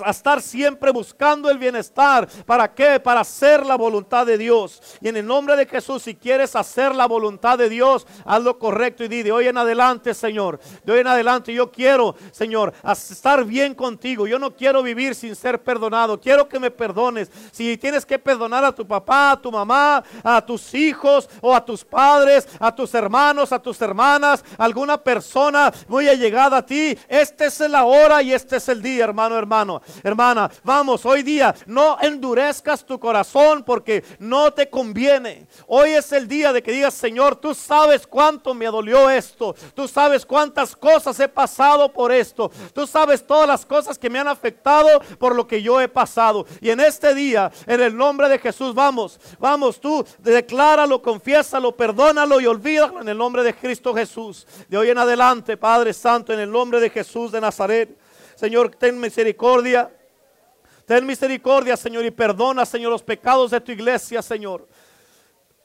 estar 0.08 0.42
siempre 0.42 0.92
buscando 0.92 1.50
el 1.50 1.58
bienestar. 1.58 2.28
¿Para 2.46 2.74
qué? 2.74 3.00
Para 3.00 3.22
hacer 3.22 3.66
la 3.66 3.76
voluntad 3.76 4.26
de 4.26 4.38
Dios. 4.38 4.82
Y 5.02 5.08
en 5.08 5.18
el 5.18 5.26
nombre 5.26 5.56
de 5.56 5.66
Jesús, 5.66 6.04
si 6.04 6.16
quieres 6.16 6.56
hacer 6.56 6.96
la 6.96 7.06
voluntad 7.06 7.58
de 7.58 7.70
Dios, 7.70 8.06
haz 8.26 8.42
lo 8.42 8.60
correcto 8.60 9.04
y 9.04 9.08
di 9.08 9.24
de 9.24 9.32
hoy 9.32 9.48
en 9.48 9.58
adelante, 9.58 10.14
Señor. 10.14 10.60
De 10.84 10.94
hoy 10.94 11.00
en 11.00 11.08
adelante 11.08 11.54
yo 11.54 11.72
quiero, 11.72 12.16
Señor, 12.32 12.74
estar 12.84 13.46
bien 13.46 13.74
contigo. 13.74 14.28
Yo 14.28 14.40
no 14.40 14.56
quiero 14.56 14.84
vivir 14.84 15.16
sin 15.16 15.36
ser 15.36 15.62
perdonado. 15.62 16.20
Quiero 16.20 16.48
que 16.48 16.60
me 16.60 16.72
perdones. 16.72 17.32
Si 17.52 17.78
tienes 17.78 18.06
que 18.06 18.20
perdonar 18.20 18.64
a 18.66 18.72
tu 18.72 18.86
papá, 18.86 19.32
a 19.32 19.42
tu 19.42 19.52
mamá, 19.52 20.04
a 20.24 20.46
tus 20.46 20.74
hijos 20.74 21.30
o 21.42 21.56
a 21.56 21.64
tus 21.64 21.84
padres, 21.84 22.48
a 22.60 22.74
tus 22.74 22.94
hermanos, 22.94 23.52
a 23.52 23.60
tus 23.60 23.82
hermanas, 23.82 24.44
alguna 24.58 24.98
persona 24.98 25.72
muy 25.88 26.08
allegada 26.08 26.58
a 26.58 26.66
ti, 26.66 26.98
esta 27.08 27.46
es 27.46 27.60
la 27.62 27.86
hora 27.86 28.22
y 28.22 28.34
este 28.34 28.58
es 28.58 28.70
el 28.70 28.82
día 28.82 28.91
hermano, 29.00 29.38
hermano, 29.38 29.82
hermana. 30.04 30.52
Vamos, 30.64 31.06
hoy 31.06 31.24
día 31.24 31.54
no 31.66 31.98
endurezcas 32.02 32.86
tu 32.86 33.00
corazón 33.00 33.64
porque 33.64 34.04
no 34.20 34.52
te 34.52 34.70
conviene. 34.70 35.48
Hoy 35.68 35.92
es 35.92 36.12
el 36.12 36.28
día 36.28 36.54
de 36.54 36.62
que 36.62 36.72
digas, 36.72 36.94
Señor, 36.94 37.36
tú 37.36 37.54
sabes 37.54 38.06
cuánto 38.06 38.54
me 38.54 38.66
dolió 38.66 39.10
esto. 39.10 39.56
Tú 39.74 39.88
sabes 39.88 40.26
cuántas 40.26 40.76
cosas 40.76 41.20
he 41.20 41.28
pasado 41.28 41.92
por 41.92 42.12
esto. 42.12 42.52
Tú 42.74 42.86
sabes 42.88 43.26
todas 43.26 43.48
las 43.48 43.66
cosas 43.66 43.98
que 43.98 44.10
me 44.10 44.20
han 44.20 44.28
afectado 44.28 44.88
por 45.20 45.36
lo 45.36 45.48
que 45.48 45.62
yo 45.62 45.80
he 45.80 45.88
pasado. 45.88 46.46
Y 46.60 46.70
en 46.70 46.80
este 46.80 47.14
día, 47.14 47.52
en 47.66 47.82
el 47.82 47.96
nombre 47.96 48.30
de 48.30 48.40
Jesús, 48.40 48.74
vamos, 48.74 49.20
vamos, 49.40 49.80
tú 49.80 50.06
decláralo, 50.20 51.02
confiésalo, 51.02 51.76
perdónalo 51.76 52.40
y 52.40 52.48
olvídalo 52.48 53.02
en 53.02 53.10
el 53.10 53.18
nombre 53.18 53.44
de 53.44 53.54
Cristo 53.54 53.94
Jesús. 53.94 54.48
De 54.68 54.78
hoy 54.78 54.90
en 54.90 54.98
adelante, 54.98 55.58
Padre 55.58 55.94
Santo, 55.94 56.34
en 56.34 56.40
el 56.40 56.52
nombre 56.52 56.80
de 56.80 56.90
Jesús 56.90 57.32
de 57.32 57.42
Nazaret. 57.42 58.01
Señor, 58.42 58.72
ten 58.76 59.00
misericordia 59.00 59.92
Ten 60.92 61.06
misericordia, 61.06 61.78
Señor, 61.78 62.04
y 62.06 62.12
perdona, 62.12 62.66
Señor, 62.66 62.92
los 62.92 63.04
pecados 63.04 63.52
de 63.52 63.62
tu 63.62 63.72
iglesia, 63.72 64.22
Señor. 64.22 64.68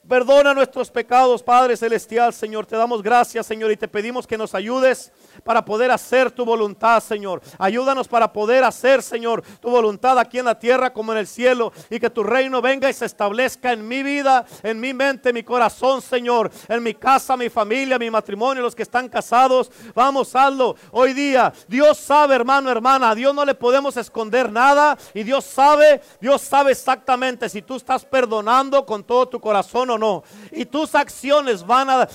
Perdona 0.09 0.55
nuestros 0.55 0.89
pecados, 0.89 1.43
Padre 1.43 1.77
Celestial, 1.77 2.33
Señor. 2.33 2.65
Te 2.65 2.77
damos 2.77 3.03
gracias, 3.03 3.45
Señor, 3.45 3.73
y 3.73 3.77
te 3.77 3.89
pedimos 3.89 4.25
que 4.25 4.39
nos 4.39 4.55
ayudes 4.55 5.11
para 5.43 5.65
poder 5.65 5.91
hacer 5.91 6.31
tu 6.31 6.45
voluntad, 6.45 7.03
Señor. 7.03 7.43
Ayúdanos 7.59 8.07
para 8.07 8.33
poder 8.33 8.63
hacer, 8.63 9.03
Señor, 9.03 9.43
tu 9.61 9.69
voluntad 9.69 10.17
aquí 10.21 10.39
en 10.39 10.45
la 10.45 10.57
tierra 10.61 10.93
como 10.93 11.11
en 11.11 11.19
el 11.19 11.27
cielo. 11.27 11.73
Y 11.91 11.99
que 11.99 12.09
tu 12.09 12.23
reino 12.23 12.63
venga 12.63 12.89
y 12.89 12.93
se 12.93 13.05
establezca 13.05 13.73
en 13.73 13.87
mi 13.87 14.05
vida, 14.05 14.47
en 14.63 14.79
mi 14.79 14.95
mente, 14.95 15.31
en 15.31 15.35
mi 15.35 15.43
corazón, 15.43 16.01
Señor. 16.01 16.53
En 16.69 16.85
mi 16.85 16.95
casa, 16.95 17.37
mi 17.37 17.49
familia, 17.49 17.99
mi 17.99 18.09
matrimonio, 18.09 18.63
los 18.63 18.77
que 18.77 18.85
están 18.85 19.09
casados. 19.09 19.73
Vamos, 19.93 20.37
hazlo 20.37 20.77
hoy 20.93 21.15
día. 21.15 21.53
Dios 21.67 21.99
sabe, 21.99 22.37
hermano, 22.37 22.71
hermana. 22.71 23.11
A 23.11 23.15
Dios 23.17 23.35
no 23.35 23.45
le 23.45 23.57
podemos 23.57 23.97
esconder 23.97 24.53
nada. 24.53 24.97
Y 25.15 25.25
Dios 25.25 25.45
sabe, 25.45 26.01
Dios 26.21 26.43
sabe 26.43 26.71
exactamente 26.71 27.49
si 27.49 27.61
tú 27.61 27.75
estás 27.75 28.05
perdonando 28.05 28.87
con 28.87 29.03
todo 29.03 29.27
tu 29.27 29.41
corazón 29.41 29.96
no. 29.99 30.23
Y 30.53 30.65
tus 30.65 30.95
acciones 30.95 31.65
van 31.67 31.89
a, 31.91 32.07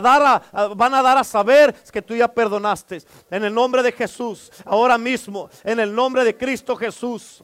dar, 0.00 0.42
a, 0.52 0.66
van 0.68 0.94
a 0.94 1.02
dar 1.02 1.18
a 1.18 1.24
saber 1.24 1.74
que 1.92 2.02
tú 2.02 2.14
ya 2.14 2.28
perdonaste. 2.28 3.02
En 3.30 3.44
el 3.44 3.54
nombre 3.54 3.82
de 3.82 3.92
Jesús, 3.92 4.50
ahora 4.64 4.98
mismo, 4.98 5.50
en 5.64 5.80
el 5.80 5.94
nombre 5.94 6.24
de 6.24 6.36
Cristo 6.36 6.76
Jesús. 6.76 7.42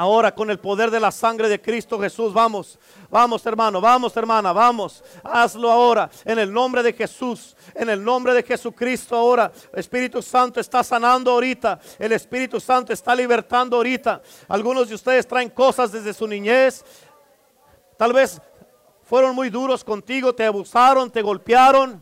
Ahora 0.00 0.34
con 0.34 0.48
el 0.50 0.58
poder 0.58 0.90
de 0.90 0.98
la 0.98 1.10
sangre 1.10 1.46
de 1.46 1.60
Cristo 1.60 2.00
Jesús, 2.00 2.32
vamos, 2.32 2.78
vamos 3.10 3.44
hermano, 3.44 3.82
vamos 3.82 4.16
hermana, 4.16 4.50
vamos, 4.50 5.04
hazlo 5.22 5.70
ahora 5.70 6.08
en 6.24 6.38
el 6.38 6.50
nombre 6.50 6.82
de 6.82 6.94
Jesús, 6.94 7.54
en 7.74 7.90
el 7.90 8.02
nombre 8.02 8.32
de 8.32 8.42
Jesucristo 8.42 9.14
ahora. 9.14 9.52
Espíritu 9.74 10.22
Santo 10.22 10.58
está 10.58 10.82
sanando 10.82 11.32
ahorita, 11.32 11.78
el 11.98 12.12
Espíritu 12.12 12.60
Santo 12.60 12.94
está 12.94 13.14
libertando 13.14 13.76
ahorita. 13.76 14.22
Algunos 14.48 14.88
de 14.88 14.94
ustedes 14.94 15.26
traen 15.26 15.50
cosas 15.50 15.92
desde 15.92 16.14
su 16.14 16.26
niñez, 16.26 16.82
tal 17.98 18.14
vez 18.14 18.40
fueron 19.10 19.34
muy 19.34 19.50
duros 19.50 19.82
contigo, 19.82 20.32
te 20.32 20.44
abusaron, 20.44 21.10
te 21.10 21.20
golpearon. 21.20 22.00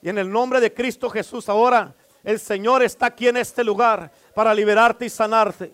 Y 0.00 0.08
en 0.08 0.16
el 0.16 0.32
nombre 0.32 0.60
de 0.60 0.72
Cristo 0.72 1.10
Jesús 1.10 1.46
ahora 1.50 1.94
el 2.22 2.40
Señor 2.40 2.82
está 2.82 3.04
aquí 3.04 3.28
en 3.28 3.36
este 3.36 3.62
lugar 3.62 4.10
para 4.34 4.54
liberarte 4.54 5.04
y 5.04 5.10
sanarte. 5.10 5.70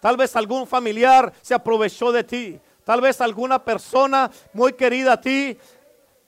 Tal 0.00 0.18
vez 0.18 0.36
algún 0.36 0.66
familiar 0.66 1.32
se 1.40 1.54
aprovechó 1.54 2.12
de 2.12 2.24
ti. 2.24 2.60
Tal 2.84 3.00
vez 3.00 3.22
alguna 3.22 3.64
persona 3.64 4.30
muy 4.52 4.74
querida 4.74 5.14
a 5.14 5.20
ti 5.22 5.56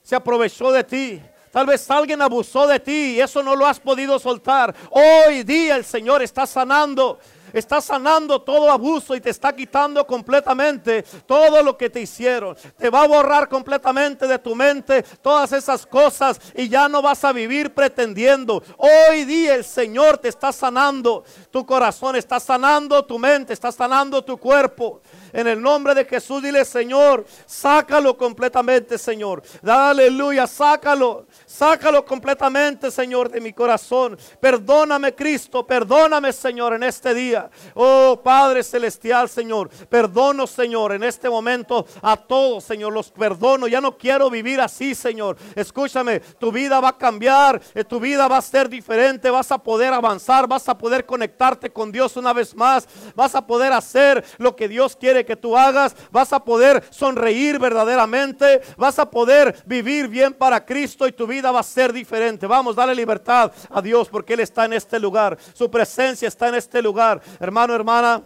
se 0.01 0.15
aprovechó 0.15 0.71
de 0.71 0.83
ti. 0.83 1.21
Tal 1.51 1.67
vez 1.67 1.87
alguien 1.91 2.23
abusó 2.23 2.65
de 2.65 2.79
ti 2.79 3.17
y 3.17 3.21
eso 3.21 3.43
no 3.43 3.55
lo 3.55 3.67
has 3.67 3.79
podido 3.79 4.17
soltar. 4.17 4.73
Hoy 4.89 5.43
día 5.43 5.75
el 5.75 5.85
Señor 5.85 6.23
está 6.23 6.47
sanando 6.47 7.19
está 7.53 7.81
sanando 7.81 8.41
todo 8.41 8.71
abuso 8.71 9.15
y 9.15 9.21
te 9.21 9.29
está 9.29 9.53
quitando 9.55 10.05
completamente 10.05 11.03
todo 11.25 11.61
lo 11.63 11.77
que 11.77 11.89
te 11.89 12.01
hicieron. 12.01 12.55
Te 12.77 12.89
va 12.89 13.03
a 13.03 13.07
borrar 13.07 13.49
completamente 13.49 14.27
de 14.27 14.39
tu 14.39 14.55
mente 14.55 15.03
todas 15.21 15.51
esas 15.51 15.85
cosas 15.85 16.39
y 16.55 16.69
ya 16.69 16.87
no 16.89 17.01
vas 17.01 17.23
a 17.23 17.33
vivir 17.33 17.73
pretendiendo. 17.73 18.63
Hoy 18.77 19.25
día 19.25 19.55
el 19.55 19.63
Señor 19.63 20.17
te 20.17 20.29
está 20.29 20.51
sanando 20.51 21.23
tu 21.51 21.65
corazón, 21.65 22.15
está 22.15 22.39
sanando 22.39 23.05
tu 23.05 23.19
mente, 23.19 23.53
está 23.53 23.71
sanando 23.71 24.23
tu 24.23 24.37
cuerpo. 24.37 25.01
En 25.33 25.47
el 25.47 25.61
nombre 25.61 25.93
de 25.93 26.05
Jesús, 26.05 26.41
dile 26.41 26.65
Señor, 26.65 27.25
sácalo 27.45 28.17
completamente, 28.17 28.97
Señor. 28.97 29.43
Aleluya, 29.65 30.47
sácalo, 30.47 31.25
sácalo 31.45 32.05
completamente, 32.05 32.91
Señor, 32.91 33.29
de 33.29 33.41
mi 33.41 33.53
corazón. 33.53 34.17
Perdóname, 34.39 35.13
Cristo, 35.13 35.65
perdóname, 35.65 36.33
Señor, 36.33 36.73
en 36.73 36.83
este 36.83 37.13
día. 37.13 37.49
Oh 37.73 38.19
Padre 38.23 38.63
Celestial, 38.63 39.29
Señor, 39.29 39.69
perdono, 39.69 40.47
Señor, 40.47 40.93
en 40.93 41.03
este 41.03 41.29
momento 41.29 41.85
a 42.01 42.17
todos, 42.17 42.63
Señor, 42.63 42.93
los 42.93 43.11
perdono. 43.11 43.67
Ya 43.67 43.81
no 43.81 43.97
quiero 43.97 44.29
vivir 44.29 44.61
así, 44.61 44.95
Señor. 44.95 45.37
Escúchame, 45.55 46.19
tu 46.19 46.51
vida 46.51 46.79
va 46.79 46.89
a 46.89 46.97
cambiar, 46.97 47.61
eh, 47.73 47.83
tu 47.83 47.99
vida 47.99 48.27
va 48.27 48.37
a 48.37 48.41
ser 48.41 48.69
diferente, 48.69 49.29
vas 49.29 49.51
a 49.51 49.57
poder 49.57 49.93
avanzar, 49.93 50.47
vas 50.47 50.67
a 50.69 50.77
poder 50.77 51.05
conectarte 51.05 51.69
con 51.71 51.91
Dios 51.91 52.17
una 52.17 52.33
vez 52.33 52.55
más, 52.55 52.87
vas 53.15 53.35
a 53.35 53.45
poder 53.45 53.73
hacer 53.73 54.23
lo 54.37 54.55
que 54.55 54.67
Dios 54.67 54.95
que 55.25 55.35
tú 55.35 55.57
hagas, 55.57 55.95
vas 56.11 56.33
a 56.33 56.43
poder 56.43 56.83
sonreír 56.89 57.59
verdaderamente, 57.59 58.61
vas 58.77 58.99
a 58.99 59.09
poder 59.09 59.55
vivir 59.65 60.07
bien 60.07 60.33
para 60.33 60.65
Cristo 60.65 61.07
y 61.07 61.11
tu 61.11 61.27
vida 61.27 61.51
va 61.51 61.59
a 61.59 61.63
ser 61.63 61.93
diferente. 61.93 62.47
Vamos, 62.47 62.75
dale 62.75 62.95
libertad 62.95 63.51
a 63.69 63.81
Dios 63.81 64.09
porque 64.09 64.33
Él 64.33 64.41
está 64.41 64.65
en 64.65 64.73
este 64.73 64.99
lugar, 64.99 65.37
su 65.53 65.69
presencia 65.69 66.27
está 66.27 66.49
en 66.49 66.55
este 66.55 66.81
lugar. 66.81 67.21
Hermano, 67.39 67.73
hermana, 67.75 68.23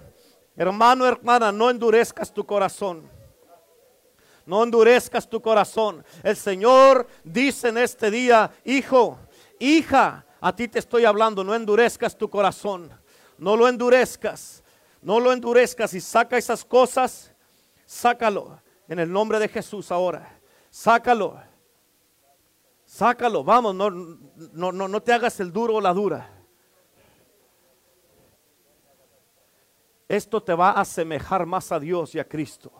hermano, 0.56 1.06
hermana, 1.06 1.52
no 1.52 1.70
endurezcas 1.70 2.34
tu 2.34 2.46
corazón. 2.46 3.12
No 4.46 4.64
endurezcas 4.64 5.30
tu 5.30 5.42
corazón. 5.42 6.04
El 6.22 6.36
Señor 6.36 7.08
dice 7.24 7.70
en 7.70 7.78
este 7.78 8.12
día, 8.12 8.52
hijo, 8.66 9.18
hija, 9.60 10.26
a 10.42 10.54
ti 10.54 10.68
te 10.68 10.80
estoy 10.80 11.06
hablando, 11.06 11.44
no 11.44 11.56
endurezcas 11.56 12.18
tu 12.18 12.30
corazón. 12.30 12.92
No 13.38 13.56
lo 13.56 13.68
endurezcas. 13.68 14.63
No 15.04 15.20
lo 15.20 15.32
endurezcas 15.34 15.94
y 15.94 16.02
saca 16.02 16.38
esas 16.38 16.64
cosas. 16.64 17.34
Sácalo 17.86 18.62
en 18.88 19.00
el 19.00 19.12
nombre 19.12 19.40
de 19.40 19.48
Jesús 19.48 19.92
ahora. 19.92 20.40
Sácalo. 20.70 21.42
Sácalo. 22.86 23.44
Vamos, 23.44 23.76
no, 23.76 23.90
no, 23.90 24.72
no, 24.72 24.88
no 24.88 25.02
te 25.02 25.14
hagas 25.14 25.40
el 25.40 25.52
duro 25.52 25.76
o 25.76 25.82
la 25.82 25.94
dura. 25.94 26.30
Esto 30.08 30.42
te 30.42 30.54
va 30.54 30.72
a 30.72 30.82
asemejar 30.82 31.46
más 31.46 31.72
a 31.72 31.80
Dios 31.80 32.14
y 32.16 32.20
a 32.20 32.28
Cristo. 32.28 32.72